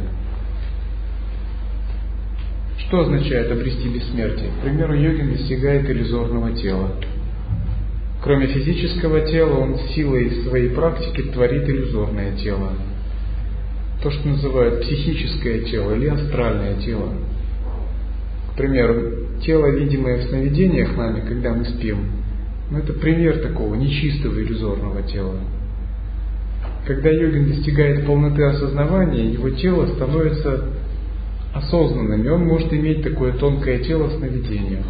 Что 2.77 2.99
означает 2.99 3.51
обрести 3.51 3.89
бессмертие? 3.89 4.49
К 4.59 4.63
примеру, 4.63 4.93
йогин 4.93 5.31
достигает 5.31 5.89
иллюзорного 5.89 6.51
тела. 6.51 6.91
Кроме 8.21 8.47
физического 8.47 9.21
тела, 9.21 9.61
он 9.61 9.79
силой 9.95 10.43
своей 10.43 10.69
практики 10.69 11.23
творит 11.23 11.67
иллюзорное 11.67 12.35
тело. 12.37 12.73
То, 14.03 14.11
что 14.11 14.27
называют 14.27 14.81
психическое 14.81 15.61
тело 15.61 15.95
или 15.95 16.07
астральное 16.07 16.75
тело. 16.81 17.13
К 18.53 18.57
примеру, 18.57 19.11
тело, 19.41 19.67
видимое 19.67 20.17
в 20.17 20.29
сновидениях 20.29 20.95
нами, 20.95 21.21
когда 21.27 21.53
мы 21.53 21.65
спим, 21.65 21.97
ну, 22.69 22.79
это 22.79 22.93
пример 22.93 23.39
такого 23.39 23.75
нечистого 23.75 24.41
иллюзорного 24.41 25.03
тела. 25.03 25.37
Когда 26.85 27.09
йогин 27.09 27.49
достигает 27.49 28.05
полноты 28.05 28.43
осознавания, 28.43 29.31
его 29.31 29.49
тело 29.49 29.87
становится 29.87 30.69
осознанным, 31.53 32.23
и 32.23 32.29
он 32.29 32.45
может 32.45 32.73
иметь 32.73 33.03
такое 33.03 33.33
тонкое 33.33 33.79
тело 33.79 34.05
в 34.05 34.13
сновидениях. 34.13 34.85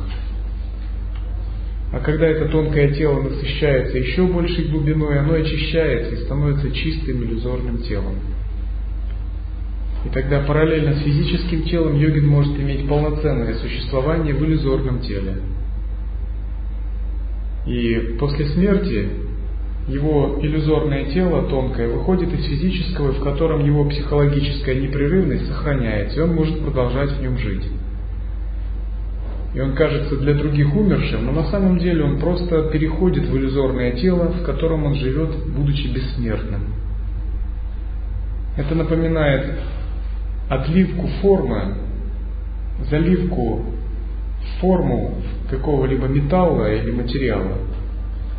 А 1.91 1.99
когда 1.99 2.28
это 2.28 2.47
тонкое 2.47 2.93
тело 2.93 3.22
насыщается 3.22 3.97
еще 3.97 4.26
большей 4.26 4.70
глубиной, 4.70 5.20
оно 5.20 5.34
очищается 5.34 6.16
и 6.16 6.24
становится 6.24 6.72
чистым 6.72 7.24
иллюзорным 7.24 7.80
телом. 7.80 8.16
И 10.06 10.10
тогда 10.10 10.39
параллельно 10.41 10.95
с 10.95 11.04
физическим 11.04 11.64
телом 11.64 11.95
йогин 11.95 12.28
может 12.28 12.60
иметь 12.60 12.88
полноценное 12.88 13.54
существование 13.56 14.34
в 14.34 14.43
иллюзорном 14.43 15.02
теле. 15.02 15.36
И 17.68 18.16
после 18.20 18.45
смерти 18.47 19.10
его 19.88 20.39
иллюзорное 20.41 21.06
тело 21.06 21.43
тонкое 21.43 21.88
выходит 21.88 22.34
из 22.34 22.45
физического, 22.45 23.14
в 23.14 23.24
котором 23.24 23.64
его 23.64 23.86
психологическая 23.86 24.76
непрерывность 24.76 25.47
сохраняется, 25.47 26.20
и 26.20 26.24
он 26.24 26.36
может 26.36 26.60
продолжать 26.64 27.12
в 27.12 27.22
нем 27.22 27.38
жить. 27.38 27.68
И 29.54 29.60
он 29.60 29.74
кажется 29.74 30.16
для 30.18 30.34
других 30.34 30.74
умершим, 30.76 31.26
но 31.26 31.32
на 31.34 31.43
самом 31.52 31.78
деле 31.78 32.04
он 32.06 32.20
просто 32.20 32.70
переходит 32.72 33.28
в 33.28 33.36
иллюзорное 33.36 33.91
тело, 33.91 34.32
в 34.32 34.43
котором 34.43 34.86
он 34.86 34.95
живет, 34.95 35.36
будучи 35.47 35.88
бессмертным. 35.88 36.74
Это 38.58 38.76
напоминает 38.76 39.60
отливку 40.52 41.08
формы, 41.22 41.76
заливку 42.89 43.66
форму 44.60 45.16
какого-либо 45.49 46.08
металла 46.08 46.72
или 46.74 46.91
материала– 46.91 47.58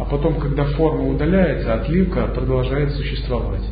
а 0.02 0.04
потом, 0.04 0.40
когда 0.40 0.64
форма 0.64 1.08
удаляется, 1.08 1.74
отливка 1.74 2.26
продолжает 2.26 2.92
существовать. 2.92 3.62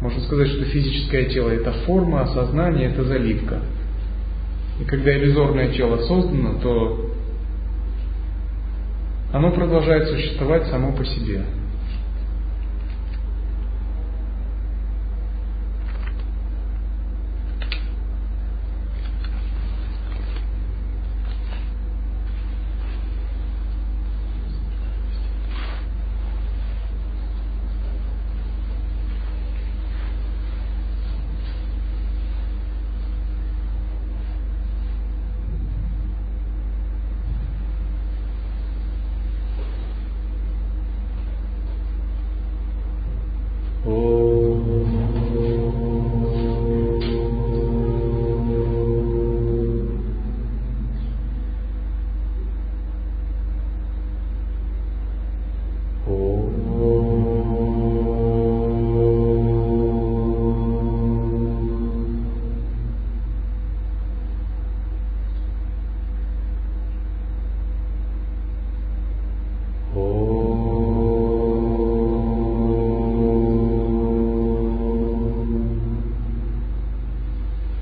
Можно 0.00 0.20
сказать, 0.20 0.48
что 0.48 0.64
физическое 0.64 1.24
тело– 1.24 1.50
это 1.50 1.72
форма, 1.86 2.22
а 2.22 2.26
сознание– 2.28 2.90
это 2.92 3.02
заливка. 3.02 3.60
И 4.80 4.84
когда 4.84 5.16
иллюзорное 5.16 5.72
тело 5.72 5.96
создано, 6.06 6.60
то 6.60 7.10
оно 9.32 9.50
продолжает 9.50 10.06
существовать 10.08 10.66
само 10.68 10.92
по 10.92 11.04
себе. 11.04 11.40